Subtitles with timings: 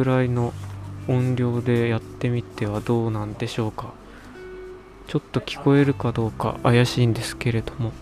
[0.00, 0.54] ぐらいの
[1.08, 3.92] 音量でやってみてはどうなんでしょうか。
[5.06, 7.92] ちょっと聞こえるかどうか怪しいんですけれども。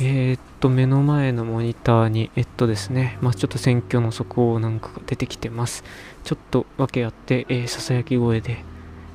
[0.00, 3.16] えー、っと目の前のモニターにえっとですね。
[3.20, 5.84] まあちょっと選挙の速報なんかが出てきてます。
[6.24, 8.64] ちょっと訳あってえー、ささやき声で、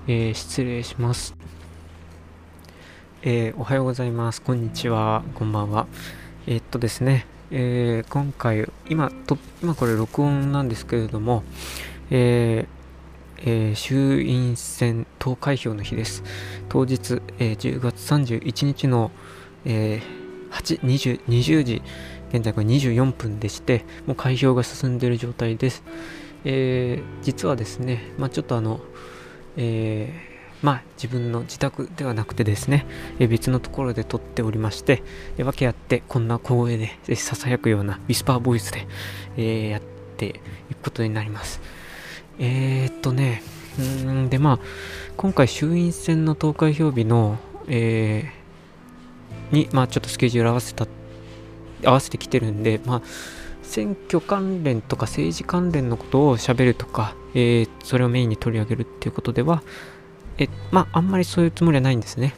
[0.07, 1.35] えー、失礼します。
[3.23, 4.41] えー、おはようございます。
[4.41, 5.21] こんにちは。
[5.35, 5.87] こんばんは。
[6.47, 7.32] えー、っとですね。
[7.51, 11.43] えー、今回今と今これ録音なんですけれども、
[12.09, 12.83] えー
[13.45, 16.23] えー、衆院選投開票の日です。
[16.69, 19.11] 当日、えー、10月31日の、
[19.65, 21.81] えー、8 20, 20時、
[22.29, 25.83] 現在これ24分でして、もう開票が進んでいる状態です。
[26.45, 28.79] えー、実はですね、まあ、ちょっとあの、
[29.57, 30.32] えー、
[30.63, 32.85] まあ、自分の自宅ではなくてですね、
[33.19, 35.03] え別のところで撮っておりまして、
[35.37, 38.87] え訳あってこんな小声でささやくようなウィスパーボイスで、
[39.35, 39.81] え、やっ
[40.15, 40.39] て
[40.71, 41.59] いくことになります。
[42.39, 43.43] えー、っとね、
[43.77, 44.59] うんでまあ、
[45.17, 50.87] 今回衆院選の投開票日の、えー、に、まあちょっとスケジュール合わせた、
[51.83, 53.01] 合わせてきてるんで、まあ、
[53.63, 59.61] 選挙関連とか政治関連のことを喋るとか、えー、それをメインに取り上げるっていうことでは、
[60.37, 62.33] えまあ、あんまりそういうつもりはないんですね。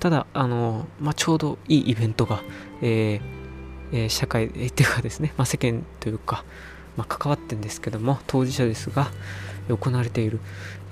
[0.00, 2.42] ただ、あの、まあ、ちょうどいいイベントが、
[2.82, 3.36] えー
[3.92, 6.44] えー、社会、えー、っていうかですね、まあ、世間というか、
[6.96, 9.10] まあ、関わってるんですけども当事者ですが
[9.68, 10.40] 行われている、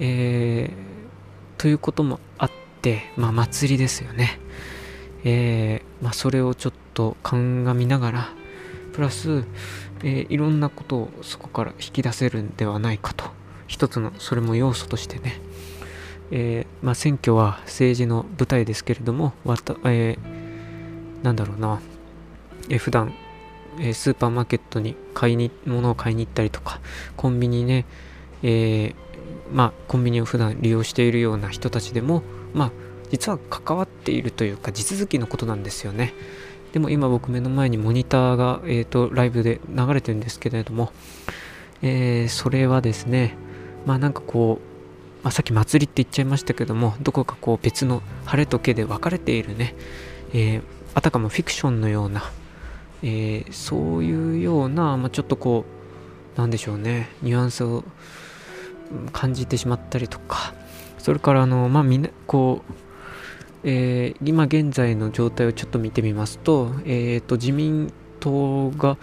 [0.01, 2.51] えー、ということもあっ
[2.83, 4.39] て、まあ、祭りですよね、
[5.25, 8.29] えー、まあ、それをちょっと鑑みながら
[8.93, 9.45] プラス、
[10.05, 13.25] えー、いろんなことをそこから引き出せるんではないかと。
[13.67, 15.41] 一つのそれも要素としてね、
[16.31, 20.19] えまあ、選挙は政治の舞台ですけれどもわた、え
[21.23, 21.81] なんだろうな、
[22.69, 23.15] え普段
[23.79, 26.81] えスーパーマーケットに買いに物を買いに行ったりとか
[27.17, 27.85] コンビニね、
[28.43, 28.95] えー、
[29.53, 32.23] まあコンビニを普段利用しているような人たちでも
[32.53, 32.71] まあ
[33.11, 36.15] 実は関わっているというか地続きのことなんですよね。
[36.73, 40.91] でも今僕目の前にモニターが、えーと、ライブで流れてるんですけれども、
[41.83, 43.37] え、それはですね
[43.87, 44.74] まあなんかこう、
[45.25, 49.75] まあ、さっき祭りって言っちゃいましたけどもどこかこう別の晴れと毛で分かれているね、
[50.33, 50.63] えー、
[50.95, 52.23] あたかもフィクションのような
[53.07, 55.67] えー、そういうような、まあ、ちょっとこ
[56.37, 57.11] うなんでしょうね。
[57.23, 57.85] ニュアンスを
[59.13, 60.55] 感じてしまったりとか。
[60.99, 62.73] それからあのまあみんなこう
[63.67, 68.99] えー、今現在の状態をちょっと見てみますと,、えーと、自民党が、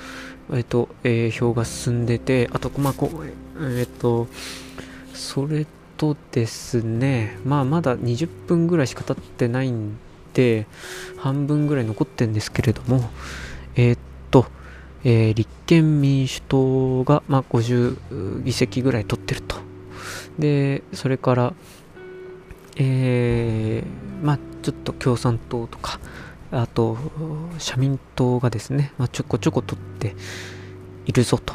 [0.52, 4.28] えーとえー、票が進んでてあと、まあこうえーと、
[5.14, 5.66] それ
[6.02, 10.00] とですね、まあ、まだ20分ぐらいしか経ってないん
[10.34, 10.66] で
[11.18, 13.08] 半分ぐらい残ってるんですけれども、
[13.76, 14.00] えー、っ
[14.32, 14.48] と、
[15.04, 19.58] えー、立憲民主党が、まあ、50議席ぐらい取ってると。
[20.40, 21.54] で、それから、
[22.78, 26.00] えー、まあ、ちょっと共産党とか、
[26.52, 26.98] あと、
[27.60, 30.16] 社民党がですね、まあ、ちょこちょこ取って
[31.06, 31.54] いるぞと。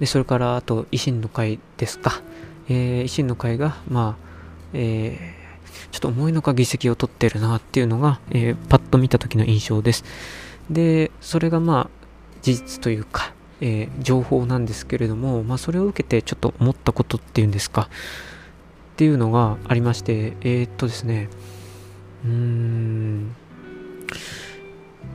[0.00, 2.22] で、それから、あと、維新の会ですか。
[2.68, 4.24] えー、維新の会が、まあ、
[4.72, 10.04] えー、ちょっと重いのか議席を取ってるなっていうのが、えー、パッと見た時の印象です。
[10.70, 12.04] で、それがまあ、
[12.42, 17.88] 事実というか、えー、情報なんですけれども、まあ、それを受けてちょっと思ったことっていうんですか、
[18.94, 21.28] っていうのがありまして、えー、っとですね、
[22.24, 23.36] うーん、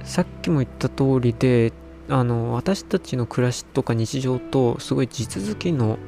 [0.04, 1.72] さっきも言った通りで、
[2.10, 6.00] あの、私たちの暮らしとか日常とすごい地続きの、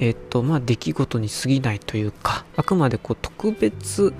[0.00, 4.12] えっと、まあ、出来事に過ぎないというか、あくまでこう特別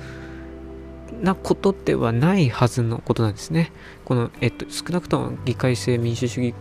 [1.22, 3.72] なことではないはずのことなんですね。
[4.04, 6.54] この、えっと、少なくとも議会制民主主義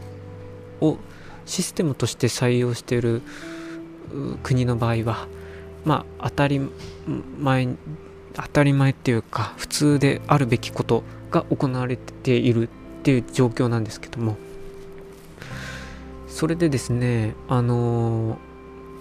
[0.81, 0.97] を
[1.45, 3.21] システムとして採用している
[4.43, 5.27] 国の場合は、
[5.85, 6.61] まあ、当たり
[7.39, 7.67] 前、
[8.33, 12.69] 当たり前っていうか、普通であるべきことが行われているっ
[13.03, 14.37] ていう状況なんですけども、
[16.27, 18.37] それでですね、あの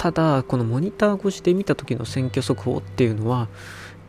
[0.02, 3.46] ただ、このモニター越しで見た時の選挙速報っていうのは、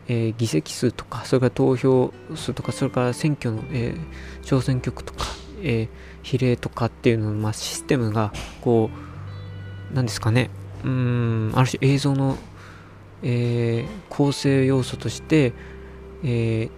[0.07, 5.23] えー、議席数とか、それから投票数とか、それから選挙の、えー、小選挙区とか、
[5.61, 5.87] えー、
[6.23, 8.89] 比例とかっていうのの、まあ、システムが、こ
[9.91, 10.49] う、なんですかね、
[10.83, 12.37] うん、ある種映像の、
[13.21, 15.53] えー、構成要素として、
[16.23, 16.69] えー、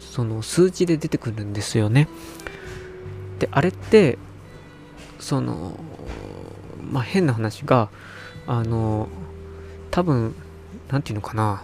[0.00, 2.08] その数字で出てくるんですよね。
[3.38, 4.18] で、あれって、
[5.20, 5.78] その、
[6.82, 7.90] まあ、変な話が、
[8.46, 9.08] あの、
[9.90, 10.34] 多分、
[10.90, 11.62] なんていうのかな、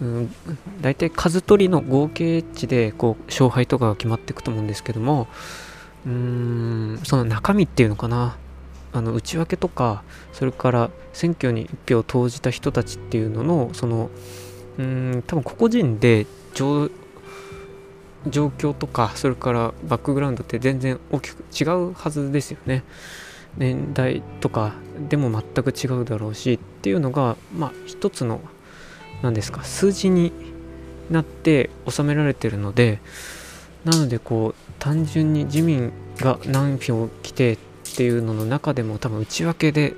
[0.00, 0.34] うん、
[0.80, 5.28] 大体数取りの合計値でこう勝敗とかが決まっていくと思うんですけども。
[6.06, 8.36] うーんその中身っていうのかな。
[8.92, 14.08] あの内訳とかそれから選挙に一票を投じた人たちっていうののその
[14.78, 16.90] うん多分個々人で状
[18.30, 22.84] 況とかそれからバックグラウンドって全然大きく違うはずですよね。
[23.56, 24.74] 年代とか
[25.08, 28.40] でも全く違うだろうしっていうのがまあ一つの
[29.22, 30.32] 何ですか数字に
[31.10, 33.00] なって収められてるので
[33.84, 37.58] なのでこう単純に自民が何票来てっ
[37.96, 39.94] ていうのの中でも多分内訳で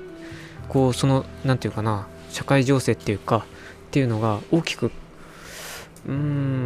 [0.69, 4.91] こうその何て言うかな社会情勢っていうかっていうのが大きく
[6.05, 6.65] うーん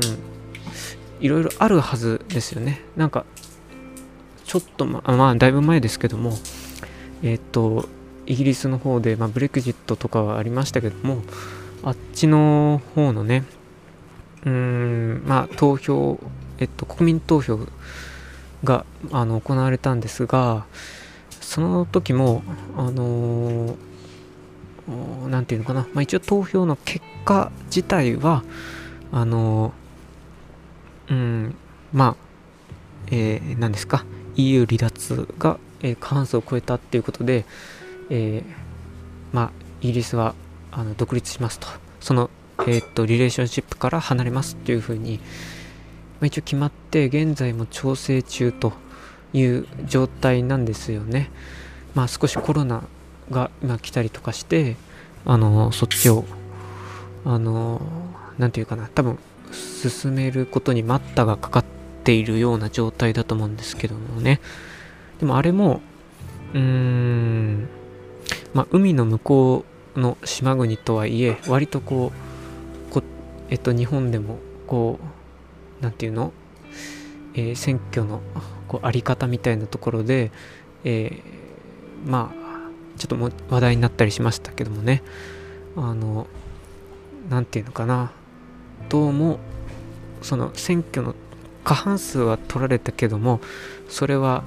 [1.19, 2.81] いろいろあるはずですよね。
[2.95, 3.25] なんか
[4.43, 6.33] ちょっとままあだいぶ前ですけども
[7.23, 7.87] えっ、ー、と
[8.25, 11.21] イギリスの方で、まあ、ブレクジットとかはありましたけども
[11.83, 13.43] あっちの方のね
[14.45, 16.19] うんまあ投票
[16.59, 17.59] えっと国民投票
[18.63, 20.65] があの行われたんですが
[21.29, 22.43] その時も
[22.77, 23.75] あの
[25.27, 28.43] 何て言うのかな、まあ、一応投票の結果自体は
[29.11, 29.73] あの
[31.09, 31.55] うん
[31.91, 32.31] まあ
[33.07, 37.45] えー、何ですか EU 離脱が、えー、過半数を超えたっていうことで、
[38.09, 39.51] えー、まあ
[39.81, 40.35] イギリスは
[40.71, 41.67] あの独立しますと
[41.99, 42.29] その
[42.67, 45.23] えー、っとリレーションシップから離れますっていうふうに、ま
[46.21, 48.73] あ、一応決まって現在も調整中と
[49.33, 51.31] いう状態なんですよね。
[51.95, 52.83] まあ少しコロナ
[53.31, 54.75] が今来たりとかして
[55.25, 56.25] あのそっちを
[57.25, 57.81] あの
[58.37, 59.17] 何て言うかな多分
[59.51, 61.65] 進めることに待ったがかかっ
[62.03, 64.39] ているような状態だと思うんですけどもね
[65.21, 65.81] でもあれも
[66.53, 67.69] うーん
[68.55, 69.65] まあ海の向こ
[69.95, 72.11] うの島国とはいえ割とこ
[72.89, 73.03] うこ
[73.49, 76.33] えっと日本でもこう何て言うの、
[77.35, 78.21] えー、選挙の
[78.67, 80.31] こうあり方みたいなところで、
[80.83, 85.03] えー、まあちょっとも話題になったりしましたけどもね。
[85.77, 86.27] あの
[87.29, 88.11] 何て言うのかな。
[88.89, 89.37] どうも
[90.23, 91.15] その選挙の
[91.63, 93.39] 過半数は取られたけども
[93.87, 94.43] それは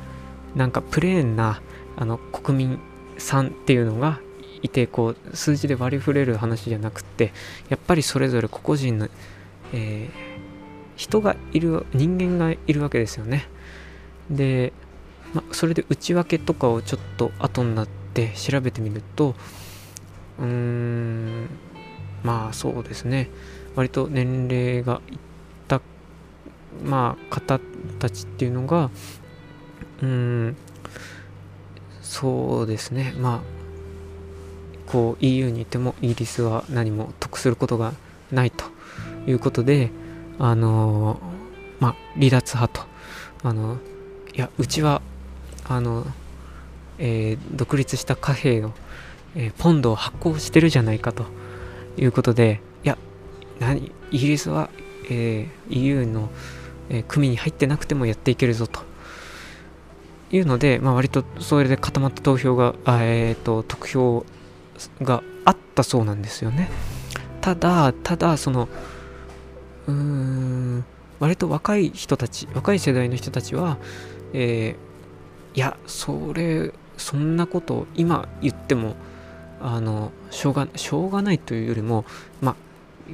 [0.55, 1.61] なんかプレーンな
[1.97, 2.79] あの国民
[3.19, 4.21] さんっていうのが
[4.63, 7.33] いてこう数字で割り振れる話じゃなくって
[7.69, 9.09] やっぱりそれぞれ個々人の、
[9.73, 10.11] えー、
[10.97, 13.47] 人がいる人間がいるわけですよね。
[14.31, 14.73] で、
[15.35, 19.35] ま、それで内訳とかをちょっと後になって調べてみると
[20.39, 21.49] うーん
[22.23, 23.29] まあそうですね。
[23.75, 25.19] 割と年齢がいっ
[25.69, 25.83] た
[26.85, 27.61] まあ方
[27.99, 28.91] たちっていうのが
[30.03, 30.57] うん。
[32.03, 33.15] そうですね。
[33.19, 33.55] まあ
[34.87, 37.95] こう EU にいてもイギリスは何も得することが
[38.31, 38.65] ないと
[39.27, 39.91] いうことで
[40.39, 41.19] あの
[41.81, 42.87] まあ離脱派と
[43.43, 43.79] あの
[44.35, 45.01] いやうちは
[45.67, 46.07] あの
[46.99, 48.73] えー、独立した貨幣の、
[49.35, 51.25] えー、ポンドを発行してるじゃないかと
[51.97, 52.97] いうことでいや
[53.59, 54.71] 何イギリスは、
[55.11, 56.31] えー、EU の、
[56.89, 58.81] え組に入ってなくてもやっていけるぞと。
[60.35, 64.27] いうので、まあ、割とそれで固まった投票が、えーと、得票
[65.01, 66.71] があったそうなんですよね。
[67.41, 68.69] ただただその
[69.87, 70.85] うーん
[71.21, 73.79] 割と若い人たち若い世代の人たちは、
[74.33, 78.97] えー、いやそれそんなこと今言っても
[79.61, 82.05] あのしょうがしょうがないというよりも
[82.41, 82.57] まあ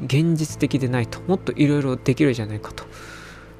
[0.06, 2.84] 現実的でないともっといろいろできるじゃないかと。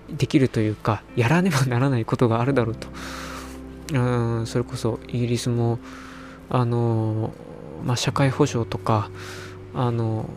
[0.08, 2.88] できるというかやらねばならないことがあるだろうと。
[3.92, 3.98] う
[4.42, 5.78] んそれこそイギリスも
[6.48, 7.32] あの、
[7.84, 9.10] まあ、社会保障とか
[9.74, 10.28] あの、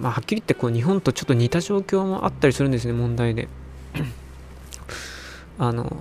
[0.00, 3.48] まあ、はっきり言ってこう日本とちょっと似た状況もあったりするんですね問題で
[5.58, 5.96] あの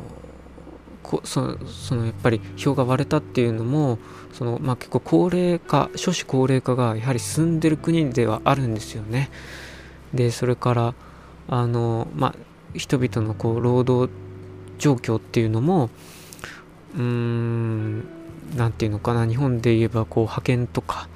[1.03, 3.97] こそそのやっぱり票が割れたっていうのも
[4.33, 9.29] その、まあ、結構高齢化少子高齢化がやはり進んでる国ではあるんですよね。
[10.13, 10.93] でそれから
[11.47, 12.35] あの、まあ、
[12.75, 14.11] 人々のこう労働
[14.77, 15.89] 状況っていうのも
[16.95, 17.99] うーん
[18.55, 21.07] 何て言うのかな日本で言えばこう派遣とか、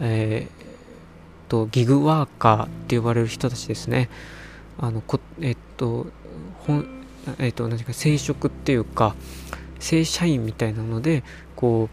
[0.00, 4.08] えー、とギグワーカーって呼ばれる人たちですね。
[4.78, 6.06] あのこえっと
[7.38, 9.14] えっ、ー、と、何か生殖っていうか、
[9.78, 11.22] 正社員みたいなので、
[11.56, 11.88] こ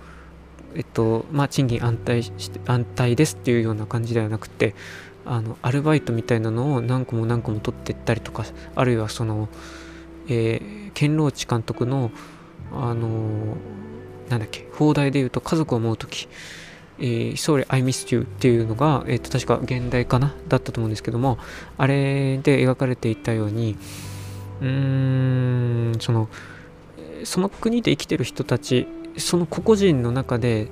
[0.76, 4.76] う、えっと、まあ、賃金安泰して安泰ですっていうような感じではなくて、
[5.26, 8.46] あの、アルバイトみたいなのを何個も何個も取っていったりとか、
[8.76, 9.50] あるいはその、
[10.28, 12.12] えー、堅牢地監督の、
[12.74, 16.28] あのー、なんだっけ、放題で言うと家族を思うとき、
[17.00, 21.38] えー、Sorry, I missed you っていうのが、えー、と確か現代かなだったと思うんですけども、
[21.78, 23.78] あれで描かれていたように、
[24.62, 26.30] うーんその
[27.24, 30.70] その国で生きてる人たちその個々人の中で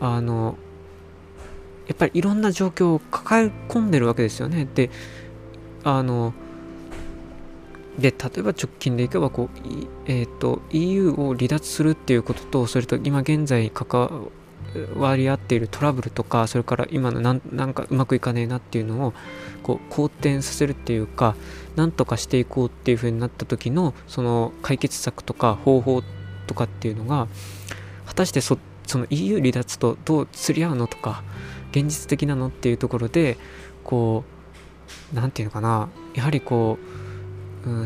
[0.00, 0.56] あの
[1.86, 4.66] やっぱりいろんな状況を抱え込んでるわけですよね。
[4.74, 4.90] で
[5.82, 6.32] あの
[7.98, 9.58] で例えば直近でいけばこう、
[10.06, 14.30] えーと、EU を離脱するっていうこととそれと今現在関
[14.96, 19.14] わり合っているトラブルとかそれから今のなんなんかうまくいかねえなっていうのを
[19.62, 21.36] こう好転させるっていうか
[21.76, 26.02] なんとかしていこうっていう風になった時のその解決策とか方法
[26.46, 27.28] とかっていうのが
[28.06, 31.22] 果たしてそその EU 離脱とどう釣り合うのとか
[31.70, 33.38] 現実的なのっていうところで
[33.84, 34.24] こ
[35.12, 36.93] う何て言うのかなやはりこう、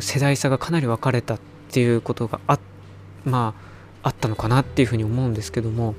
[0.01, 2.59] 世代差がかなり分かれたっていうことがあ
[3.25, 3.55] ま
[4.03, 5.95] ああったのかなっていうふうに思うんですけども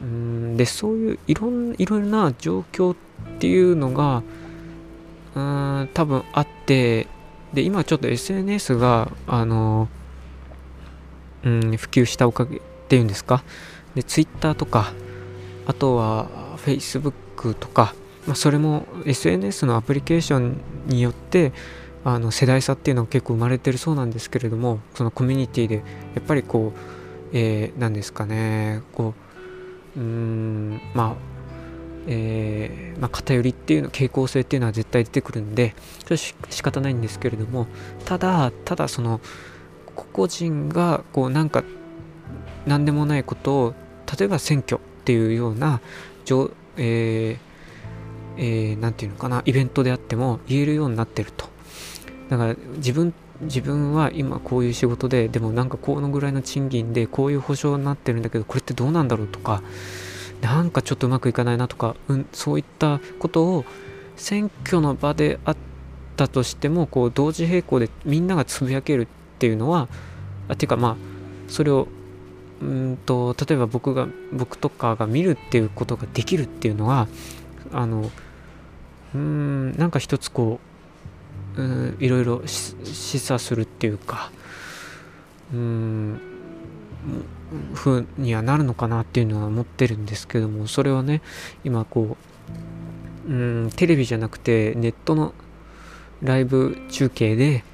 [0.00, 2.96] うんでそういういろんいろいろな状況っ
[3.38, 4.22] ていうのが
[5.34, 7.06] うん多分あって
[7.52, 9.88] で今ちょっと SNS があの
[11.44, 13.44] うん普及したおかげっていうんですか？
[13.94, 14.92] で Twitter とか
[15.66, 16.28] あとは
[16.64, 17.94] Facebook とか、
[18.26, 21.52] まあ、それも SNS のアプリケーションによって
[22.04, 25.82] あの世代差っていうのは結構生まれてるそうなんですけれどもそのコミュニティでや
[26.20, 26.78] っぱりこう、
[27.32, 29.14] えー、何ですかねこ
[29.96, 31.34] ううんまあ
[32.06, 37.66] えー、まあ、偏りっていうの傾向性っていうのは絶対出てくるんでそれ仕方ないんですけれども
[38.04, 39.22] ただただその
[39.96, 41.64] 個々人がこうなんか
[42.66, 43.74] 何でもないことを
[44.18, 45.80] 例えば選挙っていうような
[46.76, 47.38] えー
[48.36, 51.53] えー、て言うのかなイベントであっても言えるようになってると。
[52.28, 59.62] だから自分自分は今こういう仕事ででもなんかこのぐらいの賃金でこういう保証になってるんだけどこれってどうなんだろうとか
[60.40, 63.64] なんかちょっとうまくいかないなとか、うん、そういったことを
[64.16, 65.56] 選挙の場であっ
[66.16, 69.06] たとしてもこう同時並行でみんながつぶやけるっ
[69.38, 69.88] ていうのは
[70.48, 70.96] あていうかまあ
[71.48, 71.88] それを
[72.60, 77.08] うんと例えば僕が僕とかが見るっていうことができるっていうのは
[77.72, 78.10] あの
[79.14, 80.73] うんなんか一つこう
[81.56, 82.76] うんいろいろ示
[83.32, 84.30] 唆するっていうか
[85.52, 86.20] うん
[87.74, 91.22] ふうにはなるのかなっていうのは思ってるんですけどもそれはね
[91.64, 92.16] 今こ
[93.28, 95.34] ううんテレビじゃなくてネットの
[96.22, 97.64] ライブ中継で、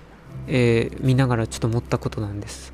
[0.49, 2.73] えー、見ながらちょっと思ったことなんです。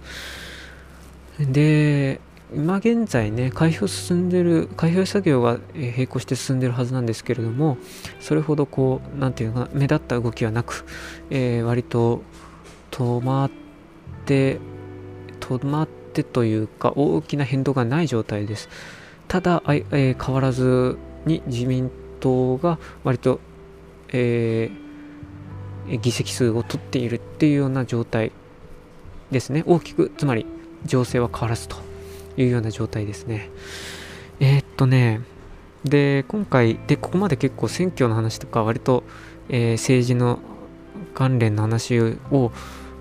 [1.38, 2.20] で、
[2.54, 7.76] 今現在ね、開票進んでる、開票作業が並行して進んでるはずなんですけれども、
[8.20, 10.84] それほどこう、なんていうか、目立った動きはなく、
[11.30, 12.22] えー、割と
[12.92, 13.50] 止まっ
[14.26, 14.60] て、
[15.40, 18.68] 止まってというか、大きな変動がない状態です。
[19.26, 23.40] ただ、えー、変わらずに自民党が割と、
[24.12, 28.30] えー、議席数を取っているっていうような状態
[29.32, 29.64] ですね。
[29.66, 30.46] 大きく、つまり
[30.84, 31.85] 情勢は変わらずと
[32.36, 33.50] いうような状態ですね。
[34.40, 35.20] えー、っとね、
[35.84, 39.04] で、今回、で、ここまで結構選挙の話とか、割と、
[39.48, 40.40] えー、政治の
[41.14, 42.52] 関連の話を、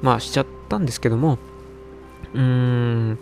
[0.01, 1.39] まあ、しちゃったんですけども、
[2.33, 3.19] うーん、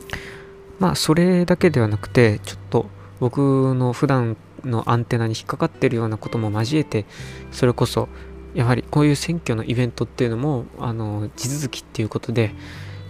[0.79, 2.85] まあ、それだけではなくて、ちょっと
[3.19, 7.05] 僕の普段のアンテナに引っかかってるようなことも交えて、
[7.51, 8.09] それこそ、
[8.53, 12.53] やはりこういう選挙のイベントっていうのも、あの、地続きっていうことで、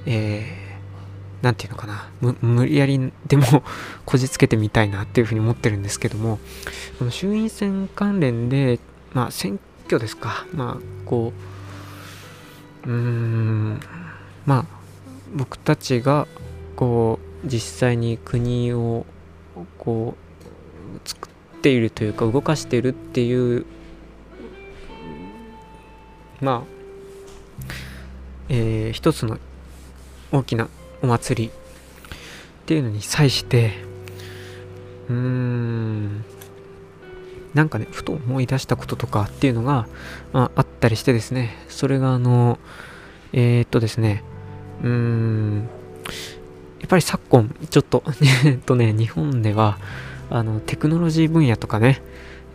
[0.06, 0.63] えー
[1.44, 2.10] 何て言うのかな。
[2.42, 3.64] 無理やりでも
[4.06, 6.40] こじつけてみたいなっていうふうに思ってるんですけども
[6.98, 8.80] この衆院選関連で
[9.14, 10.48] まあ選挙ですか。
[10.56, 11.34] まあこ
[12.86, 13.80] ううーん
[14.46, 14.66] まあ
[15.36, 16.28] 僕たちが
[16.78, 19.06] こう実際に国を
[19.78, 20.16] こ
[21.06, 23.66] う作っているというか動かしているっていう
[26.40, 26.74] まあ
[28.48, 29.40] えー、一つの
[30.32, 30.70] 大きな
[31.04, 31.64] お祭り。
[32.64, 33.74] っていうのに際して
[35.10, 36.24] うーん
[37.54, 39.88] なんかねふと思い出したこととかっていうのが、
[40.32, 41.56] まあ、あったりしてですね。
[41.68, 42.58] それがあの
[43.34, 44.24] えー、っとですね
[44.82, 45.70] うーん
[46.80, 48.04] やっぱり昨今ちょっと
[48.46, 49.78] えっとね日本では
[50.30, 52.02] あのテクノロジー分野とかね、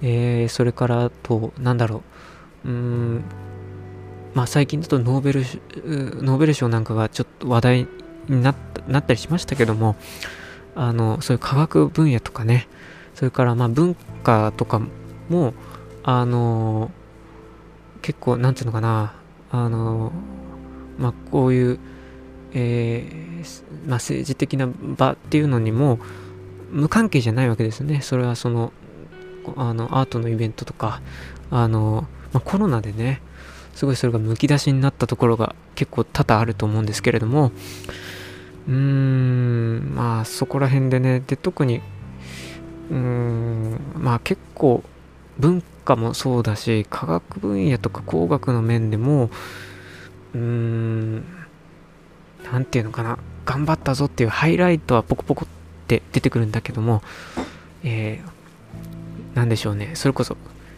[0.03, 2.03] えー、それからとなんだろ
[2.65, 3.23] ううーん
[4.35, 5.41] まあ最近だとノーベル
[6.23, 7.89] ノーベル賞なんかがちょっと話題
[8.29, 8.55] なっ
[9.03, 9.97] たりしましたけども
[10.75, 12.69] あのそういう科学分野とかね
[13.15, 14.81] それからまあ文化とか
[15.29, 15.55] も
[16.03, 16.91] あの
[18.03, 19.15] 結構なんていうのかな
[19.51, 20.13] あの
[20.99, 21.79] まあこういう、
[22.53, 25.99] えー、まあ、政治的な場っていうのにも
[26.71, 28.03] 無関係じゃないわけですね。
[28.03, 28.73] それはその
[29.57, 31.01] あのアートのイベントとか
[31.51, 33.23] あの、まあ、コロナでね
[33.75, 37.53] すごいそれがむき出しになったところが結構多々あると思うんですけれども
[38.69, 41.81] うーんまあそこら辺でねで特に
[42.91, 44.83] うーんまあ結構
[45.39, 49.31] 文化もそうだし科学分野とか工学の面でも
[50.35, 51.25] うーん
[52.53, 55.49] 何て言うのかな頑張ったぞっていうハイライトはポコポコっ
[55.87, 57.03] て出てくるんだけども
[57.85, 59.93] えー、何でしょうね。
[59.95, 60.37] それこそ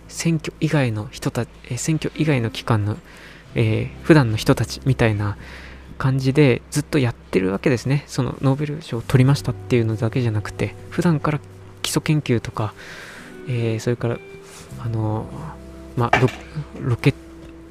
[0.09, 2.97] 選挙以外の人たち、選挙以外の機関の、
[3.55, 5.37] えー、普段の人たちみたいな
[6.01, 8.05] 感じでずっとやってるわけですね。
[8.07, 11.41] そのノーベル賞を取りましたっていうのだけじゃなくて普段から
[11.83, 12.73] 基礎研究とか、
[13.47, 14.19] えー、それから
[14.79, 15.27] あの
[15.97, 16.19] まあ
[16.81, 17.13] ロケ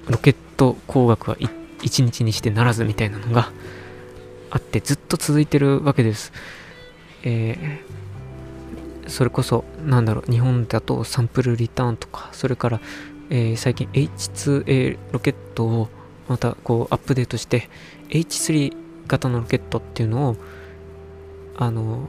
[0.08, 1.38] ロケット工学は
[1.82, 3.52] 一日にしてならずみたいなのが
[4.52, 6.32] あってずっと続いてるわけです、
[7.24, 12.80] えー、それこそなんだろう日本だとサンプルリターンとかそれから、
[13.32, 15.90] えー、最近 H2A ロケットを
[16.30, 17.70] またこうアップデートして
[18.10, 18.74] H3
[19.08, 20.36] 型のロケットっていうのを
[21.58, 22.08] あの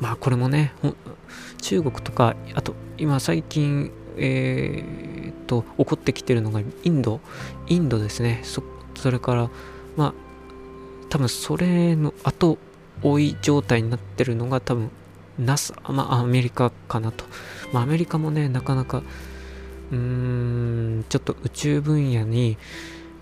[0.00, 0.72] まあこれもね
[1.60, 7.20] 中国とかあと今最近えー、っと起こってきてるのがインド
[7.68, 8.40] インドですね。
[8.42, 8.62] そ
[8.96, 9.50] それから
[9.96, 10.14] まあ
[11.10, 12.58] 多分それの後
[13.02, 14.90] 追い状態になってるのが多分
[15.38, 17.24] NASA まあアメリカかなと。
[17.72, 19.02] まあアメリカもねなかなか
[19.92, 19.96] うー
[21.00, 22.58] んちょっと宇宙分野に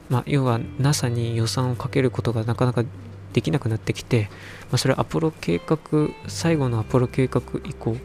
[0.08, 2.84] まあ、要は NASA に予算をかけることがなかなか
[3.32, 4.28] できなくなってきて、
[4.70, 5.78] まあ、それはアポロ計画
[6.26, 7.96] 最後のアポロ計画以降、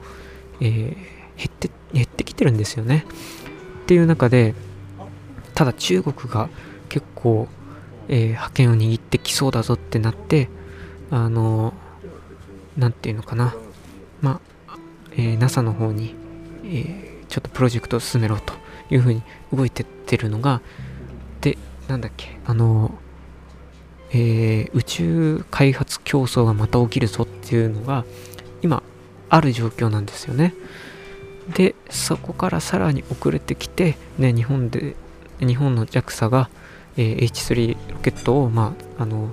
[0.60, 0.95] えー、
[1.38, 3.05] 減って減ってきてるんですよね。
[3.83, 4.53] っていう中で
[5.53, 6.50] ただ中国が
[6.89, 7.48] 結構、
[8.07, 10.50] えー、覇権を握ってきそうだぞってなって
[11.10, 11.74] あの
[12.77, 13.55] 何て言うのかな。
[14.22, 14.77] まあ、
[15.12, 16.15] えー、NASA の方に、
[16.63, 18.54] えー、ちょっとプロジェクトを進めろと
[18.89, 19.21] いうふうに
[19.54, 20.62] 動いてってるのが
[21.93, 22.91] なんだっけ、あの、
[24.10, 28.03] えー、宇宙開発競争がまた起きるぞっていうのが、
[28.63, 28.82] 今、
[29.29, 30.56] ある状況なんですよね。
[31.53, 34.95] で、そこからさらに遅れてきて、ね、日本で、
[35.39, 36.49] 日本の JAXA が、
[36.97, 39.32] えー、H3 ロケットを、まあ、あの、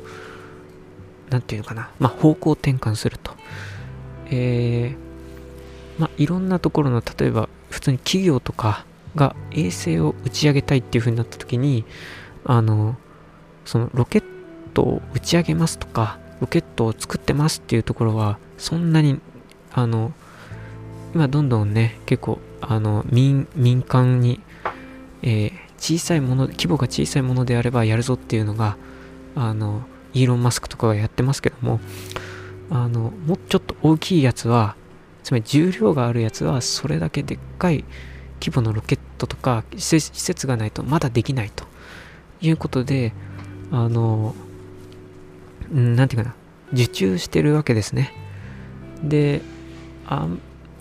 [1.30, 3.32] なんていうのかな、まあ、方向転換すると。
[4.26, 8.84] えー、まあ、いろんなところの、例えば、普通に企業とか
[9.16, 11.86] が衛星を打ち上げたいっていう風になった時に、
[12.44, 12.96] あの、
[13.64, 14.24] そのロケッ
[14.74, 19.20] トを打ち上げますとか、ロケットを作ってますっていうところは、そんなに、
[19.72, 20.12] あの、
[21.14, 24.40] 今どんどんね、結構、あの、民、民間に、
[25.22, 28.76] えー、小さいもの、規模が小さいものであればやるぞっていうのが、
[29.34, 29.82] あの、
[30.14, 31.80] イーロン・マスクとかがやってますけども、
[32.70, 34.76] あの、もうちょっと大きいやつは、
[35.22, 37.84] つまり重量があるやつは、それだけでっかい
[38.40, 41.69] 規模のロケットとか施設がないとまだできないと。
[42.40, 43.12] いうことで、
[43.70, 44.34] あの、
[45.70, 46.34] なんていうかな、
[46.72, 48.12] 受注してるわけですね。
[49.02, 49.42] で、
[50.06, 50.26] あ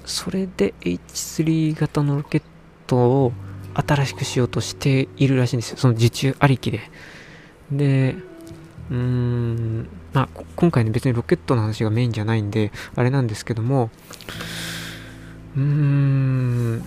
[0.06, 2.41] それで H3 型のロケッ
[2.88, 3.34] トを
[3.76, 5.78] 新しくしようとしているらしいんですよ。
[5.78, 6.82] その受注ありきで。
[7.72, 8.15] で、
[8.89, 13.91] うーん、まあ、今回ね、別にロケットの話がメインじゃないんで、あれなんですけども、
[15.56, 16.84] うーん、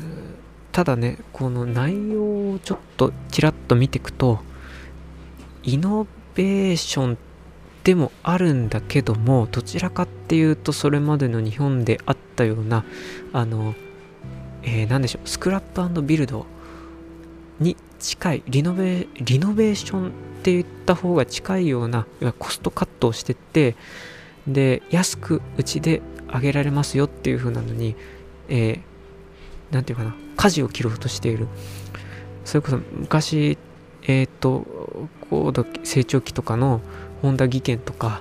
[0.72, 4.40] ただね、この内容をちょっとちらっと見ていくと、
[5.62, 7.18] イノベーション
[7.84, 12.84] でもあるんだけどもどちらかっていうとそれまでの日本であったような
[13.32, 13.74] あの、
[14.62, 16.46] えー、何でしょうスクラップビルド
[17.58, 20.10] に近いリノベリノベーションっ
[20.42, 22.06] て言った方が近いような
[22.38, 23.76] コストカットをしてって
[24.46, 27.94] で安くうちで上げられますよっていう風なのに
[28.48, 31.48] えー、ていうかな舵を切ろうとしている。
[32.44, 33.56] それこそ昔
[34.02, 34.66] えっ、ー、と
[35.32, 36.82] 高度成長期とかの
[37.22, 38.20] 本田技研とか、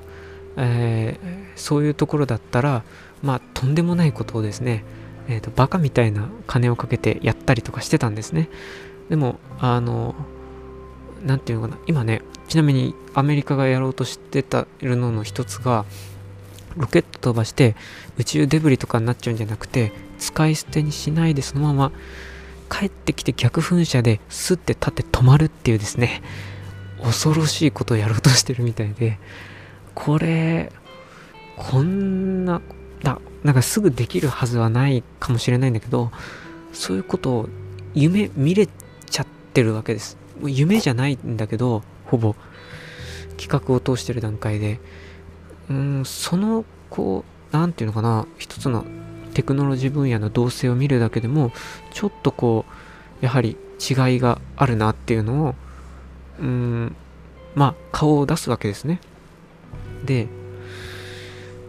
[0.56, 2.84] えー、そういうところだったら
[3.22, 4.86] まあとんでもないことをですね、
[5.28, 8.48] えーと、バカみたいな金をかけてやったりとかしてたんですね。
[9.10, 10.16] でもあの
[11.26, 15.84] 何て言うのかな今ねちなみにアメリカがやろうとしてたるのの一つが
[16.78, 17.76] ロケット飛ばして
[18.18, 21.92] 宇宙デブリとかになっちゃうんじゃなくて使い捨てにしないでそのまま
[22.70, 26.24] 帰ってきて逆噴射でスッて立って止まるっていうですね。
[27.04, 29.20] 恐ろしいことをやろうとしてるみたいで
[29.96, 30.72] これ
[31.58, 32.62] こんな
[33.04, 36.12] だなんかすぐできるはずはないかもしれないんだけど
[36.74, 37.50] そういうことを
[37.94, 40.18] 夢見れちゃってるわけです。
[40.44, 42.36] 夢じゃないんだけどほぼ。
[43.38, 44.80] 企画を通してる段階で。
[45.70, 48.86] うんそのこう何て言うのかな一つの
[49.34, 51.52] テクノロジー分野の動静を見るだけでも
[51.94, 52.66] ちょっとこ
[53.22, 55.56] うやはり違いがあるなっていうのを
[56.42, 56.96] うん
[57.56, 59.00] まあ顔を出すわけですね。
[60.06, 60.28] で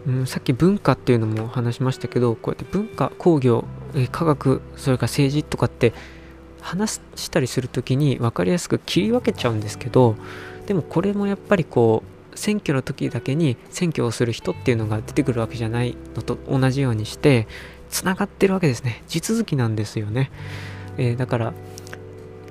[0.05, 3.63] うん、さっき文化っていうのも話しましたけどこうやって文化工業、
[3.95, 5.93] え科学それから政治とかって
[6.59, 10.15] 話したりする時に分かりやすく切り分けちゃうんですけど
[10.65, 17.47] でもこれもやっぱりこう選挙の時だけに選挙をする人っていうのが出てくるわけじゃないのと同じようにして
[17.89, 19.03] つながってるわけですね。
[19.07, 20.31] 地続きなんですよね、
[20.97, 21.53] えー、だから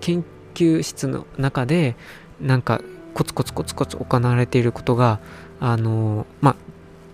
[0.01, 1.97] 研究室の中で
[2.41, 2.81] なんか
[3.15, 5.21] コツコツコツコツ行われていることが
[5.61, 6.57] あの、まあ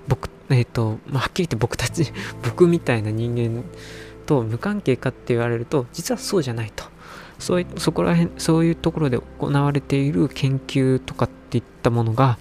[0.09, 3.63] 僕えっ、ー、と、まあ、はっきり言って僕たち 僕みたいな人間
[4.27, 6.85] と無関係かって言われると実はそうじゃないと。
[7.39, 12.37] そういそこら辺そういうところで行われている研究とかっていったものが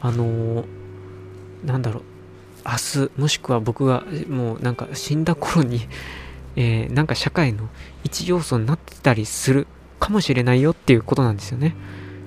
[0.00, 0.64] あのー、
[1.66, 2.02] なんだろう
[2.64, 5.80] 明日もしくは僕がもうなんか死んだ頃に、
[6.56, 7.68] えー、なんか社会の
[8.02, 9.66] 一要素になってたりする
[10.00, 11.76] かもしれないよっていうことなんですよね。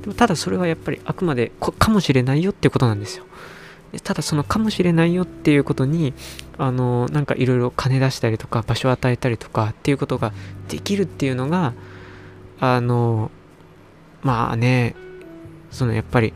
[0.01, 3.25] でもただそれはやっぱりあくまでかもしれないよっていうことなんですよ。
[4.03, 6.13] ただそのかもしれないよっていうことに
[6.57, 10.33] あのなんかいろいろ金出したりとか場所を与えたりとかっていうことが
[10.67, 11.73] できるっていうのが
[12.59, 13.29] あの
[14.23, 14.95] まあね
[15.69, 16.33] そのやっぱり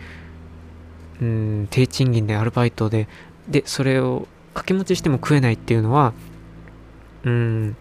[1.20, 3.08] うん低賃金でアルバイトで
[3.48, 6.14] でそれを掛け持ちしても食えないっていうのは
[7.24, 7.76] うん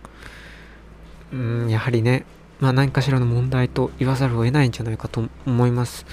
[1.33, 2.25] うんやはりね
[2.61, 6.07] まあ何かしらの問題と言わざるを得ないんじゃないかと思います。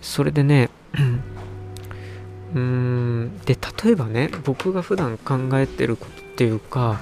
[0.00, 0.70] それでね
[2.54, 7.00] うーんで例えばね僕が普段考えてることっていうか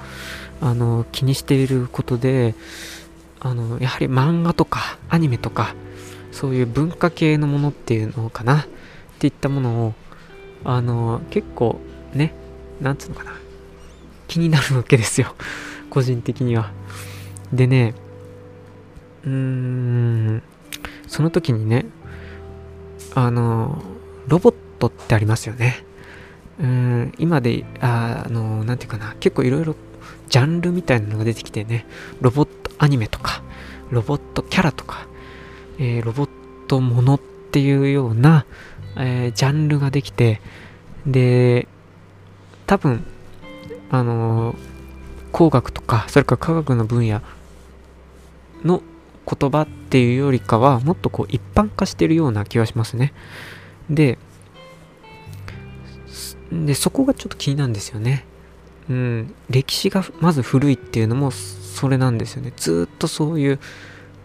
[0.61, 2.55] あの気にしていることで
[3.41, 5.75] あのやはり漫画とかアニメとか
[6.33, 8.67] そういう文化系のものっていうのかなっ
[9.19, 9.95] ていったものを
[10.65, 11.81] あの結構
[12.15, 12.35] ね
[12.81, 13.33] なんつうのかな
[14.29, 15.35] 気になるわけですよ。
[15.89, 16.71] 個人的には。
[17.53, 17.95] でね
[19.25, 20.43] うーん
[21.07, 21.87] その時にね
[23.15, 23.83] あの
[24.29, 25.85] ロボットってありますよね。
[26.61, 29.75] うん、今で、あの、なんていうかな、結構いろいろ
[30.29, 31.87] ジャンルみたいなのが出てきてね、
[32.21, 33.43] ロボットアニメとか、
[33.91, 35.07] ロボットキャラとか、
[35.79, 36.29] えー、ロボッ
[36.69, 38.45] トものっていうような、
[38.97, 40.43] えー、ジャンルができて、
[41.07, 41.67] で、
[42.67, 43.05] 多分、
[43.91, 44.57] あのー、
[45.33, 47.23] 工学とか、それから科学の分野
[48.65, 48.83] の
[49.27, 53.13] 言葉っていうよりかは、もっとこう一般化してるような気がしますね。
[53.89, 54.19] で、
[56.53, 58.25] で、そこがちょっと気になるんですよね。
[58.89, 62.53] うん、歴史がまず古いっていうのもそれなんですよね。
[62.57, 63.61] ずっとそういう、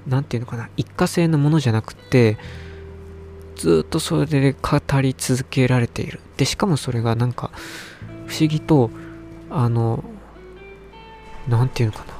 [0.07, 2.37] なんていうのかな、一過性のものじゃなくて、
[3.55, 6.19] ずっとそれで語り続けられている。
[6.37, 7.51] で、しかもそれがなんか、
[8.25, 8.89] 不思議と、
[9.49, 10.03] あの、
[11.47, 12.13] なんていうのかな。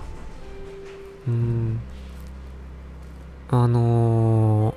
[1.27, 1.79] うん、
[3.49, 4.73] あの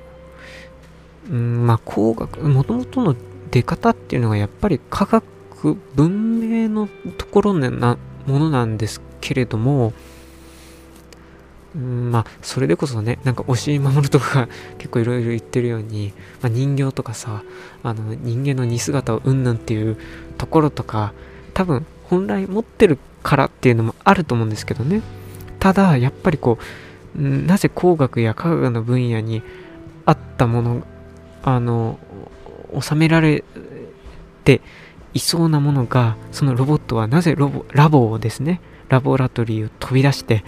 [1.27, 3.15] ー、うん、まあ工学、もともとの
[3.51, 9.93] 出方っていうのがやっぱり科学文明のところのなものなんですけれども、
[11.75, 17.43] うん、まあそれでこそねなんか押井守るとか結構いろいろ言ってるように、まあ、人形とかさ
[17.83, 19.97] あの人間の似姿をうんぬんっていう
[20.37, 21.13] ところとか
[21.53, 25.01] 多分本来持ってるからっていうのもあると思うんですけどね。
[25.59, 26.63] ただやっぱりこう
[27.15, 29.41] なぜ工学や科学の分野に
[30.05, 30.83] あったもの
[31.43, 31.99] あの
[32.79, 33.43] 収められ
[34.43, 34.61] て
[35.13, 40.43] いそうなものが、そのロボットはなぜロボラボをですね、ラボラトリーを飛び出して、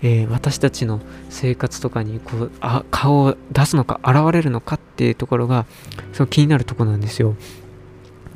[0.00, 5.66] えー、私たちの生活とかにこうあ顔を出すのか現れるのかっていうところが
[6.12, 7.34] その気になるとこなんですよ。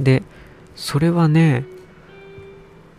[0.00, 0.22] で、
[0.74, 1.64] それはね、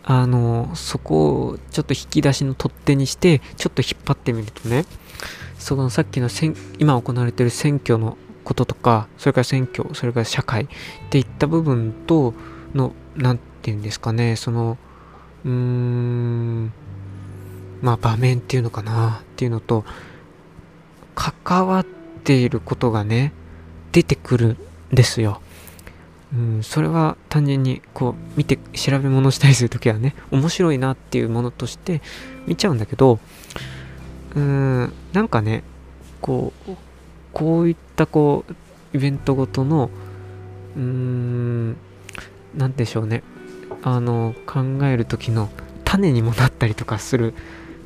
[0.06, 4.84] あの、そこをちょっと引き出しの取っ手にして、ちょっと引っ張ってみるとね、
[5.58, 6.28] そのさっきの
[6.78, 10.68] 今行われてる選挙のこととか、それから選挙、それから社会っ
[11.08, 12.34] ていった部分と
[12.74, 14.76] の、なんて言うんですかね、その、
[15.44, 16.72] うーん、
[17.80, 19.84] まあ場面っていうのかなっていうのと、
[21.14, 21.84] 関わっ
[22.24, 23.32] ていることがね、
[23.92, 24.58] 出てくるん
[24.94, 25.40] ですよ。
[26.34, 32.02] うん、それは単純にこう見て調べ物したりするときはね面白いなっていうものとして
[32.46, 33.20] 見ちゃうんだけど
[34.34, 35.62] うーんなんかね
[36.20, 36.76] こう
[37.32, 39.90] こういったこうイベントごとの
[40.76, 41.76] うーん
[42.56, 43.22] 何でしょうね。
[43.82, 45.50] あの考える時の
[45.84, 47.34] 種にもなったりとかする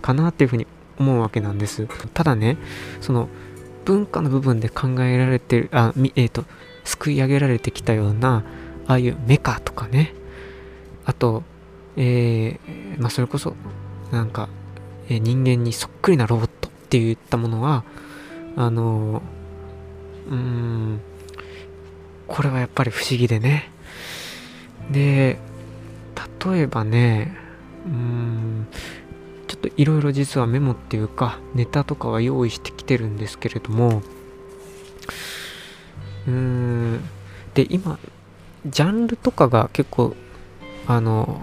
[0.01, 0.67] かなっていうふうに
[0.99, 1.89] 思うわけなんです。
[2.15, 2.57] ただね
[3.01, 3.29] その
[3.85, 6.45] 文化の部分で考えられてるあえっ、ー、と
[6.89, 8.45] すくい上げられてきたような
[8.87, 10.15] ああいうメカとかね
[11.05, 11.43] あと
[11.97, 13.55] えー、まあそれこそ
[14.11, 14.49] なんか、
[15.09, 17.85] えー、人間にそっくりなロボットっていったものは
[18.57, 19.39] あのー
[20.31, 21.01] うーん、
[22.27, 23.71] これはやっぱり不思議でね。
[24.91, 25.39] で
[26.45, 27.37] 例えばね
[27.87, 28.67] うーん
[29.47, 34.03] ちょっといろいろ実はメモっていうかネタとかは用意してきてるんですけれども
[36.29, 37.01] うん。
[37.55, 37.99] で今
[38.67, 40.15] ジャンルとかが結構
[40.87, 41.41] あの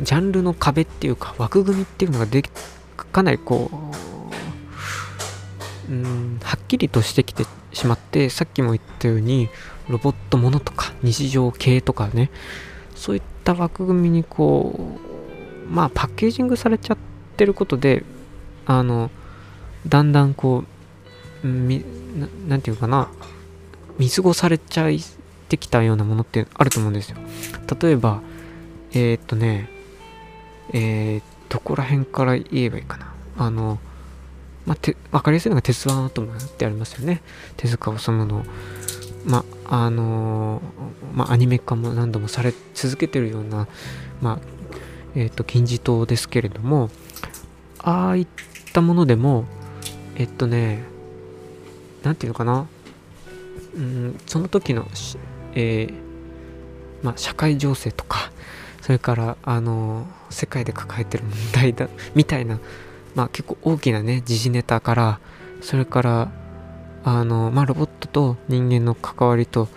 [0.00, 2.42] ジャンルの壁っていうか枠組みっていうのがで
[3.12, 3.70] かなりこ
[5.88, 9.48] ううんはっきりとしてきてしまってさっきも言ったように
[9.88, 12.30] ロボットものとか日常系とかね
[12.94, 14.98] そういった枠組みにこ
[15.66, 16.98] うまあパッケージングされちゃっ
[17.36, 18.04] てることで
[18.66, 19.10] あの
[19.86, 20.64] だんだんこ
[21.44, 21.84] うみ
[22.16, 23.08] ななんていうかな
[23.98, 24.92] 見過ごされちゃっ
[25.48, 27.16] てきたようなものってあると思うんですよ。
[27.80, 28.20] 例えば
[28.92, 29.68] えー、っとね
[30.72, 33.12] えー、どこら辺から言えばいいかな。
[33.36, 33.78] あの
[34.66, 37.22] まあ、て分かりやすいのが鉄腕アトムってありますよね。
[37.56, 38.44] 手塚治虫の
[39.24, 40.62] まあの、
[41.14, 43.66] まあ、アニメ化も何度もされ続けてるような、
[44.20, 44.38] まあ
[45.14, 46.90] えっ、ー、と金字塔ですけれども
[47.78, 48.26] ああいっ
[48.72, 49.44] たものでも
[50.16, 50.84] えっとね
[52.02, 52.66] 何て言うのかな。
[53.74, 54.86] うんその時の、
[55.54, 56.12] えー
[57.02, 58.30] まあ、社会情勢とか
[58.80, 62.58] それからあの世界で抱えてる問題だみたいな、
[63.14, 65.20] まあ、結構大きなね時事ネタから
[65.60, 66.32] それから
[67.04, 69.68] あの、まあ、ロボットと人間の関わりと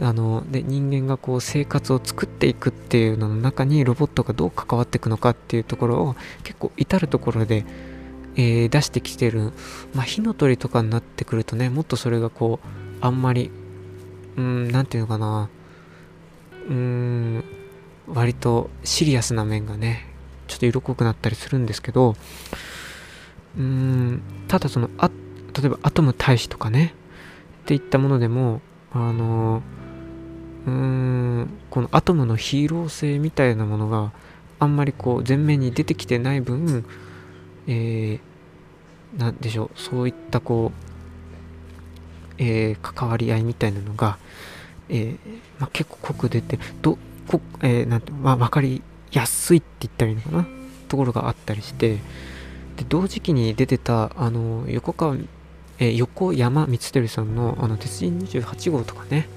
[0.00, 7.64] あので人間がこう生活を作っていくっていうのの中にロボットがどう関わっていくのかっていうところを結構至るところで、
[8.36, 9.52] えー、出してきてる、
[9.94, 12.68] まあ、火の鳥とかになってくるとねもっとそれがこう
[13.00, 13.50] あんまり
[14.36, 15.48] うん何ていうのかな。
[16.68, 17.44] うーん
[18.08, 20.06] 割とシリアスな面がね
[20.46, 22.14] ちょっと色濃くなったりするんですけど
[23.56, 25.10] うーんただそのあ
[25.60, 26.94] 例えばアトム大使とかね
[27.62, 28.60] っていったものでも
[28.92, 29.62] あの
[30.66, 34.12] うーんこのアトムのヒーロー性みたいなものが
[34.58, 36.84] あんまりこう前面に出てきてない分
[37.68, 40.85] えー、なんでしょうそういったこう
[42.38, 44.18] えー、関わり合いみたいなのが、
[44.88, 45.18] えー、
[45.58, 50.46] まあ、結構濃く出てどこ、えー、なんて、まあ、分かりやすいって言ったらいいのかな？
[50.88, 51.96] ところがあったりして
[52.76, 55.16] で同時期に出てたあの横川
[55.78, 59.28] え、横山光輝さんのあの鉄人28号とかね。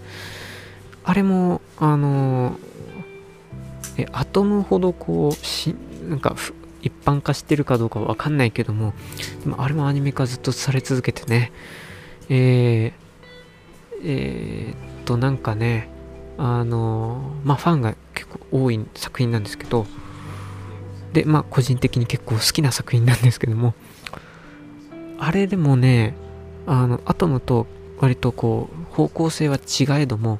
[1.03, 2.57] あれもあの
[3.97, 5.75] えアトムほどこうし
[6.07, 6.35] なんか
[6.81, 8.93] 一般化してるかどうかわかんないけども
[9.43, 11.51] でもあれもアニメ化ずっとされ続けてね。
[12.29, 12.93] えー、
[14.03, 15.89] えー、っとなんかね
[16.37, 19.85] あのまあファンが結構多い作品なんですけど
[21.13, 23.73] でまあ個人的に結構好きな作品なんですけども
[25.19, 26.15] あれでもね
[26.65, 27.67] あのアトムと
[27.99, 30.39] 割とこう方向性は違えども、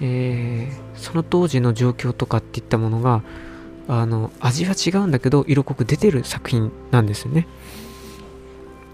[0.00, 3.22] えー、その当時の状況とかっていったものが
[3.88, 7.46] あの味は違うんだけど色濃く出てる作品なんですよね。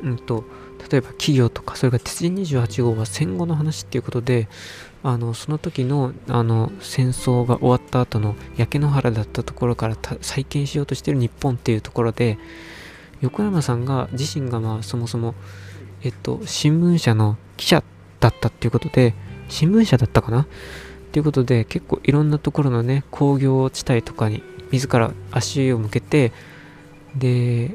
[0.02, 0.44] うんと
[0.90, 4.48] 例えば企業とかそれから鉄人28号は戦後の話っていうことで
[5.02, 12.38] あのその時のあの戦争が終わった後の焼け野原だったところから再建しようとしてる日本っていうところで
[13.20, 15.34] 横山さんが自身がまあそもそも
[16.04, 17.82] えっと、新聞社の記者
[18.20, 19.14] だったっていうことで、
[19.48, 20.42] 新聞社だったかな？
[20.42, 20.46] っ
[21.12, 26.32] ていうことで、結構いろんなところのね、工業地帯とかに自ら足を向けて、
[27.16, 27.74] で、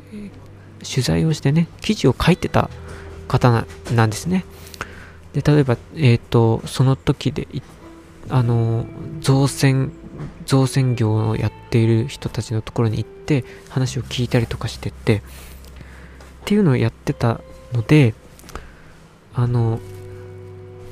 [0.88, 2.70] 取材をしてね、記事を書いてた
[3.30, 4.44] 方なんですね。
[5.32, 7.48] で、例えば、えっ、ー、と、その時で、
[8.28, 8.86] あの、
[9.22, 9.94] 造船、
[10.46, 15.22] 造船業をやっている人たちのところに行って話を聞いたりとかしてって、っ
[16.46, 17.42] ていうのをやってた
[17.74, 18.16] ので
[19.36, 19.80] あの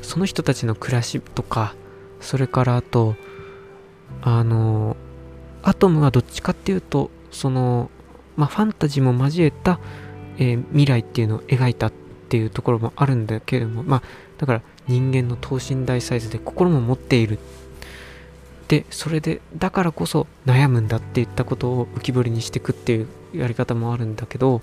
[0.01, 1.73] その人たちの暮らしとか
[2.21, 3.15] それからあと
[4.21, 4.95] あの
[5.63, 7.89] アトムはどっちかっていうとその
[8.35, 9.79] まあファンタジーも交えた、
[10.37, 11.91] えー、未来っていうのを描いたっ
[12.27, 14.03] ていうところもあるんだけれどもまあ
[14.37, 17.39] だから人間の等身大サイズで心も持っている。
[18.67, 24.61] でそれでだからこそ悩むんだっていったことを浮き彫りにしていくっていうやり方もあるんだけど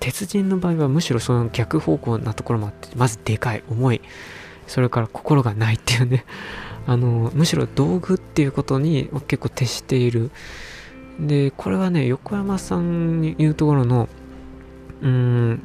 [0.00, 4.00] 鉄人の場合はむしろその逆方向なところもあって、まずでかい、重い、
[4.66, 6.24] それから心がないっていうね、
[6.86, 10.30] あの、むしろ道具っていうことに結構徹している。
[11.20, 14.08] で、これはね、横山さんに言うところの、
[15.02, 15.60] うーん、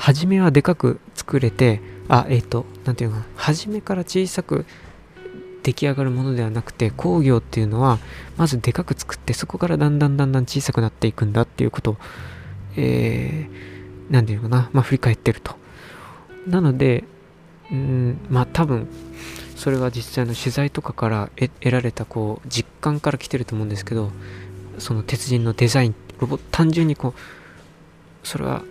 [0.00, 4.64] 初めはでかく作れて、あ、えっ、ー、と、なんていうの、初めから小さく
[5.62, 7.98] 出来上がるものではなくて工業っていうのは
[8.38, 11.92] まずでかく作ってそこからだんだんだんだん小さくなっていくんだっていうこと。
[11.92, 11.96] を
[12.76, 15.54] えー、なんていうのかな、まあ、振り返ってると。
[16.46, 17.04] なので、
[17.70, 18.88] うん、まあ多分、
[19.54, 24.10] それは実際の取材とかから得られたこう実感から来てると思うんですけど
[24.78, 28.62] その鉄人のデザインロボ単純にこうそれは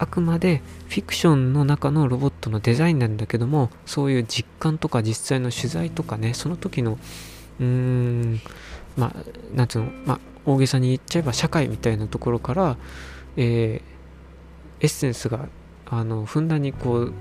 [0.00, 6.98] あくまでフィクションの中のロボットのデザインなんだけどもそういう実感とか実際の取材とかねその時の
[7.60, 8.40] うーん
[8.96, 12.78] まあなんつうのまあ大げさに言っちゃえば社会みたいなところから、
[13.36, 15.50] えー、エッセンスが
[15.84, 17.14] あのふんだんにこう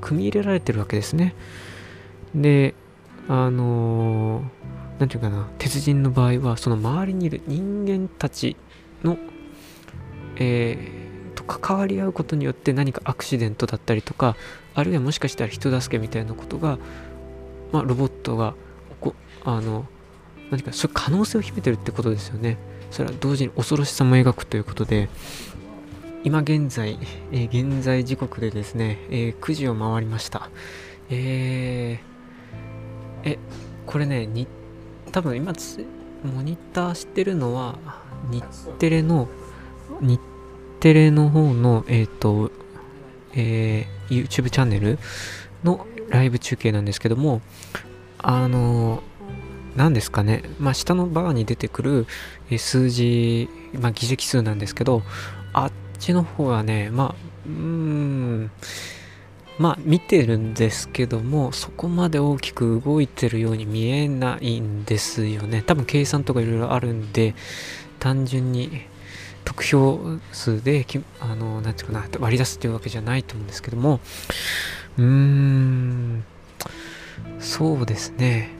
[0.00, 1.34] 組み入れられてるわけですね。
[2.32, 2.76] で
[3.26, 4.44] あの
[5.00, 8.56] 何て言うかな鉄人の場合はその周りにいる人間たち
[9.02, 9.18] の
[10.36, 10.99] えー
[11.58, 14.36] 関わり合うことによって何かアクシデントだったりとか
[14.74, 16.78] あるいはもしかしたら人助けみたいなことが、
[17.72, 18.54] まあ、ロボットが
[19.00, 19.86] こあの
[20.50, 22.58] 何かそういう可能性を秘めてるってことですよね。
[22.90, 25.08] それは同時に恐ろしさも描くということで
[26.24, 26.98] 今現在、
[27.30, 30.50] えー、現在時刻でですね、えー、9時を回りました。
[31.08, 33.38] えー、え
[33.86, 34.46] これねに
[35.12, 35.52] 多分今
[36.24, 37.78] モニターしてるのは
[38.30, 38.44] 日
[38.78, 39.28] テレの
[40.00, 40.20] 日
[40.80, 42.50] テレの方の、えっ、ー、と、
[43.34, 44.98] えー、YouTube チャンネル
[45.62, 47.42] のライブ中継なんですけども、
[48.18, 49.02] あの、
[49.76, 52.06] 何ですかね、まあ、下のバーに出てくる、
[52.58, 55.02] 数字、まあ、議席数なんですけど、
[55.52, 57.14] あっちの方はね、まあ、
[57.46, 58.50] うーん、
[59.58, 65.60] まあ見てるんですけどもそこまで大きく動いてるように見えないんですよね。
[65.60, 67.34] 多分計算とかいろいろあるんで
[67.98, 68.86] 単純に
[69.50, 69.98] 得票
[70.32, 70.86] 数で
[71.20, 74.00] あのなんていうかな割り出すっていうわけじゃないと思うんですけども。
[74.96, 76.24] うーん
[77.40, 78.50] そうですね。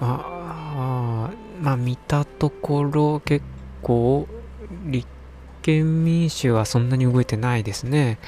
[0.00, 1.30] ああ
[1.60, 3.44] まあ見たところ結
[3.82, 4.28] 構
[4.86, 5.06] 立
[5.62, 8.18] 憲民主はそんなに動いてないですね。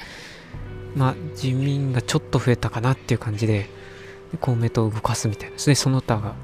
[0.97, 3.69] まあ自民がちょっと増えたかなっていう感じで
[4.41, 5.77] 公明党を動かすみたいなですね。
[5.77, 6.35] その他が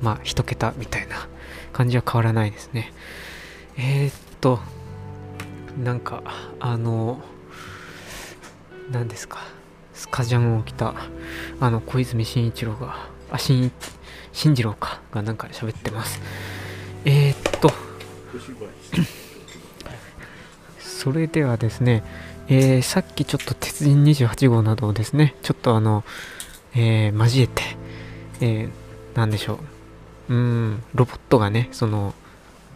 [0.00, 1.28] まあ一桁みたいな
[1.72, 2.92] 感じは変わらないですね。
[3.76, 4.60] えー、っと
[5.82, 6.22] なんか
[6.60, 7.20] あの
[8.90, 9.38] 何ですか
[9.92, 10.94] スカジャンを着た
[11.60, 13.70] あの小泉進一郎があ新
[14.32, 16.20] 進次郎かがなんか喋ってます。
[17.04, 17.70] えー、っと
[20.78, 22.02] それではですね、
[22.48, 26.04] えー、さっきちょっと鉄人28号などをですねちょっとあの、
[26.74, 27.62] えー、交えて、
[28.40, 29.60] えー、なんでしょ
[30.28, 30.34] う。
[30.34, 32.14] うんロボットがねその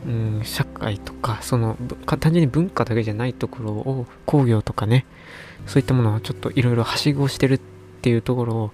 [0.07, 5.05] うん、社会とかその単純に文化だけじゃないところを工業とかね
[5.67, 7.61] そういったものをちょっといろいろはしごしてるっ
[8.01, 8.71] ていうところを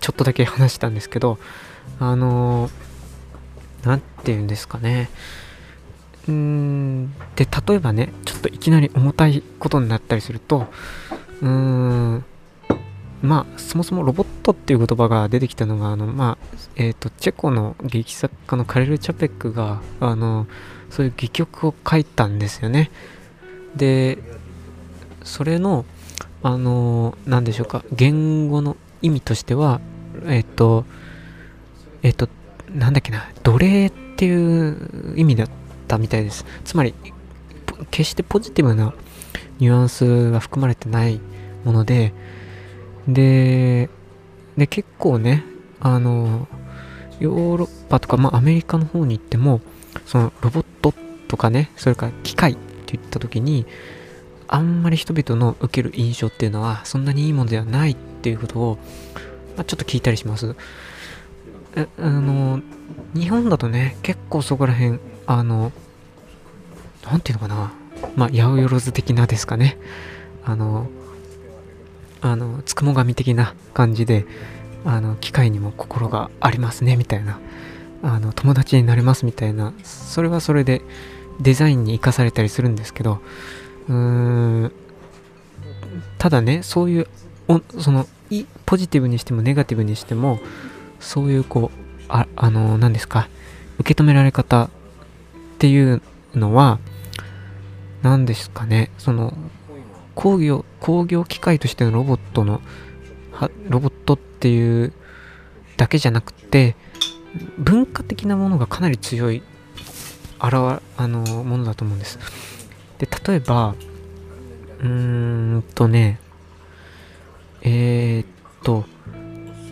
[0.00, 1.38] ちょっとだけ話したんですけど
[1.98, 2.70] あの
[3.84, 5.08] 何て言うんですかね。
[6.28, 10.66] うーんで例えばねちょっといきなり重たいことになったりすると
[11.40, 12.24] うーん
[13.22, 20.46] まあそもそもロボットっていう言葉が出てきたのがあのまあえっ、ー、とチェコの劇作家のカレル・チャペックがあの
[20.90, 22.90] そういう戯曲を書いたんですよね。
[23.76, 24.18] で
[25.24, 25.84] それの
[26.42, 29.80] あの何でしょうか言語の意味としては
[30.26, 30.84] えっ、ー、と
[32.02, 32.28] えっ、ー、と
[32.72, 35.48] なんだっけな奴隷っていう意味だっ
[35.86, 36.44] たみたいです。
[36.64, 36.94] つまり
[37.90, 38.94] 決してポジティブな
[39.58, 41.20] ニュアンスが含まれてない
[41.64, 42.12] もので
[43.08, 43.88] で、
[44.56, 45.44] で、結構ね、
[45.80, 46.46] あの、
[47.20, 49.60] ヨーロッパとか、まあ、アメリカの方に行っても、
[50.06, 50.92] そのロボット
[51.26, 53.66] とかね、それから機械って言った時に、
[54.46, 58.78] あんまり人々の受ける印象っていうのは、そんなにいいものではないっていうことを、
[59.56, 60.54] まあ、ちょっと聞いたりします。
[61.76, 62.60] え、あの、
[63.14, 65.72] 日本だとね、結構そこら辺、あの、
[67.04, 67.72] なんていうのかな、
[68.16, 69.78] まあ、八百万的なですかね。
[70.44, 70.88] あの、
[72.20, 74.26] あのつくも神的な感じで
[74.84, 77.38] あの機械にも心がありますねみたいな。
[78.00, 79.72] あの友達になれますみたいな。
[79.82, 80.82] それはそれで
[81.40, 83.20] デザインに生かされたりするんですけど
[83.88, 84.72] うーん
[86.18, 87.08] ただねそういう
[87.78, 88.06] その
[88.66, 90.38] ポジティブにしてもネガティブにしても
[91.00, 93.28] そういうこうああの何ですか
[93.78, 94.68] 受け止められ方っ
[95.58, 96.02] ていう
[96.34, 96.78] のは
[98.02, 99.34] 何ですかねその
[100.18, 102.60] 工業、工業機械としてのロボットの、
[103.68, 104.92] ロボットっていう
[105.76, 106.74] だけじゃなくて、
[107.56, 109.44] 文化的なものがかなり強い、
[110.40, 112.18] あらわあの、ものだと思うんです。
[112.98, 113.76] で、例えば、
[114.80, 114.88] うー
[115.58, 116.18] んとね、
[117.62, 118.26] えー、っ
[118.64, 118.86] と、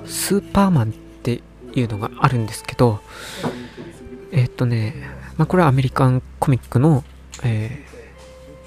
[0.05, 1.43] スーパーマンって
[1.75, 3.01] いうのがあるんですけど、
[4.31, 4.95] えー、っとね、
[5.39, 7.03] まあ、これはアメリカンコミックの、
[7.43, 7.86] えー、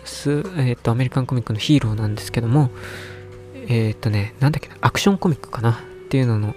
[0.09, 2.69] ス、えっ、ー、と、アメリカンコミックのヒーローなんですけども、
[3.67, 5.75] えっ、ー、とね、なんだっけな、アクションコミックかなっ
[6.09, 6.55] ていうのの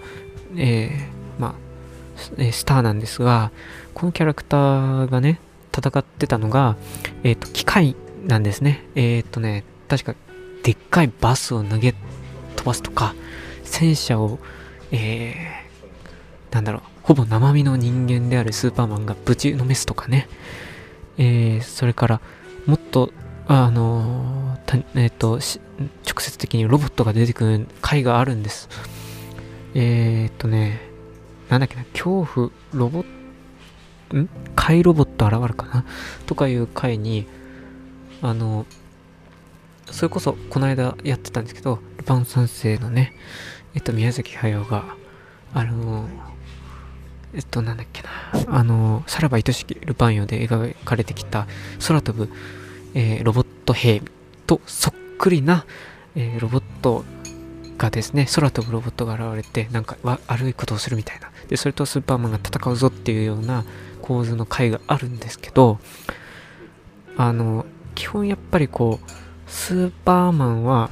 [0.55, 3.51] えー、まあ、スターなんですが、
[3.93, 5.39] このキャラクターがね、
[5.75, 6.75] 戦ってたのが、
[7.23, 7.95] えっ、と、機械
[8.25, 8.85] なんですね。
[8.95, 10.15] えっ、とね、確か、
[10.63, 11.93] でっかいバスを投げ
[12.55, 13.15] 飛ばすとか、
[13.63, 14.39] 戦車を、
[14.91, 20.27] えー、なんだろう、ほぼ生身の人間であるスーパーマンがぶちのめすとかね、
[21.17, 22.21] えー、それから、
[22.65, 23.11] もっと、
[23.47, 24.57] あの、
[24.95, 25.39] えっ、ー、と、直
[26.19, 28.69] 接的にロボットが出てくる回があるんです。
[29.75, 30.81] えー、っとね、
[31.49, 33.05] なんだっけな、恐怖、ロボッ
[34.09, 35.85] ト、ん怪ロボット現るかな
[36.25, 37.27] とかいう回に、
[38.21, 38.65] あの、
[39.91, 43.13] それこそこの間やってたんですけど、ルパン三世のね、
[43.75, 44.95] えっと、宮崎駿が、
[45.53, 46.07] あの、
[47.33, 48.09] えっと、なんだっけな、
[48.57, 51.47] あの、さらば愛しきルパンよで描かれてきた
[51.85, 52.31] 空飛ぶ、
[52.93, 54.01] えー、ロボット兵
[54.47, 55.65] とそっくりな、
[56.15, 57.03] えー、ロボット
[57.77, 61.31] がですね、空飛ぶロボットが現れて、なんか悪いことをするみたいな。
[61.47, 63.65] で、それとスーパーマンが戦うぞっていうような
[64.01, 65.79] 構図の回があるんですけど、
[67.17, 67.65] あの、
[67.95, 69.11] 基本やっぱりこう、
[69.49, 70.89] スーパーマンは、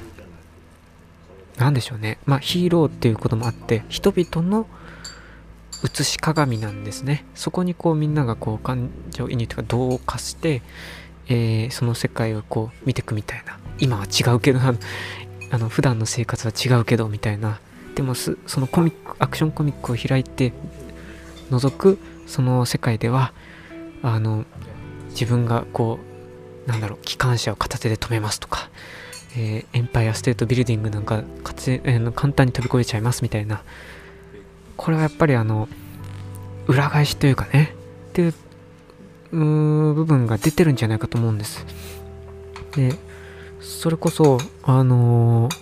[1.57, 2.17] 何でしょうね。
[2.25, 4.67] まあヒーローっていうこともあって、人々の
[5.83, 7.25] 映し鏡なんですね。
[7.35, 10.61] そこにこうみんながこう感情移入というか同化して、
[11.31, 13.57] えー、その世界をこう見てくみたいな。
[13.79, 14.59] 今は違うけど、
[15.49, 17.59] あの普段の生活は違うけどみたいな。
[17.95, 20.53] でもそのコミックアクションコミックを開いて
[21.49, 23.33] 覗くその世界では
[24.01, 24.45] あの
[25.09, 25.99] 自分がこ
[26.65, 28.69] うなんだろう機関車を片手で止めますとか、
[29.35, 33.61] えー、エンパイアステートビルディングなんかかつ、えー、簡単に飛び越えちゃいますみたいな。
[34.77, 35.67] これはやっぱりあの
[36.67, 37.75] 裏返しというかね。
[38.09, 38.33] っていう
[39.31, 41.65] 部分が出てるんじゃないかと思うんです。
[42.75, 42.95] で
[43.59, 45.55] それこそ、あのー、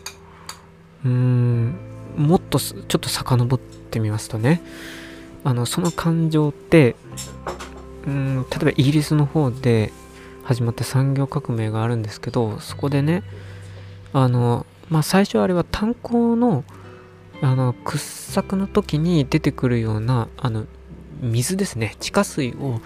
[1.05, 1.75] うーん、
[2.15, 4.61] もっとちょっと遡ってみますとね、
[5.43, 6.95] あの、その感情って、
[8.07, 9.91] うん、例えばイギリスの方で
[10.43, 13.23] 始まった産業革命があるんですけど、そこでね、
[14.13, 16.63] あの、まあ、最初あれは炭鉱の、
[17.41, 20.65] あの、掘削の時に出てくるような、あの、
[21.21, 22.81] 水ですね、地下水を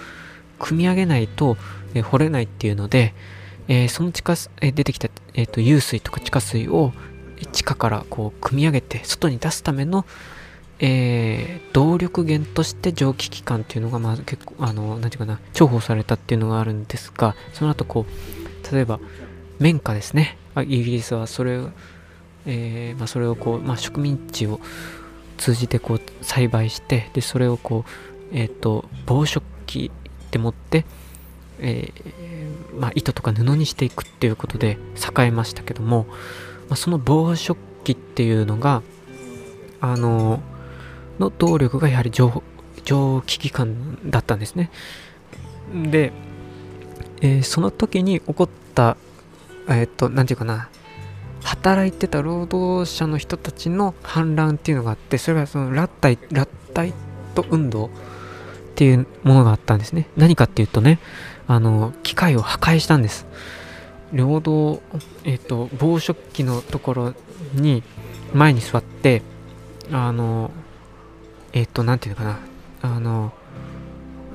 [0.64, 1.58] 汲み上げないと、
[1.94, 3.14] え掘れないっていうので、
[3.68, 6.92] えー、その地下、えー、出てきた、えーと、湧水とか地下水を
[7.52, 10.06] 地下からこう組み上げて外に出すための、
[10.80, 19.00] えー、動力源として蒸気機関っていうのが、まあ、結構、あの、なんていうかな、重宝されたっていうのがあるんですが、その後こう、例えば、
[19.60, 20.38] 綿花ですね。
[20.62, 21.70] イギリスはそれを、
[22.46, 24.60] えー、まあ、それをこう、まあ、植民地を
[25.38, 29.92] 通じてこう栽培して、で、それをこう、えっ、ー、と、防食器
[30.34, 30.84] でもって、
[31.60, 34.80] えー、まあ、糸とか布にしていくっていうことで
[35.18, 36.08] 栄えましたけども、
[36.70, 38.82] まあ、その防食器っていうのが
[39.80, 40.42] あの
[41.20, 42.42] の動力がやはり蒸
[42.84, 44.72] 蒸気機関だったんですね。
[45.72, 46.12] で、
[47.22, 48.98] えー、その時に起こった
[49.70, 50.68] えっ、ー、と何て言うかな
[51.44, 56.94] 働いてた労働者の人たちの反乱っていうのがあってそれがそのラッタイラッタイ
[57.36, 57.92] ト運動
[58.74, 61.00] っていうものがあったんですね何かっていうとね
[61.48, 63.26] あの、機械を破壊したんです。
[64.14, 64.82] 領土、
[65.24, 67.14] えっ、と、防食器のところ
[67.54, 67.84] に、
[68.34, 69.22] 前に座って、
[69.92, 70.52] あの、
[71.52, 72.40] えっ、と、なんていうのかな、
[72.82, 73.34] あの、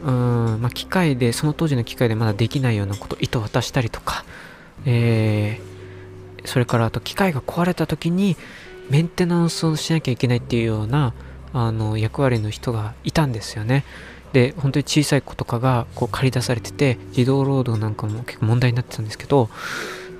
[0.05, 4.25] うん、まあ、機械で、その当時の機械でまだできないようなこと、糸渡したりとか、
[4.85, 8.37] えー、それからあと機械が壊れた時に
[8.91, 11.13] メンテナンスをしなきゃいけないっていうような
[11.53, 13.85] あの役割の人がいたんですよね。
[14.33, 19.49] で本当に小さい子とかがこう借り出されてて児童労働なんかも結構問題になってたんですけどっ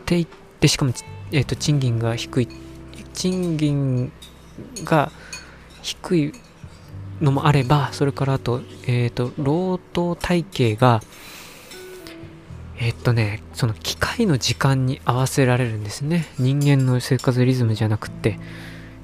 [0.07, 0.27] て言っ
[0.61, 0.93] てしかも、
[1.33, 2.49] えーと、賃金が低い
[3.13, 4.13] 賃金
[4.85, 5.11] が
[5.83, 6.33] 低い
[7.21, 11.03] のもあればそれからあと,、えーと、労働体系が
[12.81, 16.27] えっとね、その機械の時間に合わせられるんですね。
[16.39, 18.39] 人間の生活リズムじゃなくて、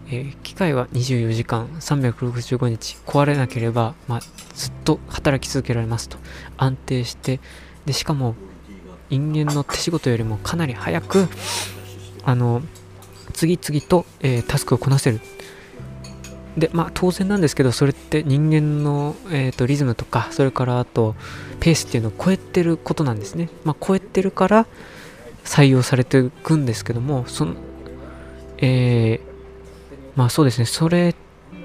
[0.09, 2.97] えー、機械は24時間365日。
[3.07, 4.21] 壊れなければ、まあ、
[4.55, 6.19] ずっと働き続けられますと。
[6.57, 7.41] 安定して
[7.87, 8.35] でしかも
[9.11, 11.29] 人間の手仕事よりもかなり早く
[12.25, 12.63] あの
[13.33, 15.21] 次々と、えー、タスクをこなせる。
[16.57, 21.17] でまあ当然なんですけどそれって人間の、えーと、リズムとかそれからあと
[21.59, 23.49] ペースっていうのを超えてることなんですね。
[23.65, 24.67] まあ超えてるから
[25.45, 27.55] 採用されていくんですけどもその
[28.59, 29.34] えー
[30.17, 31.15] まあそうですね、それ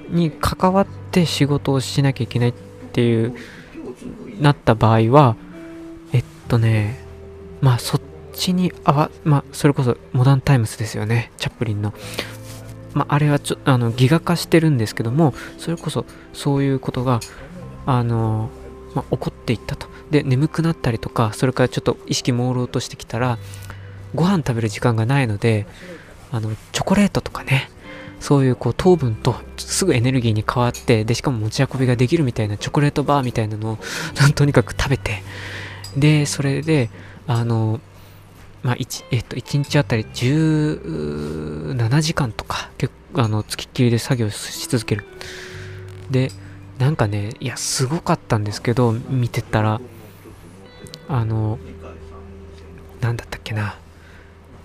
[0.10, 2.54] に関わって仕事をしなきゃいけないっ
[2.92, 3.36] ていう、
[4.40, 5.36] なった場合は、
[6.14, 7.04] えっとね、
[7.62, 8.02] まあそっ
[8.34, 11.94] ちにあわ、まあそれこそモダンタイムスですよね、チャップリンの。
[12.94, 17.20] まあ、あれはちょあのギガ化してるんですけどもそれこそそういうことが
[17.86, 18.50] あの、
[18.96, 19.88] まあ、起こっていったと。
[20.10, 23.38] で眠くなったりとかそれからちょっと意識朦朧としてきたら
[24.16, 25.68] ご飯食べる時間がないので
[26.32, 27.70] あのチョコレートとかね。
[28.20, 33.78] そういうこう糖分とすぐエネルギーに変わってでしかも持ち運びができるみたいなチョコレートバーみたいなのを
[34.36, 35.24] とにかく食べて
[35.96, 36.90] でそれで
[37.28, 37.80] あの
[38.64, 45.06] まあ1、えっと、1日あたり17時間とか結構あのつきっきりで作業し続ける。
[46.12, 46.32] で
[46.78, 49.82] なんかねいやすごかったんですけど見てたら
[51.08, 51.60] あの
[53.02, 53.78] なんだったっけな。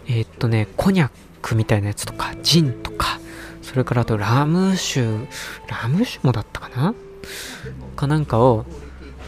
[0.07, 3.21] え、っとねコニャックみたいなやつとかジンとか
[3.65, 5.01] それからあとラム酒
[5.69, 6.95] ラム酒もだったかな？
[7.97, 8.67] かなんかを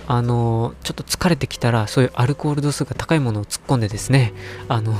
[0.06, 4.34] あのちょっと疲れてきたらそういうアルコール度数が高いものを突っ込んでですね
[4.68, 4.92] あの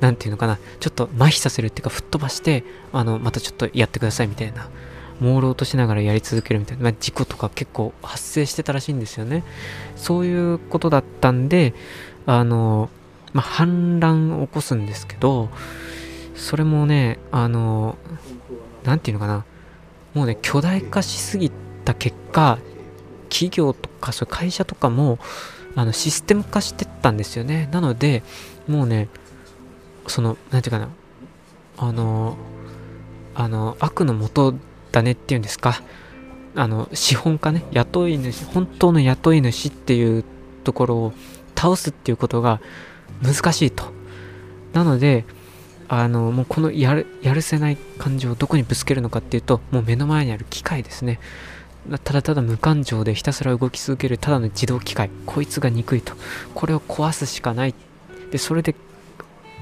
[0.00, 0.58] 何て言うのかな？
[0.80, 4.68] ちょっと麻痺させるっていうか吹っ飛ばしてあのまたちょっとやってくださいみたいな
[5.20, 9.44] 朦朧としながらやり続けるみたいな、まあ、事故とか結構発生してたらしいんですよね。
[9.96, 11.74] そういうことだったんで
[12.24, 12.88] あの、
[13.32, 15.50] まあ、反乱を起こすんですけど
[16.36, 17.98] それもねあの
[18.88, 19.44] 何て言うのかな。
[20.14, 21.52] もうね巨大化しすぎ
[21.84, 22.58] た結果
[23.28, 25.18] 企業とかそ会社とかも
[25.76, 27.68] あのシステム化してったんですよね。
[27.70, 28.22] なので
[28.66, 29.08] もうね
[30.06, 30.92] その何て言うかな。
[31.76, 32.36] あの
[33.34, 34.54] あの悪の元
[34.90, 35.82] だねっていうんですか。
[36.56, 37.64] あの資本家ね。
[37.72, 40.24] 雇い主本当の雇い主っていう
[40.64, 41.12] ところを
[41.54, 42.60] 倒すっていうことが
[43.22, 43.84] 難しいと。
[44.72, 45.26] なので
[45.88, 51.18] あのもうこのやるやるせない感情をどこにぶつけるのかっていうともう目の前にある機械ですね。
[52.04, 55.10] ただただ無感情でひたすら動き続けるただの自動機械。
[55.24, 56.12] こいつが憎いと。
[56.54, 57.74] これを壊すしかない。
[58.30, 58.74] でそれで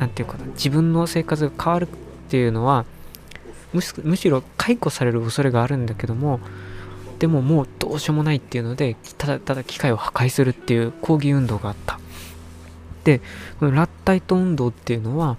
[0.01, 0.47] 何て言うかな。
[0.53, 1.89] 自分の生活が変わるっ
[2.29, 2.85] ていうのは
[3.73, 6.41] むしろ解雇される恐れがあるんだけども
[7.19, 12.01] でももうどうしようもないっていうのでただただ機械を破壊するっていう抗議運動があった。
[13.05, 13.21] で
[13.61, 15.37] このラッタイト運動っていうのは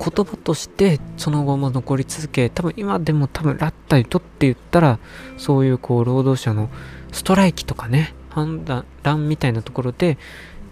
[0.00, 4.98] 言葉としてその後も残り続け多分今でも多分ラッタイトって言ったら
[5.36, 6.70] そういうこう労働者の
[7.12, 10.16] ストライキとかね判断乱みたいなところで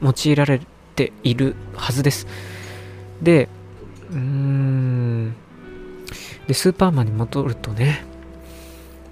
[0.01, 0.61] 用いられ
[0.97, 2.27] ているはずです。
[3.21, 3.49] で
[4.11, 5.35] うーん。
[6.47, 8.07] でスーパーマンに戻るとね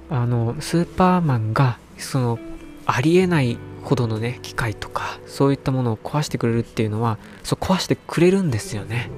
[0.08, 2.38] あのスーパーマンがその
[2.86, 9.10] ありえないほどのね機械とかそういったものを壊してくれるっていうのはそう壊してくれるんですよね。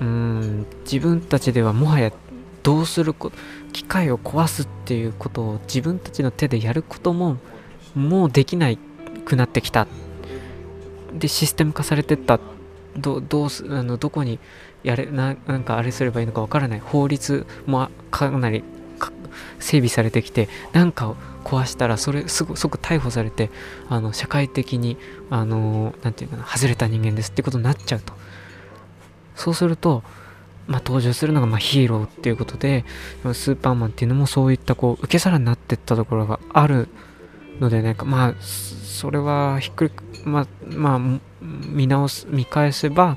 [0.00, 2.12] うん自分たちではもはや
[2.62, 3.30] どうするこ
[3.72, 7.36] 機械を壊すっていうことを自分たちの手でやることも
[7.94, 8.78] もうできない
[9.24, 9.86] くなってきた。
[11.12, 12.40] でシステム化されてった。
[12.96, 14.38] どどうすあのどこに
[14.84, 16.80] やれななんかあれすればいいのかわからない。
[16.80, 18.62] 法律もかなり
[19.58, 23.50] 整備されてきて何かを壊したらそれすぐ即逮捕されて
[23.88, 24.96] あの社会的に
[25.30, 28.14] あのなて言うかな外れた人間ですってことになっちゃうと。
[29.34, 30.02] そうすると、
[30.66, 32.84] まあ、登場するのがまヒーローっていうことで
[33.32, 36.88] スーパーマンっていうのもそういったこう受け皿になってったところがある
[37.60, 39.90] のでねまあそれはひっくり
[40.24, 41.00] まあまあ
[41.40, 43.16] 見直す見返せば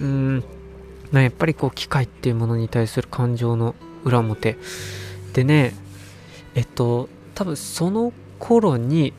[0.00, 0.44] うん
[1.12, 4.56] ま、やっぱりこう機械っていうものに対する感情の裏表
[5.32, 5.72] でね
[6.56, 9.12] えっと多分その頃に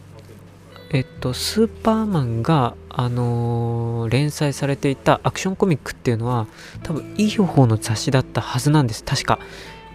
[0.96, 6.48] えっと、スーパーマンが、あのー、連載されていたアクションコミックっていうのは、
[6.84, 9.04] 多分いい方の雑誌だったはずなんです。
[9.04, 9.38] 確か。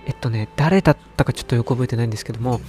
[0.04, 2.60] えっとね、誰だったかちょっとよく覚えてないんですけども、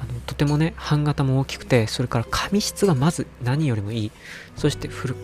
[0.00, 4.10] あのとてもね、版型も大きくて、それから紙質がまず何よりもいい。
[4.56, 5.16] そしてフル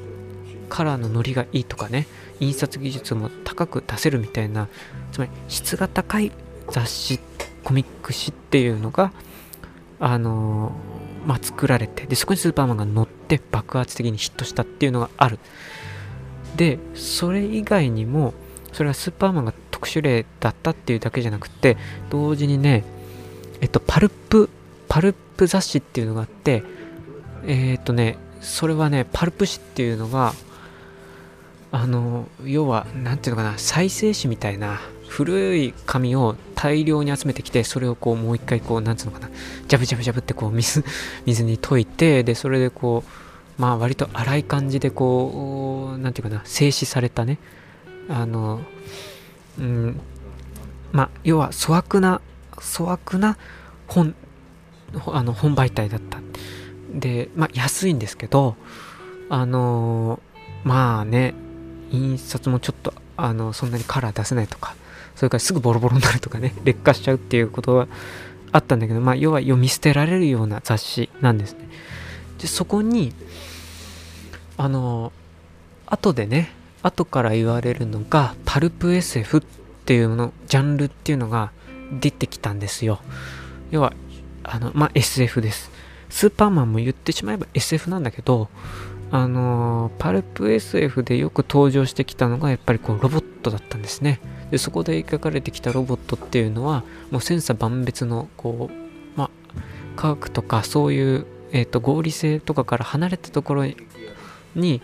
[0.68, 2.06] カラーのノリがいいとかね、
[2.38, 4.68] 印刷技術も高く出せるみたいな、
[5.10, 6.30] つまり質が高い
[6.70, 7.18] 雑誌、
[7.64, 9.10] コミック誌っていうのが、
[9.98, 10.97] あのー
[11.28, 15.38] まあ、作られてでそこにスーパーマンが乗って爆発的にヒットしたっていうのがある。
[16.56, 18.32] でそれ以外にも
[18.72, 21.76] それはスーパーマンが特殊例だったっていうだけじゃなくて
[22.08, 22.82] 同時にね
[23.60, 24.48] えっとパルプ
[24.88, 26.62] パルプ雑誌っていうのがあって
[27.44, 30.32] えー、っとねそれはねパルプ誌っていうのが
[31.72, 39.30] あの要は何ていうのかな再生紙みたいな古い紙を大量に集めてきてそれをこうもう一回こうなんつうのかな
[39.66, 40.84] ジャブジャブジャブってこう水
[41.26, 47.38] 水に溶いてでそれでこうまあ割と粗い感じでこう何て言うかな静止されたね
[48.08, 48.60] あの
[49.58, 50.00] うん
[50.92, 52.20] まあ要は粗悪な
[52.56, 53.36] 粗悪な
[53.86, 54.14] 本
[55.06, 56.18] あの本媒体だった。
[56.92, 58.56] でまあ安いんですけど
[59.28, 60.20] あの
[60.64, 61.34] まあね
[61.90, 64.74] 印刷もちょっとあのそんなにカラー出せないとか
[65.18, 67.88] それからすぐボロボロになるとかね 劣化しちゃうっていうことは
[68.52, 71.68] あったんだけどまあ要は読み捨てられるような雑誌なんですね。
[72.40, 73.12] でそこに
[74.56, 75.12] あの
[75.86, 76.52] 後でね
[76.84, 79.42] 後から言われるのがパルプ SF っ
[79.86, 81.50] ていうのジャンルっていうのが
[82.00, 83.00] 出てきたんですよ。
[83.72, 83.92] 要は
[84.44, 85.72] あのまあ SF です。
[86.10, 88.48] スーパーマンも言ってしまえば SF なんだけど
[89.10, 94.20] あのパルプ SF でよく登場してきたのがやっぱりこうロボットだったんですね。
[94.50, 99.30] でそこで描かれてきたロボットっていうのはもう千差万別のこうまあ
[99.96, 103.64] 科学とかそういう、えーと、合理性とかから離れたところ
[104.54, 104.82] に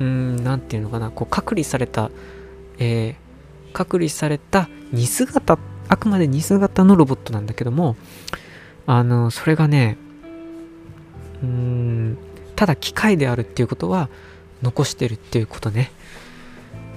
[0.00, 2.10] うん何て言うのかなこう隔離された、
[2.78, 5.58] えー、隔離された似姿
[5.88, 7.96] あくまで似姿のロボットなんだけども
[8.86, 9.96] あのそれがね
[11.42, 12.18] うーん
[12.58, 14.08] ただ機械であるっていうことは
[14.62, 15.92] 残してるっていうことね。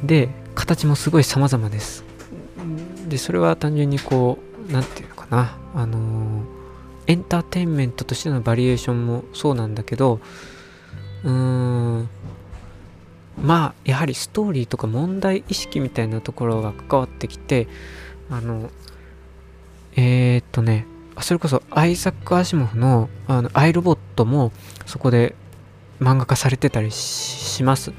[0.03, 2.03] で形もすごい様々です。
[3.07, 5.55] でそれは単純にこう何て言うのかな。
[5.75, 6.43] あのー、
[7.05, 10.19] エンターテインメントとしてのバリエーションもそうなんだけど
[11.23, 12.09] うーん
[13.39, 17.67] まあやはりストーリーとか問題意識みたいなところが関わってきて
[18.31, 18.71] あの
[19.95, 20.87] えー、っとね
[21.19, 24.51] それこそアイザック・アシモフのあのアイロボットも
[24.87, 25.35] そこで
[26.01, 27.93] 漫画化されてたりします。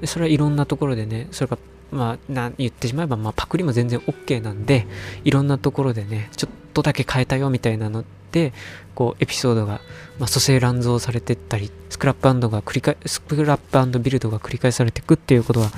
[0.00, 1.58] でそれはいろんなところでね、それが、
[1.90, 4.86] まあ、言ってしまえば、まあ、パクリも全然 OK なんで、
[5.24, 8.52] いろんなところでね、ちょっとだけ変えたよみたいなので、
[8.94, 9.80] こう、エピソードが、
[10.18, 15.70] まあ、蘇生乱造されてったり、スクラップが繰り返、スクラップビルドが繰り返されていくっていうことは、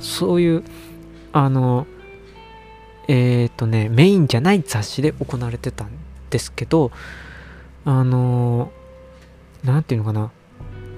[0.00, 0.64] そういう、
[1.32, 1.86] あの、
[3.08, 5.88] えっ、ー、とね、メインじゃない雑誌で行われてたん
[6.30, 6.90] ですけど、
[7.84, 8.70] あの、
[9.62, 10.30] なんていうのかな、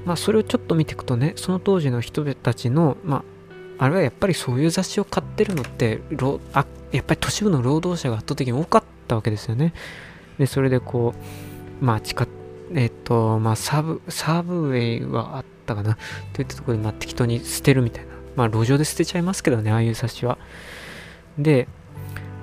[0.06, 3.24] まあ、それをちょっと見ていくとねその当時の人たちの、ま
[3.78, 6.00] あ、あれはやっぱりそういう雑誌を買ってるのって
[6.54, 9.74] あやっぱり都市部の労働者が圧倒的に多かったわけですよね。
[10.38, 11.14] でそれでこ
[11.82, 12.26] うまあ地下
[12.72, 15.98] えっ、ー、とまあサブサブウェイはあったかな
[16.32, 20.38] といったところで、まあ、適当に捨てるみたいなまあ路上で捨てちゃいますけどねああいう雑誌は。
[21.36, 21.66] で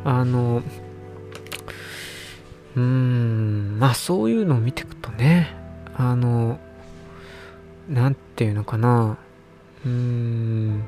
[0.03, 0.61] あの
[2.75, 5.55] うーんまあそういうのを見ていくとね
[5.95, 6.59] あの
[7.89, 9.17] なんていうのかな。
[9.85, 10.83] うーん。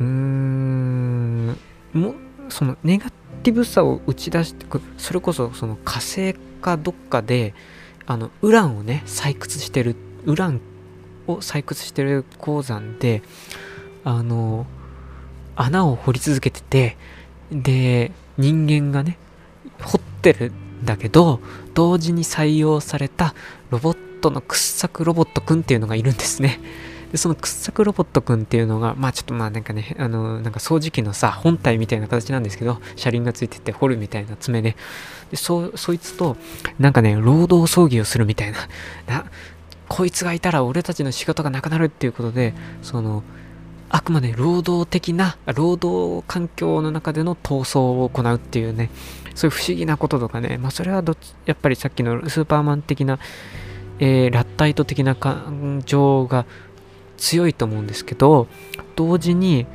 [0.00, 1.56] うーん。
[1.92, 2.14] も
[2.48, 3.10] そのネガ
[3.42, 7.54] ティブさを打ち出してくそれこそその火星かどっかで
[8.06, 9.96] あのウランをね採掘してる。
[10.24, 10.60] ウラン
[11.26, 13.22] を採掘してる鉱山で
[14.04, 14.66] あの
[15.56, 16.96] 穴を掘り続けてて
[17.50, 19.18] で人間がね
[19.82, 21.40] 掘ってるんだけど
[21.74, 23.34] 同時に採用された
[23.70, 26.60] ロボットの掘削ロボットくんっていうのがいるんですね。
[27.12, 34.76] で、その掘削ロボットくんっていうのが、まあちょっとまあなんかね、あの、なんか掃除機のさ、本体みたいな形なんですけど、車輪がついてて掘るみたいな爪で、
[35.30, 36.36] で、そ、そいつと、
[36.78, 38.58] なんかね、労働争議をするみたいな、
[39.06, 39.24] な、
[39.88, 43.22] こいつがいたら俺たちの仕事がなくなるっていうことで、その、
[43.90, 48.90] あくまで労働的な、労働環境の中での闘争を行うっていうね、
[49.34, 53.18] そういう不思議なこととかね、まあそれはどっち、やっぱりさっきのスーパーマン的な
[53.98, 56.46] えー、ラッタイト的な感情が
[57.16, 58.46] 強いと思うんですけど
[58.96, 59.66] 同時に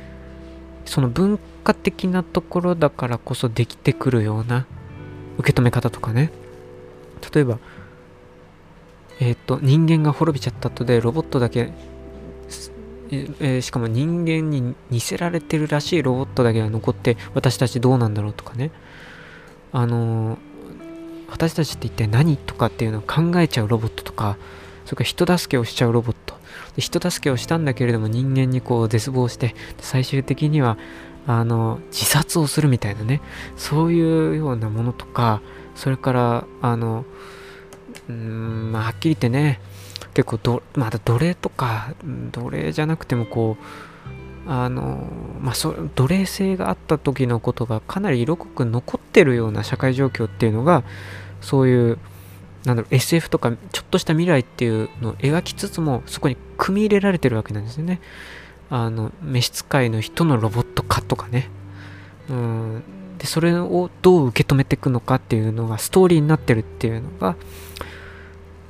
[0.86, 4.66] その文化的なところだからこそできてくるような
[5.38, 6.30] 受け止め方とかね。
[7.34, 7.58] 例えば
[9.20, 11.72] えっ、ー、と人間が滅びちゃった後でロボットだけ
[13.10, 18.70] えー、しかも人間に似せられてるらしいロボットだけが残って私たちどうなんだろうとかね。
[19.72, 20.38] あのー
[21.28, 24.36] 私たちって一体何とかっていうのを考えちゃうロボットとか、
[24.84, 26.34] それから人助けをしちゃうロボット。
[26.76, 30.78] で人助けをしたんだけれども人間にこう絶望して、最終的には、
[31.26, 33.20] あの、自殺をするみたいなね、
[33.56, 35.40] そういうようなものとか、
[35.74, 37.04] それから、あの、
[38.08, 39.60] うん、まあ、はっきり言ってね、
[40.12, 41.94] 結構ど、まだ奴隷とか、
[42.32, 43.64] 奴隷じゃなくてもこう、
[44.46, 45.06] あの、
[45.40, 50.84] まあ、そ奴隷性があった時のことがかなり色濃く残ってるような社会状況っていうのが、
[51.40, 51.98] そういう
[52.64, 58.00] なんだろう SF とかちょっとした未来っていうのを描きつつもそこに組み入れられてるわけなんですよね。
[58.70, 61.50] あの召使いの人のロボット化とかね。
[62.28, 62.82] うん
[63.18, 67.36] でそれをどう受け止めていくのかっていうのがストーリーになってるっていうのが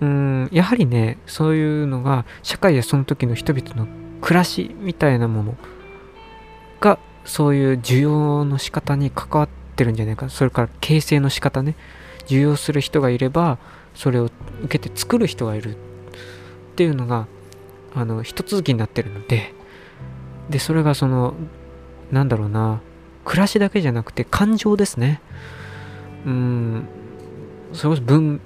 [0.00, 3.86] うんやはりねそういうのが社会やその時の人々の
[4.24, 5.54] 暮らしみたいなもの
[6.80, 10.30] がそういう需要の仕方に関わってるんじゃないか。
[10.30, 11.76] それから形成の仕方ね。
[12.24, 13.58] 受容する人がいれば
[13.94, 14.30] それを
[14.62, 15.78] 受けて作る人がいるっ
[16.74, 17.26] ていうのが
[17.94, 19.52] あの一続きになってるので。
[20.48, 21.34] でそれがその
[22.10, 22.80] なんだろうな。
[23.26, 25.20] 暮らしだけじゃなくて感情ですね。
[26.24, 26.88] うん、
[27.74, 28.40] それこそ文、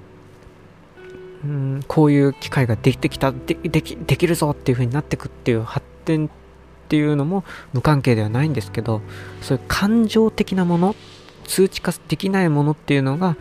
[1.43, 6.29] うん、こういう機会ができてきたでき、できるぞっていう風になってくっていう発展っ
[6.89, 9.01] ていうのも無関係ではないんですけど、
[9.41, 10.95] そういう感情的なもの、
[11.47, 13.37] 数値化できないものっていうのが、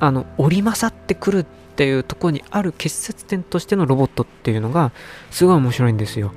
[0.00, 4.92] あの、織り勝ってくるっていうところにある結節点としてのロボットっていうのが、
[5.30, 6.32] すごい面白いんですよ。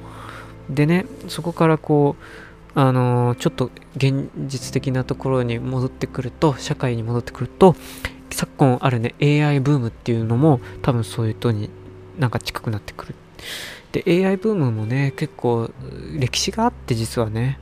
[0.70, 2.16] でね、そこからこ
[2.76, 7.76] う、あのー、ちょっと現実的なところに戻ってくると、社会に戻ってくると、
[8.30, 11.70] 昨今あるね、AI ブームっていうのも多分そういうとに
[12.18, 13.16] なんか近くなってくる。
[13.92, 15.72] で、AI ブームもね、結構
[16.18, 17.60] 歴史があって実はね、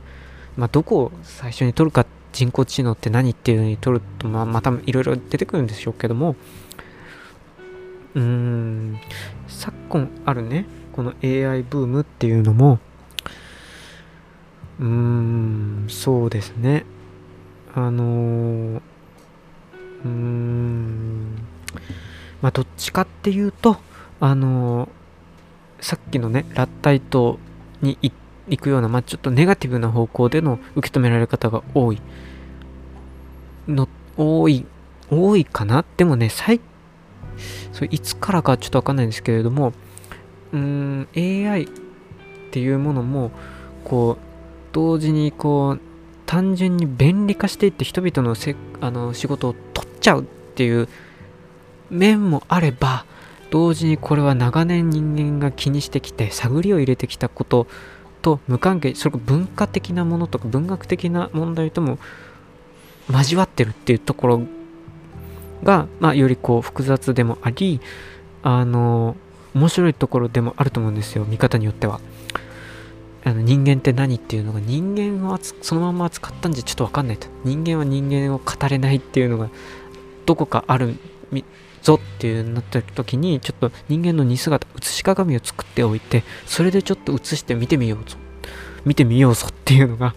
[0.56, 6.36] まあ、どこを最初に取るか、人工知能って何っていうのに取ると、まあ、またいろいろ出てくるんでしょうけども、
[8.14, 8.98] うーん、
[9.48, 12.78] 昨今あるね、この AI ブームっていうのも、
[14.80, 16.84] うーん、そうですね。
[17.74, 18.80] あのー、
[20.04, 21.34] うーん、
[22.42, 23.76] まあ、どっちかっていうと、
[24.20, 27.38] あのー、さっきのね、ラッタイト
[27.82, 27.98] に
[28.48, 32.00] 行くような、まあ、ちょっとネガティブな方向での受け止められ方が多い。
[33.68, 34.64] の、多い、
[35.10, 35.84] 多いかな？
[35.96, 36.60] でもね、最、
[37.72, 39.72] それいつからかちょっとわかんないんですけれども、
[40.52, 41.68] うーん、AI っ
[42.52, 43.30] ていうものも、
[43.84, 44.24] こう、
[44.72, 45.80] 同時にこう
[46.26, 50.88] 単純に便利化していって人々のせあの仕事を取っちゃうっていう
[51.90, 53.06] 面もあれば
[53.50, 57.66] 同時にこれは長年人間が気にしてきて探りを入れてきたこと
[58.22, 61.98] と無関係それこそ文化的なものとか文学的な問題とも
[63.08, 64.42] 交わってるっていうところ
[65.62, 67.80] が、まあ、よりこう複雑でもあり
[68.42, 69.16] あの
[69.54, 72.00] 面白いところでもあると思うんですよ見方によっては。
[73.26, 77.26] あの人間って何っていうのが人間をそのまま扱ったんじゃちょっとわかんないと。
[77.42, 79.50] 人間は人間を語れないっていうのが
[80.26, 80.94] どこかある
[81.82, 88.16] ぞっていうなった時にちょっと人間の似姿写し鏡を作っておいてそれでちょっと写して見てみようぞ。
[88.84, 90.14] 見てみようぞっていうのが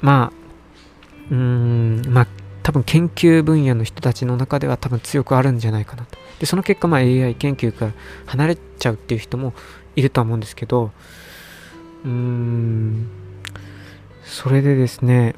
[0.00, 0.32] まあ
[1.32, 2.26] うーんまあ
[2.62, 6.18] 多分研究分野の人たちの中では多分強くあるんじゃないかなと。
[6.38, 7.92] でその結果まあ AI 研究から
[8.26, 9.54] 離れちゃうっていう人も
[9.96, 10.92] いるとは思うんですけど
[12.04, 13.08] うーん。
[14.24, 15.34] それでですね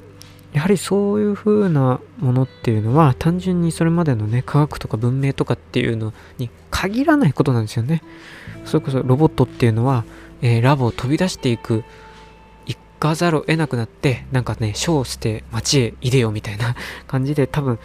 [0.52, 8.02] やはりそういう風なものっていうのは単純にそれまでのね科学とか文明とかっていうのに限らないことなんですよね。
[8.64, 10.04] それこそロボットっていうのは、
[10.40, 11.84] えー、ラボを飛び出していく
[12.66, 16.74] 行かざるを得なくなってなんかねショーして街へいでよみたいな
[17.06, 17.78] 感じで多分、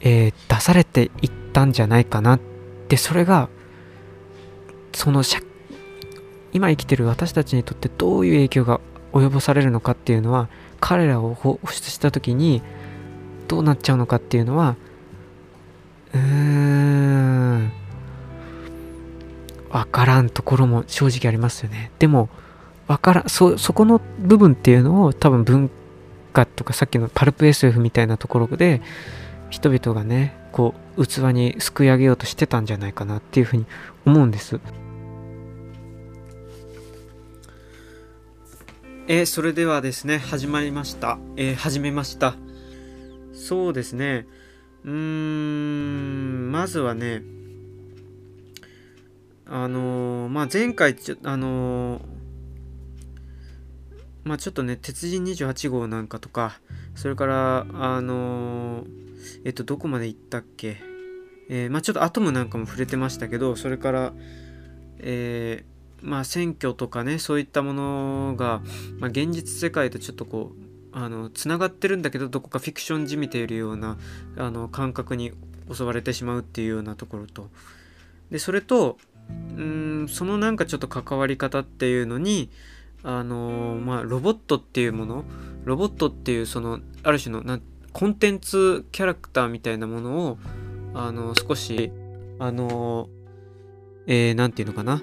[0.00, 2.96] えー、出されていったんじゃないかなって。
[2.96, 3.50] それが
[4.94, 5.40] その社
[6.52, 8.80] 今生きてる私たちにとってどういう影響が
[9.12, 10.48] 及ぼされるのかっていうのは
[10.80, 12.62] 彼らを放出した時に
[13.48, 14.76] どうなっちゃうのかっていうのは
[16.14, 17.72] うーん
[19.70, 22.28] わからんところも正直ありますよねでも
[22.86, 25.70] わからんそそこの部分っていうのを多分文
[26.32, 28.80] 化とかさっきのパルプ SF みたいなところで
[29.50, 33.66] 人々がねこう器にすくい上げようとしてたんじゃないかなっていうふうに
[34.06, 34.60] 思うんです。
[39.10, 41.18] えー、それではですね、始まりました。
[41.36, 42.34] えー、始めました。
[43.32, 44.26] そうですね。
[44.84, 47.22] うーん、まずはね、
[49.46, 52.02] あのー、まあ、前回ちょ、あのー、
[54.24, 56.60] まあ、ちょっとね、鉄人28号なんかとか、
[56.94, 58.84] それから、あの
[59.42, 60.82] えっと、どこまで行ったっけ？
[61.48, 64.12] えまあ、ちょっとアトムなんかも触れてましたけど、それから、
[64.98, 68.62] えー、まあ、選挙とかねそういったものが、
[68.98, 73.98] まあ、現実世界とちょっとこうあのつながってるんだけどどこかフィクションじみているような
[74.36, 75.32] あの感覚に
[75.72, 77.50] 襲われてしまうっていうようなところと。
[78.30, 78.98] でそれと
[79.56, 82.50] うんそのなんかちょっと関わり方っていうのに
[83.02, 85.24] あのまあロボットっていうもの
[85.64, 87.60] ロボットっていうそのある種のな
[87.92, 90.38] コンテンツキャラクターみたいなものを
[90.94, 91.90] あの少し
[92.38, 93.08] あの
[94.06, 95.02] えー、て言うのかな。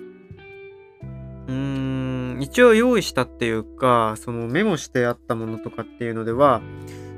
[2.39, 6.61] 一応用意したっていうか、そのメモしてあったものとかっていうのでは、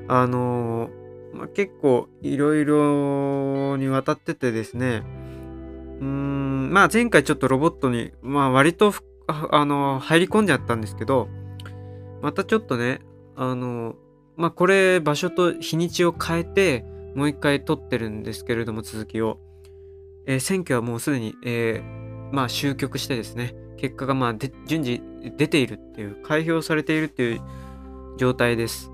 [0.07, 0.89] あの
[1.33, 5.03] まあ、結構いろいろにわたっててですね、
[5.99, 8.93] うーん、まあ前回ちょっとロボットに、まあ割と
[9.27, 11.27] あの、入り込んじゃったんですけど、
[12.21, 13.01] またちょっとね、
[13.35, 13.95] あの、
[14.35, 19.39] まあこれ場所と日にちを変えて、もう一回撮ってるんですけれども続きを。
[20.25, 24.33] えー、選挙はもうすでに、えー、まあ終局してですね、結果がまあ
[24.65, 25.01] 順次
[25.37, 27.41] 出ているっていう、開票されているっていう
[28.17, 28.91] 状態です。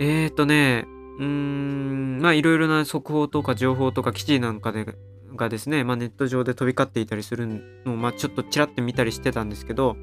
[0.00, 0.86] えーとね、
[1.18, 4.86] うーん、まあいろいろな速報とか情報とか記事なんかで
[5.36, 9.96] がですね、まあ、ネット上で飛び交っていたりするのを、まあ、ちょっとちらって見たりしてたんですけど、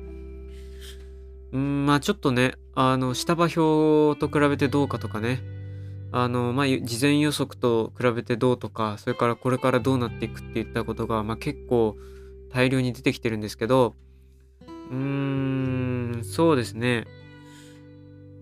[1.51, 5.41] うん、まあちょっとね、あの、下場表と比べてどうかとかね、
[6.11, 11.95] あの、まあ、事前予測と比べてどうとか、それからこれからどうなっていくっていったことが、まあ、結構
[12.51, 13.95] 大量に出てきてるんですけど、
[14.89, 17.05] うーん、そうですね。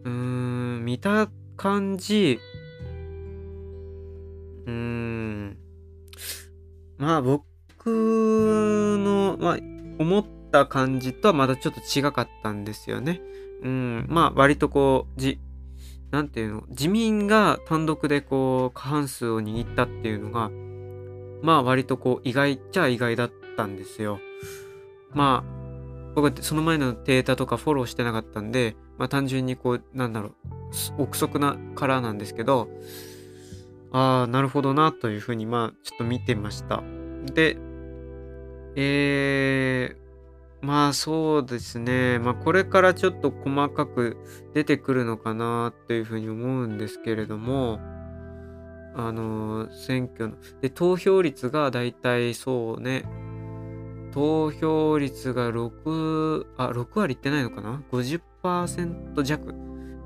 [0.03, 2.39] うーん、見た感じ、
[4.65, 5.57] うーん、
[6.97, 7.45] まあ僕
[7.87, 9.57] の、まあ、
[9.99, 13.21] 思った感じとはまたちょっと違かったんですよね。
[13.63, 15.39] うん、まあ割とこう、じ、
[16.11, 20.49] なんていうの、自民が単独でこう、過半数を握ったっていうのが、
[21.41, 24.19] まあ割とこう、意外っちゃ意外だったんですよ。
[25.13, 25.56] まあ、
[26.17, 30.29] 僕その前のデータとかフォローしてなかったんで、まあ単純にこう、なんだろ
[30.97, 32.69] う、憶測なからなんですけど、
[33.91, 36.81] ああ、なるほどな、というふうに、まあ、ちょっと見てました。
[37.35, 37.59] で、
[38.75, 42.17] えー、まあそうですね。
[42.17, 44.17] まあこれからちょっと細かく
[44.55, 47.79] 出てくるのかなっていうふうに思うんですけれども、
[48.95, 53.03] あの、選挙の、で、投票率がだいたいそうね、
[54.11, 59.53] 投票率が6、あ、6割いってないのかな ?50% 弱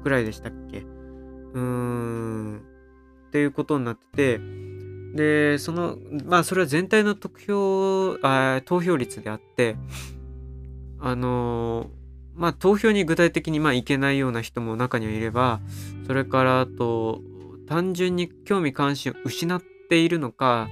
[0.04, 0.80] くらいでしたっけ？
[0.80, 2.62] うーん。
[3.28, 4.41] っていうことになってて、
[5.16, 9.78] で、その、まあそれは全体の得票、あ投票率であって、
[10.99, 11.89] あの
[12.36, 15.60] まあ投票に具体的にまあいけないような人も中にはいれば、
[16.08, 17.22] それからあと、
[17.68, 20.68] 単純に興味関心を失っているのか、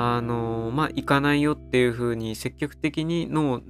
[0.00, 3.60] あのまあ行かないよっていうふうに積極的に脳を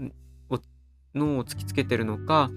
[1.15, 2.51] 脳を突きつけてるのか、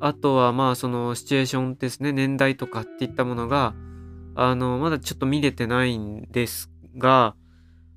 [0.00, 3.74] あとはまあそのシチュエーションですね、年代とかっていったものが、
[4.34, 7.36] あの、まだちょっと見れてないんですが、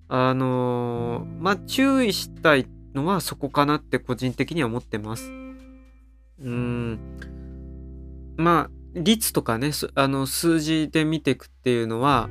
[0.08, 5.30] あの、まあ、注意したいのはそこかなって個人的には思ってます。
[6.42, 7.00] うん。
[8.38, 12.30] まあ、率とかね、あの、数字で見ていくっていうのは、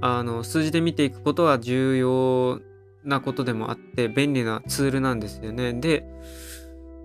[0.00, 2.60] あの、数字で見ていくことは重要
[3.04, 5.72] なことでもあって、便利なツールなんですよね。
[5.72, 6.04] で、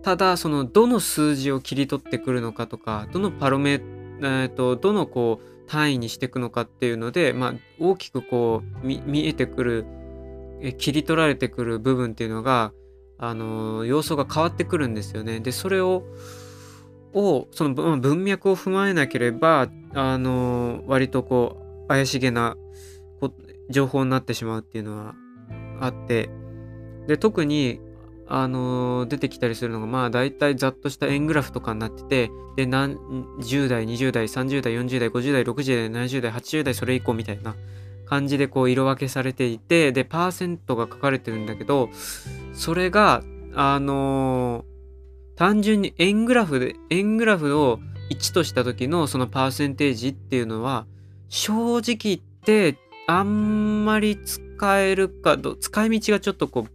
[0.01, 3.81] ただ、その、どの数字を切り取ってくるのかとか、どのパロメ、
[4.21, 9.85] えっ、と、どのこう、単位にしていくのかっていうので、まあ、大きくこう見えてくる
[10.77, 12.73] 切り取られてくる部分っていうのが
[13.17, 15.39] あの要素が変わってくるんですよね。
[15.39, 16.03] でそれを
[17.13, 22.57] をその文脈を踏まえなければあの割とこう怪しげな
[23.69, 25.15] 情報になってしまうっていうのは
[25.79, 26.29] あって
[27.07, 27.79] で特に
[28.27, 37.55] あの、出てきたりするのが、まあ大体ざっとした円グラフとかになってて、で、何、10代、20代、30代、40代、50代、60代、70代、80代、それ以降みたいな
[38.05, 41.89] 感じでこう色分けされていて、で、パーセントが書かれてるんだけど、
[42.53, 44.65] それが、あの、
[45.35, 50.85] 単純に円グラフで、円グラフを1とした時のそのパーセンテージっていうのは、
[51.27, 52.77] 正直言って、
[53.07, 56.67] あんまり使えるか、使い道がちょっとこ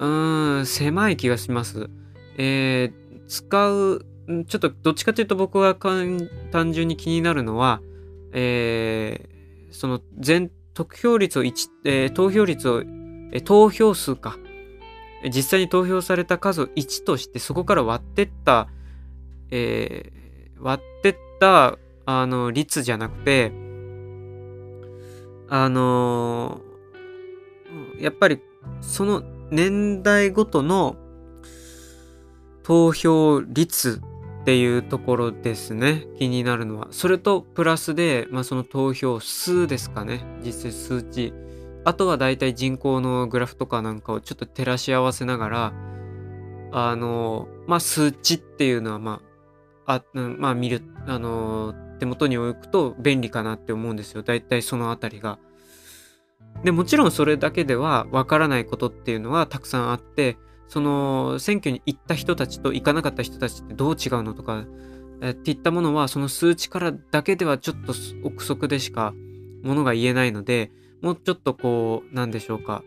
[0.00, 1.90] う、うん、狭い気がします。
[2.36, 4.06] えー、使う、
[4.46, 7.80] ちょっとどっちかというと僕が単純に気になるのは、
[8.32, 14.36] えー、その全得票率を1、えー、投票率を、えー、投票数か。
[15.34, 18.68] 実際に投票された数を1としてそこから割ってった、
[19.50, 21.76] えー、割ってった
[22.06, 23.50] あの率じゃなくて、
[25.48, 28.40] あのー、やっぱり
[28.80, 30.96] その年代ごとの
[32.62, 34.00] 投票率
[34.40, 36.06] っていうところですね。
[36.18, 36.88] 気になるのは。
[36.90, 40.24] それとプラスで、まあ、その投票数ですかね。
[40.44, 41.32] 実際数値。
[41.84, 45.72] あとはだいたい人口のグラフとかなんかをちょっと照らし合わせながら、
[46.72, 49.22] あの、まあ、数値っていうのは、ま
[49.86, 54.22] あ、あ、まあ、見る、あの、手元に置くと便利かなって思うんですよ。
[54.22, 55.38] だいたいそのあたりが。
[56.64, 60.36] でもちろんそれだけではわからないことっていうのはたくさんあって
[60.66, 64.64] その選挙に行った人たちと行かなかった人たちってどう違うのとか
[65.20, 67.94] えっていったものはその数値からだけではちょっと
[68.24, 69.14] 憶測でしか
[69.62, 70.70] ものが言えないので
[71.00, 72.82] もうちょっとこうなんでしょうか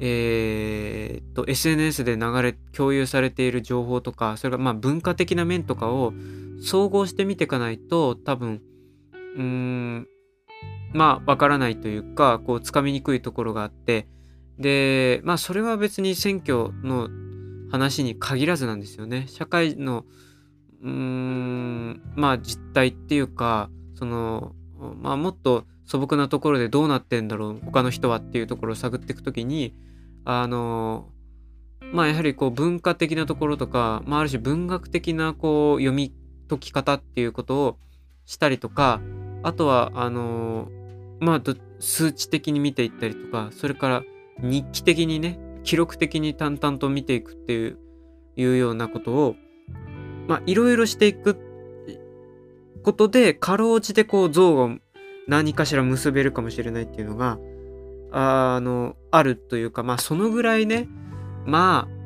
[0.00, 6.12] えー、っと SNS で流れ共有されている情報とかそれからまあ文化的な面とかを
[6.60, 8.62] 総合して見ていかないと多分
[9.36, 10.06] うーん
[10.92, 14.08] まあ、わからないというか、こう、つかみにくいところがあって、
[14.58, 17.08] で、まあ、それは別に選挙の
[17.70, 19.26] 話に限らずなんですよね。
[19.28, 20.04] 社会の、
[20.82, 24.52] うーん、まあ実態っていうか、その、
[25.00, 29.74] まあもっと素朴なところでどうなってんだろう、他の人はっていうところを探っていくときに、
[30.24, 31.10] あの、
[31.92, 36.12] まあやはりこう文化的なところとか、まあある種文学的なこう読み
[36.50, 37.78] 解き方っていうことを
[38.26, 39.00] したりとか、
[39.42, 40.68] あとは、あの
[41.20, 41.42] まあ
[41.78, 44.02] 数値的に見ていったりとか、それから
[44.42, 47.78] 日記的にね、記録的に淡々と見ていくっていう
[48.36, 49.36] いうようなことを、
[50.26, 51.36] まあ、いろいろしていく
[52.82, 54.70] ことで、かろうじてこう像を
[55.26, 57.38] 何かしら結べるかもしれないっていうのが、
[58.12, 60.88] あの、あるというか、まあ、そのぐらいね、
[61.46, 62.00] まあ、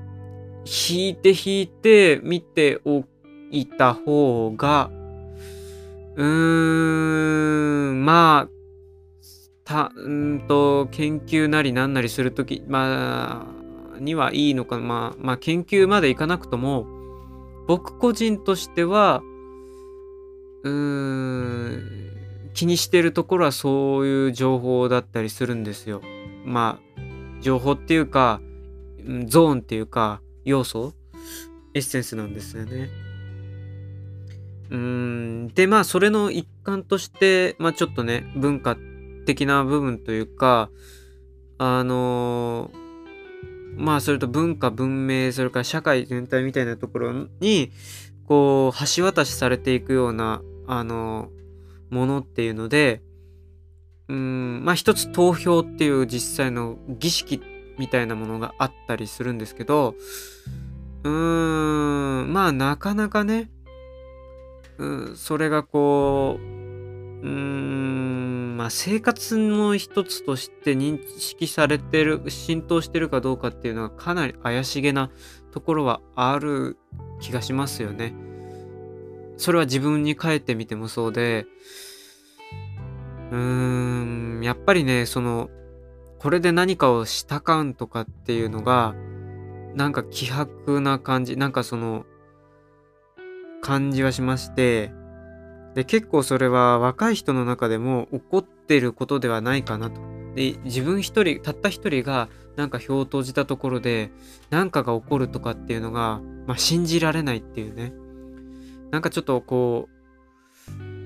[0.66, 3.04] 引いて引いて見てお
[3.50, 4.90] いた方が、
[6.16, 8.54] うーん、まあ、
[9.64, 13.46] た、うんと、研究なりなんなりするとき、ま
[13.96, 16.86] あ、にはいいのか、まあ、まあ、研究までいかなくとも、
[17.66, 19.22] 僕個人としては、
[20.62, 21.82] うーん、
[22.54, 26.00] 気にしてるところはそういう情報だったりするんですよ。
[26.44, 28.40] まあ、情報っていうか、
[29.26, 30.94] ゾーンっていうか、要素
[31.74, 33.03] エッセンスなんですよね。
[34.70, 35.48] うん。
[35.54, 38.76] で、まあ、それの一環として、まあ、ちょっとね、文化
[39.26, 40.70] 的な部分というか、
[41.58, 47.70] あのー、まあ、それと文化、文明、それから社会全体みたいなところに、
[48.26, 53.02] こう、橋渡しされていくような、あのー、ものっていうので、
[54.08, 57.40] うん、まあ一つ投票っていう実際の儀式
[57.78, 59.94] みたいなものがあったりするんですけど、
[61.04, 63.50] うーん、まあなかなかね、
[64.78, 75.10] う、それがこう、うーん、まあ生活の一つとして認識されてる、浸透してるかどうかっていうのはかなり怪しげな
[75.52, 76.76] ところはある
[77.20, 78.14] 気がしますよね。
[79.36, 81.46] それは自分に返ってみてもそうで、
[83.30, 85.50] うーん、やっぱりね、その、
[86.18, 88.94] これで何かをした感とかっていうのが、
[89.74, 92.06] なんか希薄な感じ、なんかその、
[93.64, 94.92] 感じはしまして、
[95.74, 100.02] で、結構それは若い人の中でも起こってることではないかなと。
[100.34, 104.10] で、自分一人、たった一人がなんか票を投じたところで、
[104.50, 107.94] 何かが起こるとかっていうのが、まあ信じられないっていうね。
[108.90, 109.88] なんかちょっとこ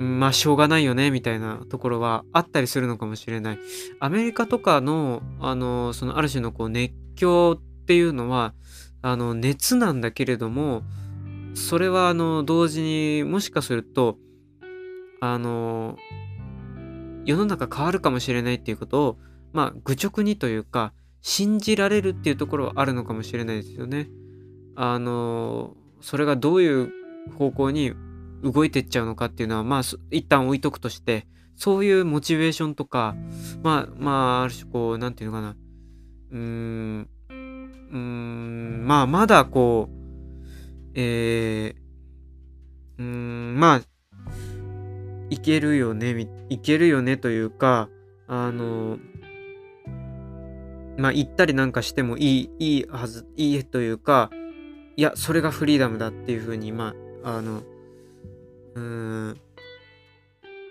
[0.00, 3.58] う、まあしょうがないよねみたいなところはあったりするのかもしれない。
[4.00, 8.52] アメリカとかの、あの、そのある種のこう熱狂っていうのは、
[9.00, 10.82] あの、熱なんだけれども、
[11.58, 14.16] それはあの、同時にもしかすると、
[15.20, 15.96] あの、
[17.24, 19.18] 世の中変わるかもしれないっていうことを、
[19.52, 24.08] まあ、愚直にというか、信じられるっていうところはあるのかもしれないですよね。
[24.76, 26.92] あの、それがどういう
[27.36, 27.92] 方向に
[28.42, 33.16] 動いてっちゃうのかっていうのは、まあ、一旦置いとくとして、そういうモチベーションとか、
[33.64, 35.56] まあ、まあ、ある種こう、なんていうのかな。
[36.30, 40.07] うーん、うーん、まあ、まだこう、
[41.00, 43.82] えー、うーん、まあ、
[45.30, 47.88] いけるよね、いけるよねというか、
[48.26, 48.98] あの、
[50.96, 54.32] まあ、行ったりなんかしてもいい、いいはず、いいというか、
[54.96, 57.62] いや、それがフリーダムだっていうふうに、まあ、あの、
[58.74, 59.40] うーん、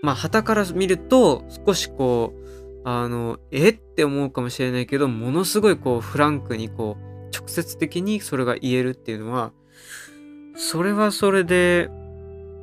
[0.02, 3.70] まあ、旗から見ると、少しこう、あの、え？
[3.70, 9.54] って思うかもしれないけど、ものすごいこう、フランクにこう、直接的にそれが言えるっていうのは、
[10.58, 11.90] それはそれで、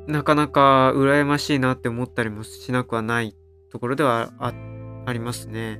[0.07, 3.35] なかなか羨ましいなって思ったりもしなくはない
[3.71, 4.53] ところではあ
[5.05, 5.79] ありますね。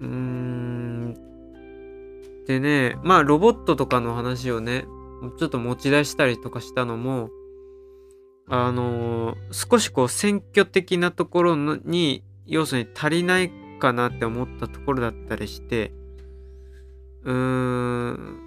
[0.00, 1.14] うーん。
[2.46, 4.86] でね、まあロボットとかの話をね、
[5.38, 7.30] ちょっと持ち出したりとかしたのも、
[8.48, 9.36] あのー、
[9.70, 15.92] 少しこう選挙的なところに要素に足りないかなって思ったところだったりして、
[17.24, 18.45] うーん、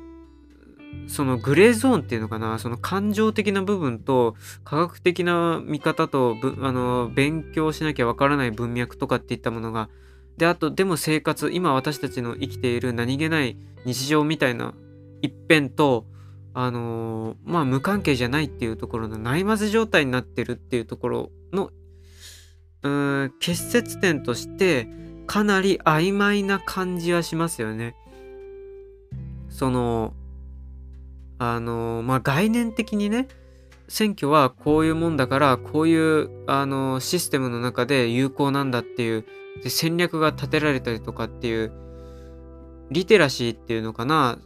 [1.07, 9.89] そのグレーゾーンっていうのかな、その感情的な部分と科学的な見方とあの勉強しなきゃわからない文脈とかっていったものが、
[10.37, 14.73] で、あと、でも生活、今私たちの生きている何気ない日常みたいな
[15.21, 16.05] 一辺と、
[16.53, 21.71] あの、まあ無関係じゃないっていうところのないまぜ状態になってるっていうところの、
[22.83, 24.87] うん、結節点として
[25.27, 27.95] かなり曖昧な感じはしますよね。
[29.49, 30.13] その、
[31.39, 33.27] あの、まあ概念的にね、
[33.87, 39.25] 選挙はこういうもんだからこういうあのシステムの中で有効なんだっていう
[39.63, 41.71] で戦略が立てられたりとかっていう
[42.91, 44.37] リテラシーっていうのかな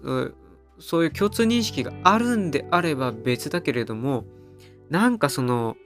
[0.80, 4.26] そういう共通認識があるんであれば別だけれども、
[4.90, 5.78] なんかその、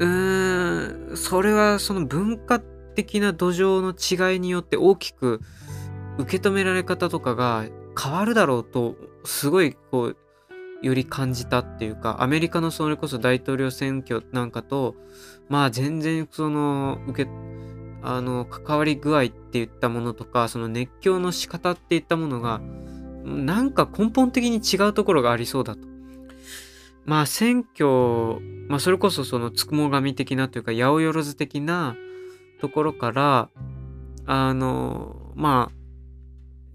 [0.00, 5.40] うーん、それはその文化的な土壌の違いによって大きく
[6.18, 7.64] 受け止められ方とかが
[8.00, 10.16] 変わるだろうと、すごいこう、
[10.82, 14.94] より感じたっていうか、アメリカのそれこそ大統領選挙なんかと、
[15.48, 17.30] まあ全然その、受け、
[18.02, 22.60] あの、関わり具合って言ったものとか、その熱狂の仕方っていったものが、
[23.24, 25.80] なんか根本的に違うところがありそうだと。
[27.04, 31.96] まあ選挙、まあそれこそそのつくも神的なというか、八百万的な
[32.60, 33.48] ところから、
[34.26, 35.75] あの、まあ、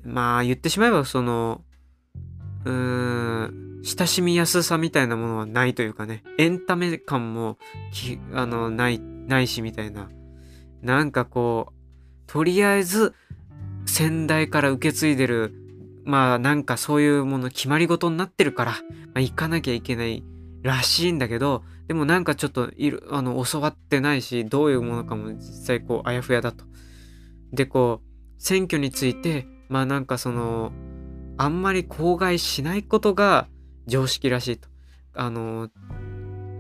[0.04, 1.62] まあ言ってしまえばその、
[2.66, 7.58] うーん、親しみやすさみたいなものはないというかね、エンタメ感も
[7.92, 10.10] き、あの、ない、ないしみたいな。
[10.82, 11.74] なんかこう、
[12.28, 13.14] とりあえず
[13.86, 15.54] 先代から受け継いでる、
[16.06, 18.78] まあなんかそういうもの決まり事になってるから、ま
[19.16, 20.24] あ、行かなきゃいけない
[20.64, 26.66] らしいんだけど、でもなんかちょっといる、あの、教わってないし、どういうものかも実際こう、あやふやだと。
[27.52, 30.74] で、こう、選挙について、まあなんかその、
[31.38, 33.48] あんまり口外しないことが
[33.88, 34.68] 常識らしいと。
[35.14, 35.70] あの、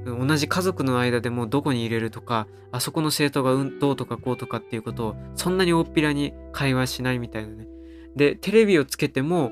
[0.06, 7.68] 同じ家族の間でもどこに入れるとか、あそこの政党がうんどうとかこうとかっていうことをそんなに大っぴらに会話しないみたいなね。
[8.16, 9.52] で、テレビをつけても、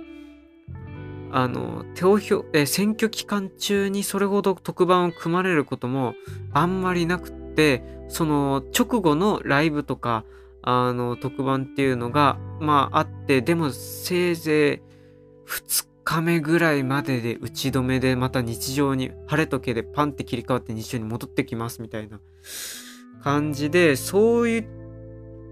[1.34, 6.16] あの、投票、え、選挙期間中にそれほど特番を組まれることも
[6.54, 10.24] あんまりなくって、その直後のライブとか、
[10.62, 22.20] あの、特番っていうのが、まああって、でもせいぜい2日目ぐらいまでで打ち止めでまた日常に晴れとけでパンって切り替わって日常に戻ってきますみたいな
[23.24, 24.66] 感じで、そういっ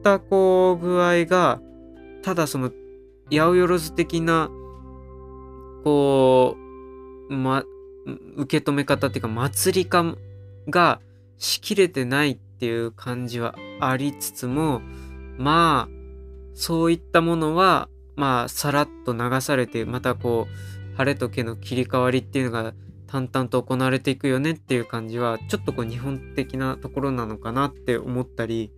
[0.04, 1.62] たこう具合が、
[2.24, 2.72] ただその
[3.32, 4.50] 八百万的な
[5.84, 6.58] こ
[7.30, 7.64] う、ま、
[8.36, 10.18] 受け止め方っていうか祭り感
[10.70, 11.00] が
[11.38, 14.82] しきれてないっていう感じはありつつも、
[15.38, 15.98] まあ、
[16.54, 22.74] そういったものは、まあ、さらっと流されて、またこう、晴れと毛の切り替わりっていうのが
[23.06, 28.72] 淡々と行われていくよねっていう感じは、ちょっとこう日本的なところなのかなって思ったり、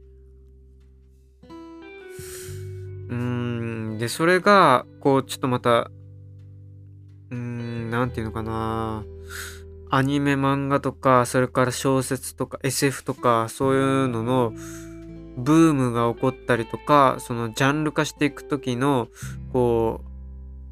[3.09, 5.89] うーん、で、それが、こう、ちょっとまた、
[7.31, 9.03] うーん、なんていうのかな。
[9.89, 14.53] アニメ漫画とか、それから小説とか SF とか、そういうのの
[15.37, 19.07] ブームが起こったりとか、そのジャンル化していくときの、
[19.53, 20.09] こう、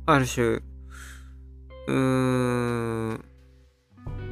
[0.05, 3.25] ある種、うーん、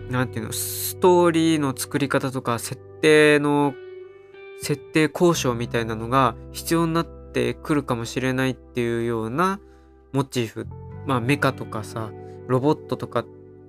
[0.09, 3.73] なんていうの、ストーリーの作り方とか、設定の、
[4.61, 9.59] 設定交渉みたいなのが必要になってくるかもしれないっていうような
[10.13, 10.67] モチーフ。
[11.05, 12.11] まあメカとかさ、
[12.47, 13.25] ロボットとかっ、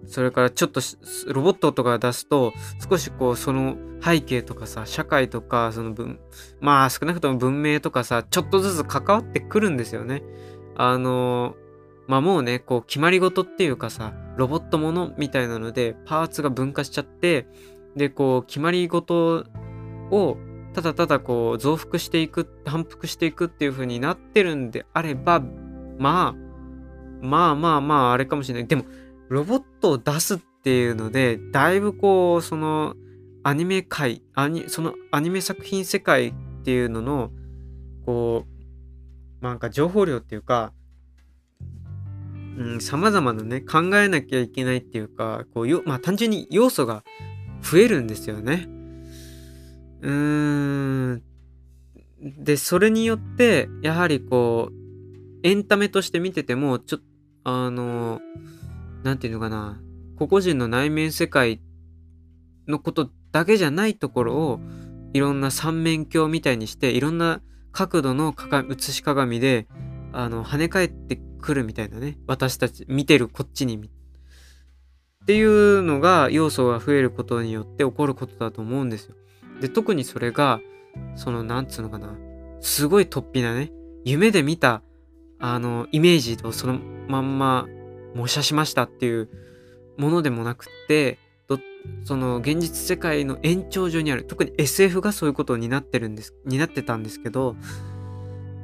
[0.07, 0.80] それからちょっと
[1.28, 2.52] ロボットとか出すと、
[2.88, 6.18] 少しこうその背景とかさ、社会とか、その文、
[6.61, 10.22] まあ少なくとも文明とかさ、ちょっとずつ関わってくるんですよね。
[10.76, 11.57] あの
[12.07, 17.49] まあもうね、こう決まり事っていうかさ、ロボットものみたいなので、パーツが分化しちゃって、
[17.96, 19.45] で、こう決まり事
[20.11, 20.37] を
[20.76, 25.41] ただただこう増幅していく、反復していくっていう風になってるんであれば、
[25.99, 26.46] まあ、
[27.22, 28.66] まあまあまあ、あれかもしれない。
[28.66, 28.84] でも、
[29.28, 32.94] ロボットを出すっていうので、だいぶこう、その、
[33.42, 36.34] アニメ界、アニそのアニメ作品世界っ
[36.64, 37.30] ていうのの、
[38.04, 38.44] こ
[39.40, 40.72] う、なんか情報量っていうか、
[42.58, 47.04] うん、様々なね、考えなきゃいけないっていうか、こうよ、まあ単純に要素が
[47.62, 48.66] 増えるんですよね。
[50.00, 51.22] うーん。
[52.20, 54.74] で、それによって、やはりこう、
[55.46, 57.07] エンタメとして見てても、ちょっと、
[57.44, 58.55] あの、な
[59.14, 59.81] んていうのかな、
[60.17, 61.61] 個々人の内面世界
[62.67, 64.61] のことだけじゃないところを、
[65.13, 67.41] いろんな三面鏡みたいにして、いろんな
[67.73, 68.35] 角度の
[68.71, 69.67] 映し鏡で、
[70.13, 72.18] あの、跳ね返ってくるみたいなね。
[72.27, 73.77] 私たち、見てるこっちに。
[73.77, 73.81] っ
[75.27, 79.14] ていうのが、要素が増えることによって起こることだと思うんですよ。
[79.61, 80.61] で、特にそれが、
[81.14, 82.17] その、なんつうのかな。
[82.61, 83.73] すごい突飛なね。
[84.05, 84.83] 夢で見た
[85.39, 86.79] あの、イメージとその
[87.09, 87.67] まんま
[88.17, 89.29] 模写しましたっていう
[89.97, 91.18] ものでもなくって、
[92.05, 97.57] その現実世界の延長上にある、特に SF がそういうことを担ってるんです、担ってたんですけど、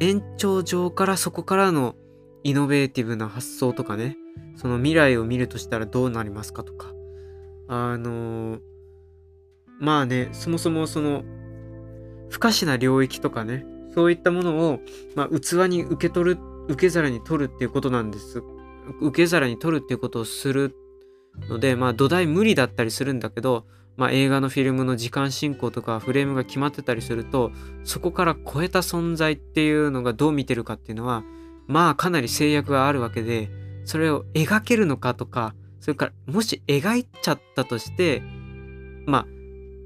[0.01, 1.95] 延長上からそこからの
[2.43, 4.17] イノベーティブな発想とかね、
[4.57, 6.93] その未来を見るとしたらどうなりますかとか、
[7.69, 8.61] あのー、
[9.79, 11.23] まあね、そもそもその、
[12.31, 13.65] 不可視な領域とかね、
[13.95, 14.81] そういったものを、
[15.15, 16.39] まあ、器に受け取る
[16.69, 18.43] 受け皿に取るっていうことなんです
[19.01, 20.75] 受け皿に取るっていうことをする
[21.49, 27.53] ので、まあ土台無理だったりするんだけど、まあ、映画のフィルムの時間進行とかフレームが決まってたりすると
[27.85, 31.25] そこから超えた存在っていうのがどう見てるかっていうのは
[31.67, 33.51] まあかなり制約があるわけで
[33.85, 38.23] それを描けるのかとかそれからもし描いちゃったとして
[39.05, 39.27] まあ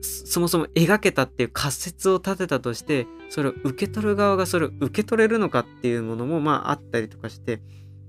[0.02, 7.60] そもそも描けたっていう仮説を立てたとしてそれを受け取る側がそれを受け取れるのかっていうものもまああったりとかして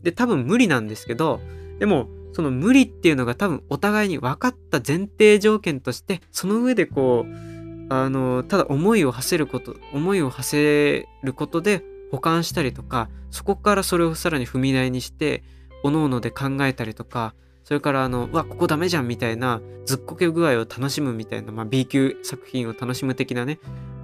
[0.04, 1.40] で多分無理なんですけど
[1.80, 15.44] でもその無理っていうのが多分お互いに分かった前提条件としてその上でこうあのただ思いを馳せること思いを馳せることで保管したりとかそこからそれをさらに踏み台にして
[15.84, 17.34] 各々で考えたりとか
[17.64, 23.60] それからあのうわここダメじゃんみたいなずっこけ具合を楽しむみたいな、まあ、B 級作品を楽しむ的なね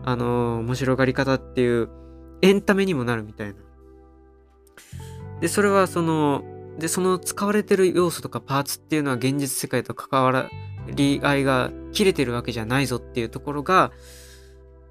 [0.05, 1.89] あの、面白がり方っていう
[2.41, 3.55] エンタメにもなるみたいな。
[5.41, 6.43] でそれはその
[6.77, 10.49] で、その使われてる要素とかパーツっていうのは現実世界と関わ
[10.87, 13.91] り合いが切れてるわけじゃないぞっていうところが、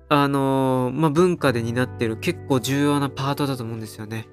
[0.09, 4.29] あの、まあ、文化で担ってる結構重要なパートだと思うんですよね。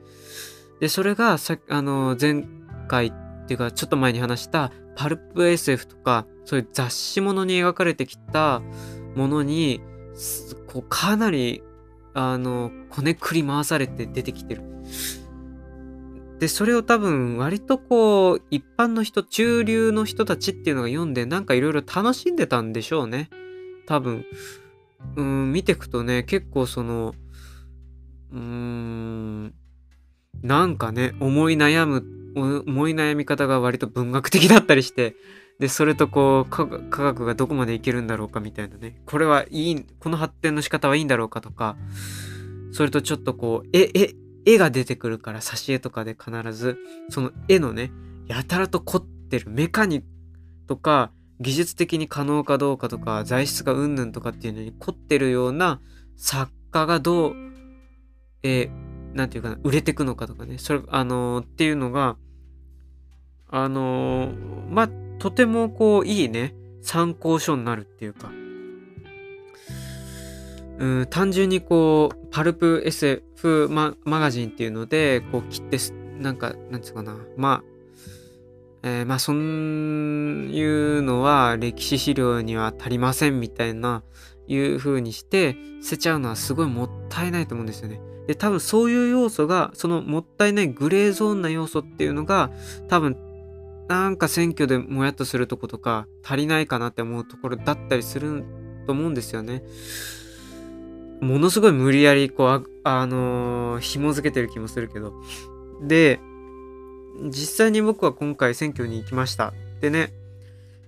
[0.80, 2.46] で、それがさ、あの、前
[2.88, 8.62] 回っていうかちょっと前に話したパルプ SF とか、そういう雑誌物に描かれてきた
[9.16, 9.82] ものに、
[10.68, 11.64] こうかなり、
[12.14, 14.64] あの、こねくり回されて出てきてる。
[16.40, 23.30] で、それを多分割とこう、一般の人、中流の人たちっていうのが読んで、なんかいろいろ楽しんでたんでしょうね。
[23.86, 24.26] 多分。
[25.16, 27.14] うん、見てくとね、結構その、
[28.32, 29.54] うーん、
[30.42, 32.06] なんかね、思い悩む、
[32.36, 35.16] 思い悩み方が割と文学的だったりして、
[35.60, 39.02] で、それとこう科、学がどこまでいけるんだろうかみたいなね。
[39.06, 41.76] これはいい、この発展の仕方はいいんだろうかとか、
[42.72, 46.78] それとちょっとこう、え、え、絵が出てくるから挿絵とかで必ず
[47.10, 47.92] その絵のね
[48.28, 50.04] やたらと凝ってるメカニ
[50.68, 55.80] とか技術的に可能かどうかとか材質がうんぬんとかっていうのに凝ってるような
[56.18, 57.36] 作家がどう
[58.44, 60.58] えー、て言うかな売れてくのかとかね。
[60.58, 62.18] それあのー、っていうのが
[63.50, 64.90] あのー、まあ
[65.20, 68.32] とてもこういいね参考書になるっていうか。
[70.78, 72.82] うん単純にこうパルプ
[73.40, 75.78] SF ママガジンっていうのでこう切って
[76.20, 77.70] なんかなんつうかなまあ
[78.82, 84.04] えー、まあそういうのは歴史資料には足りませんみたいな
[84.48, 88.00] いう風にして捨てちゃうのはすごいもったいないと思うんですよね。
[88.28, 92.52] で多分そういう要素がそのもったいないグレーゾーンな要素っていうのが
[92.88, 93.18] 多分
[93.90, 98.46] なんか選挙でもやっとするとことか足りないかなって思うところだったりする
[98.86, 99.64] と思うんですよね。
[101.22, 105.14] ものすごい無理やり、こう、あ、あのー、紐付けてる気もするけど。
[105.82, 106.20] で、
[107.30, 109.54] 実際に僕は今回選挙に行きました。
[109.82, 110.14] でね、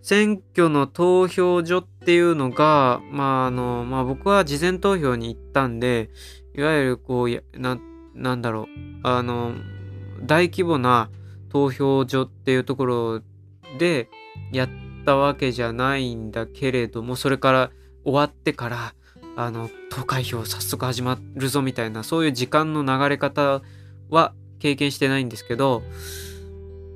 [0.01, 6.09] 選挙の投票所っていうのが、まあ、あの、まあ僕は事前投票に行ったんで、
[6.55, 7.77] いわゆるこう、な、
[8.15, 8.65] なんだろう、
[9.03, 9.53] あの、
[10.23, 11.09] 大規模な
[11.49, 13.21] 投票所っていうところ
[13.77, 14.09] で
[14.51, 14.69] やっ
[15.05, 17.71] たわけじゃないんだけれども、それから
[18.03, 18.93] 終わってから、
[19.35, 23.61] あの投開票早速始まるぞみたいなそういう時間の流れ方
[24.09, 25.83] は経験してないんですけど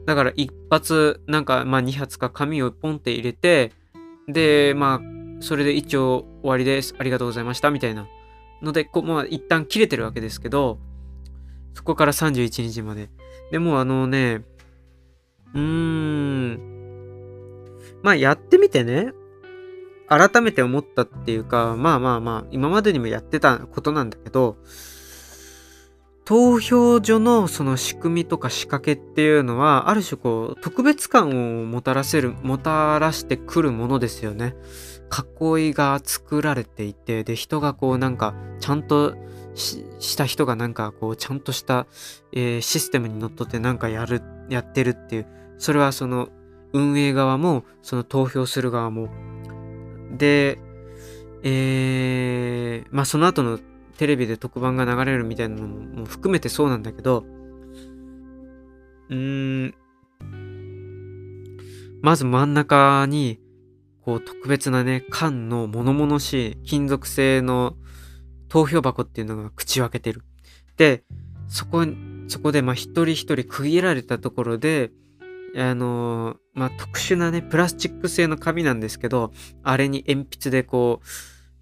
[0.05, 3.71] だから一発なんかまあ2発か紙をポンって入れて
[4.27, 6.95] でまあそれで一応終わりです。
[6.97, 8.07] ありがとうございましたみたいな
[8.61, 10.79] のでこうまあ一旦切れてるわけですけど
[11.73, 13.09] そこから31日まで。
[13.51, 14.43] でもあのね
[15.53, 16.75] うーん。
[18.01, 19.13] まあやってみてね。
[20.07, 24.57] 改めて思ったっていうか、まあまあまあ、今までにもやってたことなんだけど、
[26.25, 34.55] 投票所のその仕組みとか仕掛けっていうのは、ある種こう、特別感をもたらせる、もたらしてくるものですよね。
[35.39, 39.15] 囲いが作られていて、で、人がこうなんか、ちゃんと
[39.53, 41.85] した人がなんかこう、ちゃんとした、
[42.31, 45.27] えー、システムにのっとってなんかやる、やってるっていう、
[45.59, 46.29] それはその
[46.73, 49.09] 運営側も、その投票する側も、
[50.17, 50.57] で、
[51.43, 53.59] えー、まあその後の
[53.97, 57.25] テレビで特番が流れるみたいなのも含めてそうなんだけど、
[59.09, 59.75] うーん、
[62.01, 63.39] まず真ん中に、
[64.01, 67.75] こう特別なね、缶の物々しい金属製の
[68.49, 70.21] 投票箱っていうのが口を開けてる。
[70.77, 71.03] で、
[71.47, 71.85] そこ、
[72.27, 74.91] そこでまあ一人一人区切られたところで、
[75.57, 79.31] あの、まあ、特殊なね、プラスチック製の紙なんですけど、
[79.63, 81.05] あれに鉛筆でこう、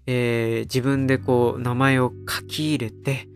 [0.06, 3.28] えー、自分でこう、名前を書き入れて、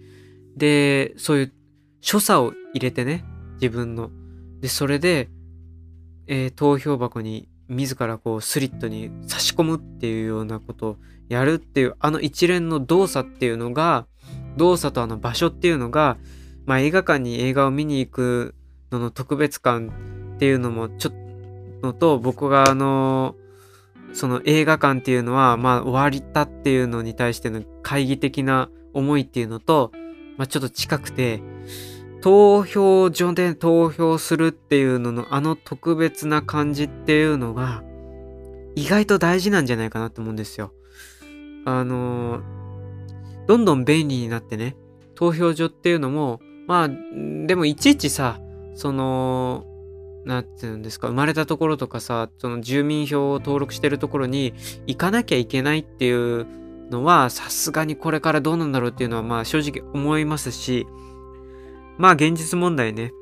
[0.57, 1.53] で、そういう
[2.01, 3.25] 所作を入れてね、
[3.61, 4.11] 自分の。
[4.61, 5.29] で、それで、
[6.27, 10.97] えー、投票箱に自らこうスリットに差し込むっていうようなことを
[11.29, 14.07] やるっていうあの一連の動作っていうのが
[14.57, 16.17] 動作とあの場所っていうのが、
[16.65, 18.55] まあ、映画館に映画を見に行く
[18.91, 21.19] のの特別感っていうのもちょっと
[21.83, 23.35] のと僕があの
[24.13, 29.93] その映画館っていうのはまあ終わりたっていうのに対しての懐疑的な思いっていうのと、
[30.37, 31.41] まあ、ちょっと近くて
[32.21, 37.83] 投票所で投票するっていうののあの特別な感じっていうのが
[38.75, 40.73] 意外と大事なんじゃないかなと思うんですよ。
[41.65, 42.41] あの
[43.47, 44.77] どんどん便利になってね
[45.15, 46.89] 投票所っていうのもまあ
[47.47, 48.41] でもいちいちさ
[48.75, 49.65] その
[50.29, 54.53] なんていうんですか生まれたところとかさその住民票を登録してるところに
[54.87, 56.47] 行かなきゃいけないっていう
[56.91, 60.87] のはさすがにこれからどうなんだろうっていうのはまあ正直思いますし
[61.99, 63.13] まあ現実問題ね、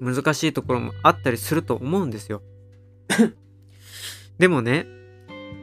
[0.00, 2.42] 難しいところもあったりすると思うんですよ。
[4.38, 4.86] でもね、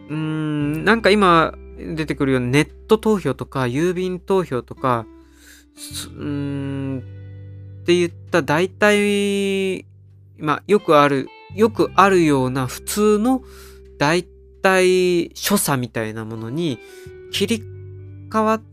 [0.10, 5.08] うーん、なんか今出てくるようなネット投票とか郵便投票とか、
[5.76, 7.00] うーん、
[7.82, 9.86] って言った大体、
[10.38, 13.44] まあよくある、よくあるような普通の
[13.98, 14.24] 大
[14.62, 16.80] 体所作みたいなものに
[17.32, 17.64] 切り
[18.30, 18.66] 替わって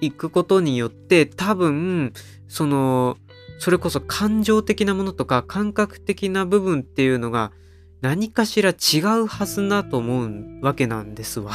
[0.00, 2.12] いくことによって多分
[2.48, 3.16] その、
[3.58, 7.52] それこそ感情的なものとか感覚的な部分っていうのが
[8.00, 10.30] 何かしら違うはずだと思う
[10.62, 11.52] わけなんですわ。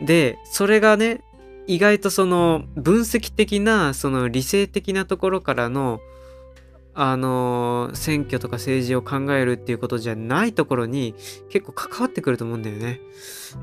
[0.00, 1.20] で、それがね、
[1.66, 6.00] 意外とその分析的な、その理性的なところからの、
[6.96, 11.14] あの選挙とか政治を考えるっていうことじゃないところに
[11.50, 13.00] 結構関わってくると思うんだよね。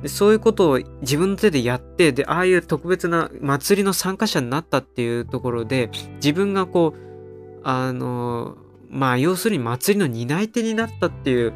[0.02, 8.58] でそういうことを自分の手でやって、で、ああいう特別な祭りの参加者になったっていうところで、自分がこう、あの
[8.90, 11.54] まあ、要するに祭りの担い手になったっていう、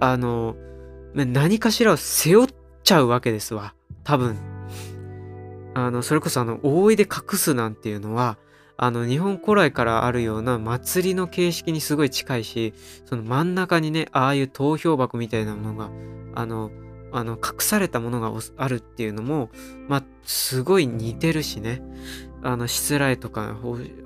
[0.00, 0.56] あの
[1.14, 2.48] 何かしらを背負っ
[2.82, 3.74] ちゃうわけですわ。
[4.02, 4.36] 多分。
[5.74, 8.36] あの、それこそあの、大いで隠すなんていうのは、
[8.76, 12.74] あの日本古来からあるような祭りの形式にすごい近いし
[13.04, 15.90] その真ん中にねああいう投票箱みたいなものが
[16.34, 16.70] あの
[17.12, 19.50] あの隠されたものがあるっていうのも
[19.88, 21.82] まあすごい似てるしね。
[22.46, 23.56] あのしつらいとか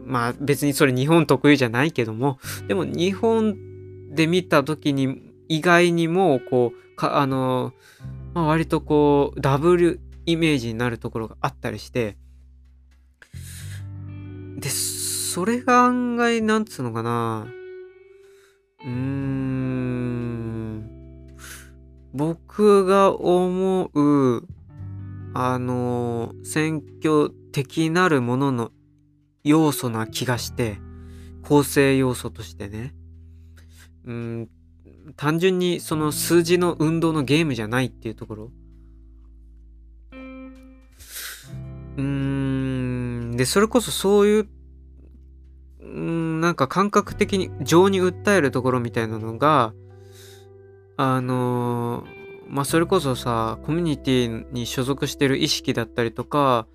[0.04, 2.38] まあ別にそれ日本特有じゃないけども
[2.68, 3.56] でも日本
[4.14, 7.72] で見た時に意外にもこうかあの、
[8.34, 12.16] まあ、割とこうダブルイメージになるところがあったりして
[15.38, 17.46] それが案外、なんつうのかな。
[18.80, 20.82] うーん。
[22.12, 24.44] 僕が思う、
[25.34, 28.72] あの、選挙的なるものの
[29.44, 30.78] 要素な気がして、
[31.44, 32.96] 構成要素としてね。
[34.06, 34.48] うん、
[35.14, 38.50] 単純にその数字の運動のゲームじゃないっていうところ。
[40.10, 44.48] うーん、で、それこそそういう、う
[45.98, 49.72] ん、なんか感覚的に情に訴えるところみたいなのが、
[50.96, 52.04] あの、
[52.48, 56.66] まあ、それこそさ、コミュニティに所属してる意識だったりとか、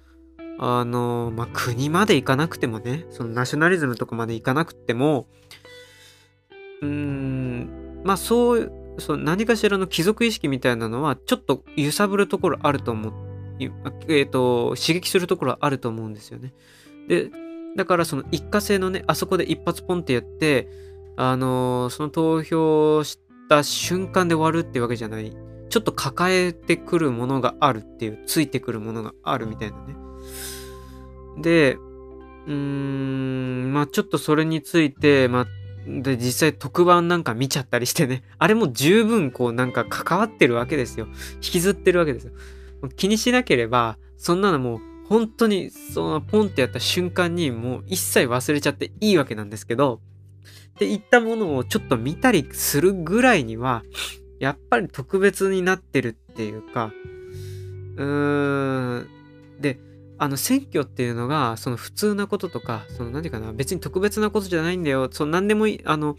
[0.59, 5.27] あの、まあ、国まで行かなくてもね、そのナショナリズムとかまで行かなくても、
[6.81, 13.13] うん、まあ、そう、そう何かしらの貴族意識みたいなのは、ちょっと揺さぶるところあると思う。
[13.59, 16.53] え、ー、と、刺激するところあると思うんですよね。
[17.07, 17.31] で、
[17.75, 20.69] だからその一過性のね、あそこで一発ポンってやって、
[21.15, 23.19] あのー、その投票し
[23.49, 25.31] た瞬間で終わるってわけじゃない。
[25.69, 29.95] ちょっと抱えてくるものがあるっていう、ついてくるものがあるみたいなね。
[31.41, 31.77] で、
[32.45, 35.47] うーん、まあちょっとそれについて、まあ、
[35.87, 41.07] で、実際特番なんか見ちゃったりしてね、 あれも十分こうなんか関わってるわけですよ。
[41.35, 42.33] 引きずってるわけですよ。
[42.95, 44.79] 気にしなければ、そんなのもう
[45.14, 50.02] 本当にそのポンってやった瞬間にもう一切忘れちゃっていいわけなんですけど、
[50.72, 53.84] っていったものをちょっと見たりするぐらいには、
[54.40, 56.91] やっぱり特別になってるっていうか、
[57.95, 59.07] うーん、
[59.60, 59.77] で、
[60.18, 65.10] あの選挙っていうのが、その普通なこととか、その何て言うかな、別に特別なことじゃないんだよ。
[65.11, 66.18] その何でもいい、あの、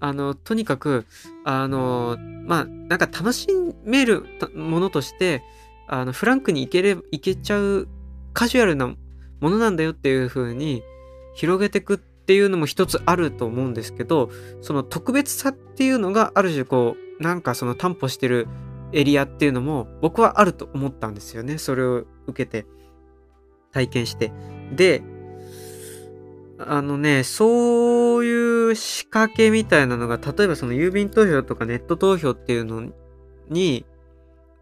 [0.00, 1.06] あの、とにかく、
[1.44, 2.16] あの、
[2.46, 3.46] まあ、なんか楽し
[3.84, 5.44] めるものとして、
[5.86, 7.86] あの、フランクに行けれ、行けちゃう
[8.34, 8.96] カジュアルなも
[9.50, 10.82] のなんだよっていう風に
[11.34, 14.30] 広げてくっていうのも一つあると思うんですけど、
[14.60, 18.46] その特別さっていうのがある種こう、なんかその担保してる
[18.92, 21.58] エリアっていうのも僕はあると思ったんですよね。
[21.58, 22.66] それを受けて
[23.72, 24.32] 体験して。
[24.74, 25.02] で、
[26.58, 32.92] あのね、そそういう仕掛けみたいなのが、例えばその郵便投票とかネット投票っていうの
[33.50, 33.84] に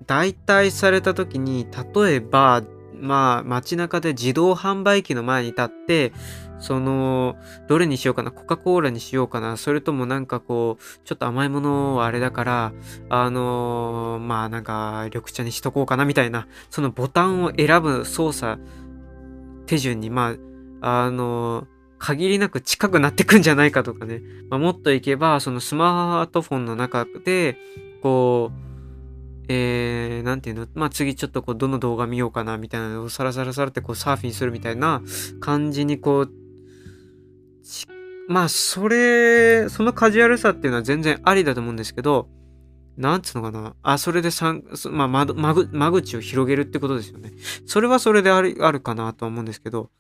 [0.06, 2.62] 代替された時に、例えば、
[3.02, 6.12] まあ街中で自動販売機の前に立って、
[6.58, 12.72] その、どれにしようかな、コカ・コーラにしようかな、それともなんかこう、ちょっと甘いものはあれだから、
[13.08, 18.62] あのー、まあなんか緑茶にしとこうかなみたいな、そのボタンを選ぶ操作
[19.66, 20.36] 手順に、ま
[20.80, 21.66] あ、あのー、
[21.98, 27.58] 限りなく近くなってくんじゃないかとかね、まあ、もっといけば、そのスマートフォンの中で、
[28.02, 28.71] こう、
[29.52, 30.66] えー、なんていうの？
[30.74, 35.02] まあ次ちょっとこうどの動画見ようかなみたいなのをサラサラサラってこうサーフィンするみたいな
[35.40, 36.32] 感じにこう
[38.28, 42.28] まあ、それ、そのカジュアルさっていうのは全然ありだと思うんですけど、
[42.96, 43.74] なんつうのかな？
[43.82, 47.32] あ、それでさん、まあ、間間口を広げるってことですよね。
[47.66, 49.90] それはそれであるあるかなとは思うんですけど、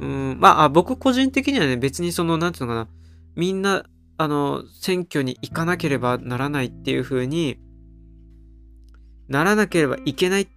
[0.00, 2.88] うん、まあ、僕個人的にはね、別にその、なんつうのかな？
[3.36, 3.84] みんな、
[4.16, 7.58] あの、選挙に行かなければならないっていう風に
[9.28, 10.48] ならなければいけないっ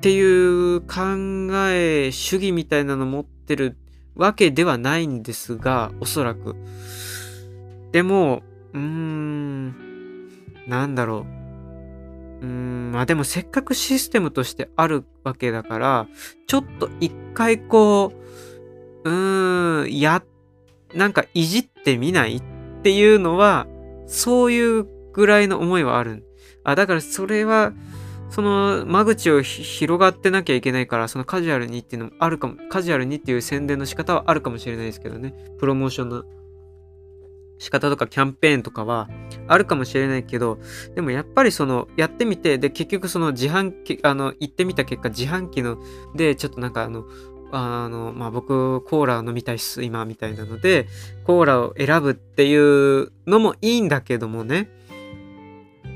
[0.00, 0.96] ていう考
[1.70, 3.76] え、主義みたいなの持ってる
[4.14, 6.56] わけではないんですが、おそらく。
[7.92, 8.42] でも、
[8.74, 9.74] うーん、
[10.66, 11.26] なんだろ
[12.40, 12.44] う。
[12.44, 16.08] うーん、まあでもせっかくシステムとしてあるわけだから、
[16.46, 18.12] ちょっと一回こ
[19.04, 20.22] う、うーん、や、
[20.94, 22.42] なんかいじってみないっ
[22.82, 23.66] ていうのは、
[24.06, 26.24] そういうぐらいの思いはある。
[26.64, 27.72] あ、だからそれは、
[28.30, 35.34] その間口を広がってなきゃいけないから、そのカジュアルにっていうのもあるかも、カジュアルにっていう宣伝の仕方はあるかもしれないですけどね。
[35.58, 36.24] プロモーションの
[37.58, 39.08] 仕方とかキャンペーンとかは
[39.46, 40.58] あるかもしれないけど、
[40.94, 45.78] でもやっぱりその、やってみて、で、結局その自販機、あの、行ってみた結果、自販機の、
[46.14, 47.04] で、ちょっとなんかあの、
[47.50, 50.86] あの、まあ、僕、コーラ飲みたいっす、今、みたいなので、
[51.24, 54.70] コーラを選ぶっていうのもいいんだけどもね。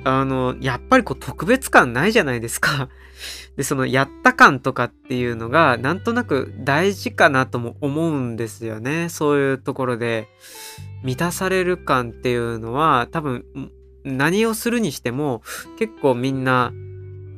[0.05, 2.89] あの、やっぱりこう特別感ないじゃないですか。
[3.57, 9.09] で、そのやった感とかっていうのがなんとなく大事かなとも思うんですよね。
[9.09, 10.29] そういうところで
[11.03, 13.45] 満たされる感っていうのは多分
[14.05, 15.43] 何をするにしても
[15.79, 16.73] 結構みんな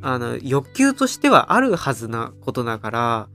[0.02, 3.28] あの欲求としてはあるはずなことだから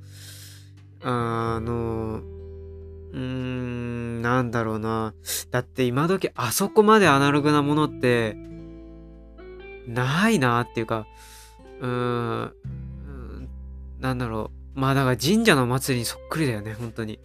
[1.02, 2.22] あの
[3.12, 5.14] うーんなんだろうな
[5.52, 8.38] だって今時あそこまでアナログなものって
[9.94, 11.08] ないなっていうか、
[11.82, 12.54] うーん、
[14.00, 14.80] なんだろう。
[14.80, 17.20] まあだから神社の祭りにそっくりだよね、本当に。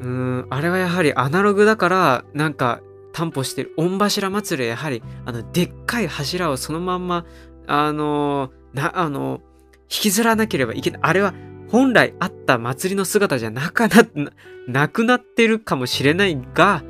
[0.00, 2.80] うーん、あれはやはりアナログだから、なんか
[3.12, 3.72] 担保してる。
[3.76, 7.24] 御柱祭りはやはり、あの、でっかい柱をそのまんま、
[7.66, 9.40] あのな、あの
[9.82, 11.00] 引きずらなければいけない。
[11.02, 11.34] あれは
[11.68, 14.02] 本来あった祭りの姿じゃなかな、
[14.66, 16.82] なくなってるかもしれないが、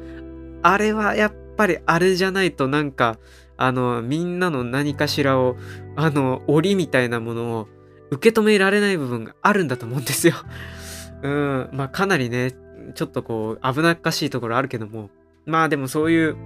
[0.62, 3.18] あれはやっぱりあれじゃないとなんか、
[3.62, 5.56] あの、みんなの何かしらを、
[5.94, 7.68] あの、檻みたいなものを
[8.10, 10.34] 受け止められない部分があるんだと思うんですよ。
[11.22, 12.56] うん、まあかなりね、
[12.94, 15.10] ちょっとこう、危なっかしいところあるけども、
[15.47, 16.36] まあでもそういう、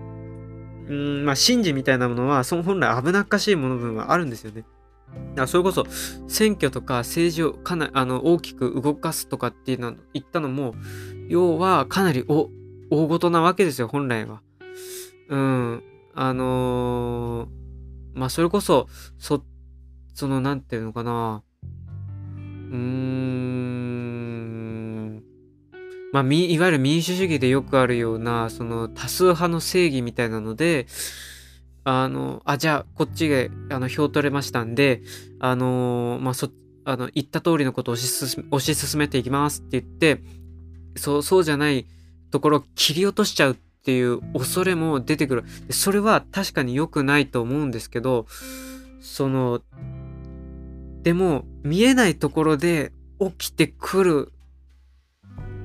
[0.88, 4.60] うん、まあ神事みたいなものは、その本来危なっかしいもの分はあるんですよね。
[4.60, 5.86] だからそれこそ
[6.28, 10.74] 選挙とか政治をかなあの大きく動かすとかっていうの言ったのも
[11.28, 12.50] 要はかなり大
[12.90, 14.42] 事なわけですよ本来は。
[15.28, 15.82] うん。
[16.18, 18.88] あのー、まあ、それこそ、
[19.18, 19.44] そ、
[20.14, 21.42] その、なんていうのかな。
[22.70, 23.76] うーん。
[26.14, 30.86] まあ、み、いわゆる民主主義でよくあるような、その、多数派の正義みたいなので、
[31.84, 35.02] あの、あ、じゃあ、こっちで、あの、票取れましたんで、
[35.38, 36.48] あのー、まあ、そ、
[36.86, 40.22] あの、言った通りのことを推し進め、推し進めていきますって言って、
[40.96, 41.86] そう、そうじゃない
[42.30, 43.54] ところを切り落としちゃうっ
[43.86, 45.44] ていう恐れも出てくる。
[45.70, 48.26] それは確かに良くないと思うんですけど、
[49.00, 49.62] その、
[51.04, 52.90] でも見えないところで
[53.20, 54.32] 起きてくる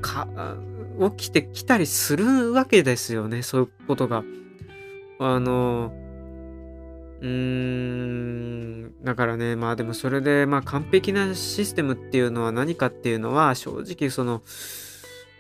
[0.02, 0.27] か、
[1.18, 4.23] 起きてきたりするわけですよね、そういうことが。
[5.18, 5.91] あの、
[7.22, 14.43] うーん、だからね、まあでもそれで、まあ完璧なシステムっていうのは何かっていうのは、正直その、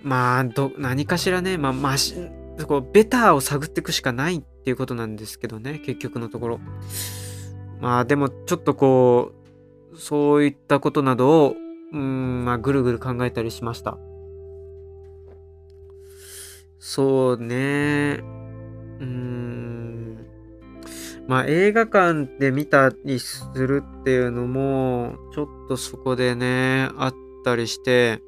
[0.03, 2.15] まあ、ど、何かしらね、まあ、まし、
[2.67, 6.59] こうベターを探っていくしかないっていうことなんですけどね、結局のところ。
[7.79, 9.31] まあでもちょっとこ
[9.93, 11.55] う、そういったことなどを、
[11.91, 13.97] うん、まあぐるぐる考えたりしました。
[16.79, 18.19] そうね。
[18.99, 20.17] うん。
[21.27, 27.13] まあ映画館で見たりするっていうのも、ちょっとそこでね、あっ
[27.43, 28.21] たりして、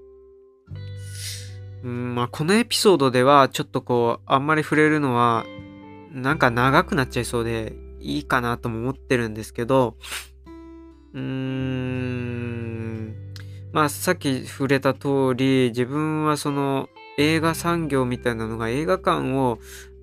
[1.84, 5.46] うんまあ、このエピソードではちょっとこうあんまり触れるのは
[6.12, 9.98] なんか長くなっちゃいそうでいいかなとも思ってるんですけど
[11.14, 13.14] うーん
[13.74, 19.60] まあさっき触れた通り自分はその映画産業みたいなのが映画館を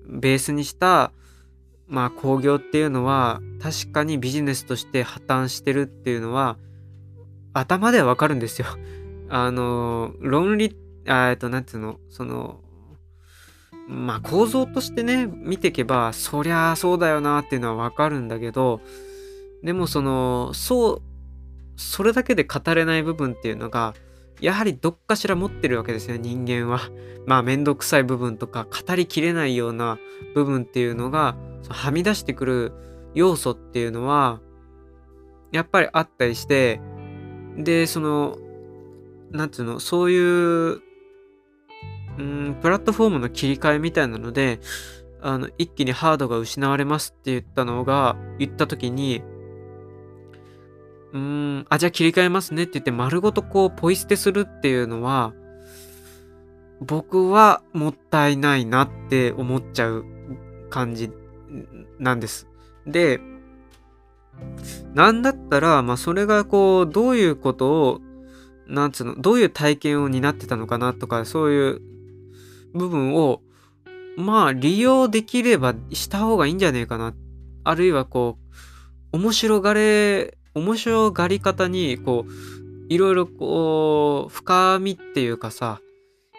[0.07, 1.11] ベースにした
[1.87, 6.57] まあ興行っていうのは確かにビジネスとして破綻してるっていうのは
[7.53, 8.67] 頭ではわかるんですよ。
[9.29, 10.75] あの論理
[11.05, 12.61] えっとなんていうのその
[13.87, 18.81] まあ構造としてね見ていけばそりゃそうだよなっていうのはわかるんだけど
[19.63, 21.01] でもそのそう
[21.75, 23.93] それだけで語れない部分っていうのが
[24.39, 26.79] やはりどっかしら持ってるわけですよ人間は。
[27.27, 29.99] まあめんどくさい部分とか語りきれないような
[30.33, 31.35] 部分っていうのが
[31.69, 32.73] はみ出してくる
[33.13, 34.39] 要素っていうのは
[35.51, 36.81] やっぱりあったりして
[37.57, 38.37] でその
[39.29, 40.81] なんつうのそういう
[42.17, 44.59] うんプラットフォームの切り替えみたいなので
[45.21, 49.23] あの一気にハードが失われますって言ったのが言った時に
[51.13, 51.19] うー
[51.59, 55.33] ん、あ、じゃあ切り替えますねって言って丸ごとこうポイ捨てするっていうのは、
[56.79, 60.05] 僕はもったいないなって思っちゃう
[60.69, 61.11] 感じ
[61.99, 62.47] なんです。
[62.87, 63.19] で、
[64.93, 68.01] なんだったら、まあそれがこう、どういうことを、
[68.67, 71.81] なんつうの、どういう体験を担ってたのかなとか、そういう
[72.73, 73.41] 部分を、
[74.17, 77.13] まあ利用できればした方がいいんじゃねえかな。
[77.63, 78.37] あるいはこ
[79.13, 82.31] う、面白がれ面白がり方に、こう、
[82.89, 85.79] いろいろこう、深みっていうかさ、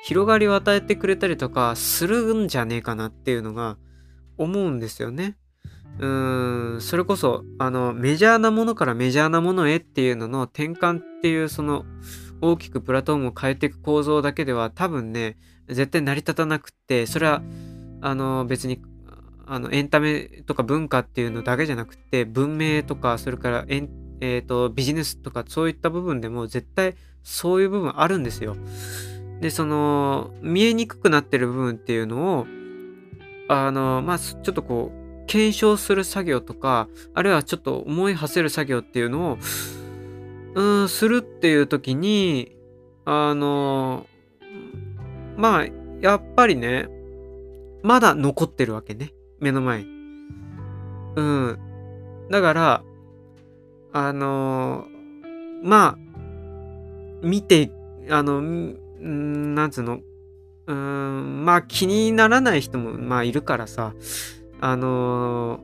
[0.05, 3.79] 広がりを与えてくれたりとかするんじゃねえかなっていうのが
[4.37, 5.37] 思うんですよね。
[5.99, 11.85] うーん、それこそ、あの、メジャーなものからメジャーなものへっていうのの転換っていう、その、
[12.43, 15.39] 大きくプラトーンを変えていく構造だけでは多分ね、
[15.69, 17.43] 絶対成り立たなくて、それは、
[18.01, 18.83] あの、別に
[19.47, 23.91] あのエンタメとか文化っていうのだけじゃなくて文明とかそれからエン、
[24.21, 28.57] えーと、ビジネスとかそういった部分でも絶対そういう部分あるんですよ。
[29.41, 32.47] でその見えにくくなってる部分っていうのを
[33.49, 39.39] あのまあちょっとこう検証する作業とかあるいはちょっと思い馳せる作業っていうのを
[40.55, 42.57] うんするっていう時に
[43.05, 44.07] あの
[45.37, 45.67] まあ
[46.01, 46.89] やっぱりね
[47.83, 49.13] まだ残ってるわけね。
[49.41, 49.83] 目の前。
[51.17, 51.59] うん。
[52.31, 52.85] だから、
[53.93, 57.71] あのー、まあ、見て、
[58.09, 60.01] あの、んなんつうの、
[60.67, 63.95] うん、まあ気にならない人も、まあいるからさ、
[64.61, 65.61] あのー、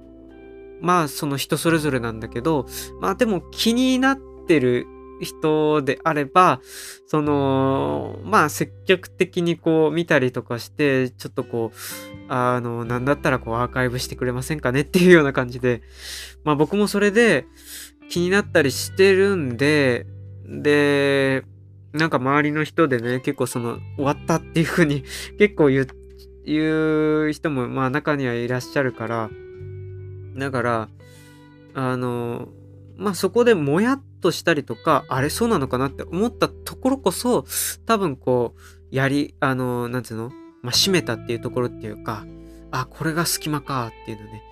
[0.81, 2.67] まあその人それぞれなんだけど、
[3.01, 4.87] まあでも気になってる
[5.21, 6.61] 人であれば、
[7.07, 11.79] その、まあ積極的にこう見たりとかして、ちょっとこう、
[12.29, 15.83] あの、なんだったらこうアーカイブしてくれませんかねっていうような感じで、
[16.45, 17.47] まあ僕もそれで
[18.09, 20.07] 気になったりしてるんで、
[20.47, 21.45] で、
[21.93, 25.05] なんか周りの人でね、結構その終わったっていう風に
[25.39, 25.87] 結構言う、
[26.45, 29.31] 言う人もまあ中にはいらっしゃるから、
[30.37, 30.89] だから、
[31.75, 32.49] あの、
[32.97, 37.45] まあそこでもやっとしたりとか、あれそうなのかなって思ったところこそ、
[37.87, 40.31] 多分こう、やり、あの、なんつうの？
[40.63, 42.25] まあ閉めたっていうところっていうか、
[42.71, 44.43] あ、これが隙間かっていうのね、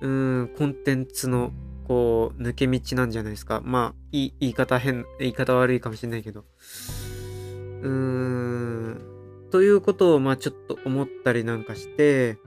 [0.00, 1.52] うん、コンテンツの
[1.86, 3.62] こう、抜け道なんじゃないですか。
[3.64, 6.44] まあ、い言い方変、言い方悪いかもしれないけど。
[7.82, 9.00] うーん、
[9.50, 12.38] ということを、まあちょっと思ったりなんかして、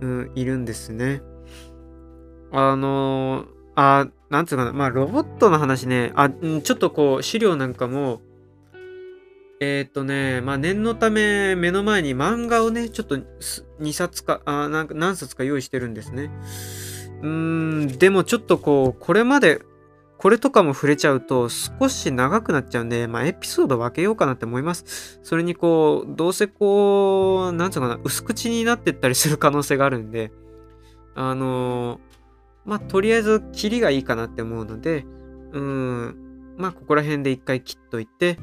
[0.00, 1.22] うん、いるんですね。
[2.52, 3.46] あのー
[3.76, 8.20] あ、なんつうかな、まあ、ロボットの話ね、あ、ちょっとこう、資料なんかも、
[9.60, 13.18] えっ、とね、まあ、念のため、目の前に漫画をね、ちょっと
[13.80, 16.30] 2冊か、あなんか何冊か用意してるんですね。
[17.22, 19.60] うーん、でもちょっとこう、これまで、
[20.16, 25.18] これとかも触れちゃうと少し長くなっちゃうんで、まあ、エピソード分けようかなって思います。
[25.24, 30.30] それにこう、どうせこう、なんつうかな、薄口になってったりする可能性があるんで、
[31.16, 32.09] あのー
[32.64, 35.04] まあ、とりあえず、キリがいいかなって思うので、
[35.52, 38.38] うん、まあ、ここら辺で一回切っといて、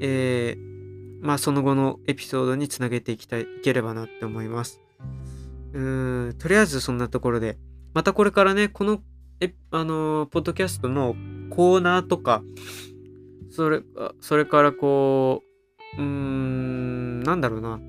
[0.00, 4.80] えー、まあ、その後のエピソードにつなげていきたい、いければなって思います。
[5.72, 7.58] うん、とりあえずそんなところで、
[7.92, 9.02] またこれからね、この、
[9.40, 11.14] え、あのー、ポッドキャストの
[11.50, 12.42] コーナーとか、
[13.50, 13.82] それ、
[14.20, 15.42] それからこ
[15.98, 17.80] う、うーん、なんだろうな。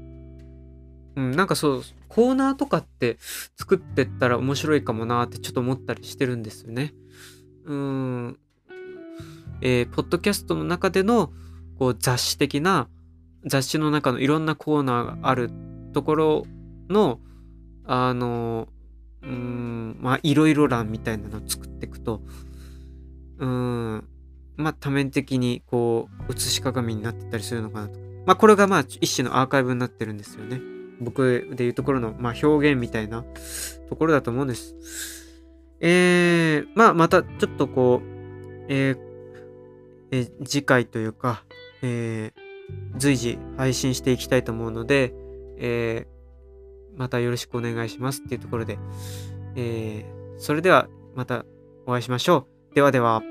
[1.17, 3.17] うん、なんかそう、コーナーとかって
[3.55, 6.93] 作ってったら面白いかもなってちょっと思ったりしてるんですよね。
[7.65, 8.39] うん。
[9.61, 11.31] えー、ポッドキャストの中での
[11.79, 12.87] こう雑誌的な
[13.47, 15.51] 雑誌の中のいろんなコーナーがある
[15.93, 16.45] ところ
[16.89, 17.19] の、
[17.85, 18.67] あの、
[19.23, 22.21] うん、まあ、いろいろ欄みたいなのを作っていくと、
[23.39, 24.07] うん、
[24.55, 27.99] まあ、多面的にこう、写し鏡になってたりするのかなと。
[28.25, 30.61] まあ、これがまあ、一種のアーカイブになってるんですよね。
[30.99, 33.23] 僕でいうところの、まあ、表現みたいな
[33.89, 34.75] ところだと思うんです。
[35.79, 38.99] えー、まあ、またちょっとこう、えー
[40.11, 41.43] えー、次回というか、
[41.81, 45.13] えー、随時配信していきたいと思うので、
[45.57, 48.79] えー、またよろしくお願いしますっていうところで、
[49.55, 51.45] えー、それではまた
[51.85, 52.75] お会いしましょう。
[52.75, 53.21] ではでは。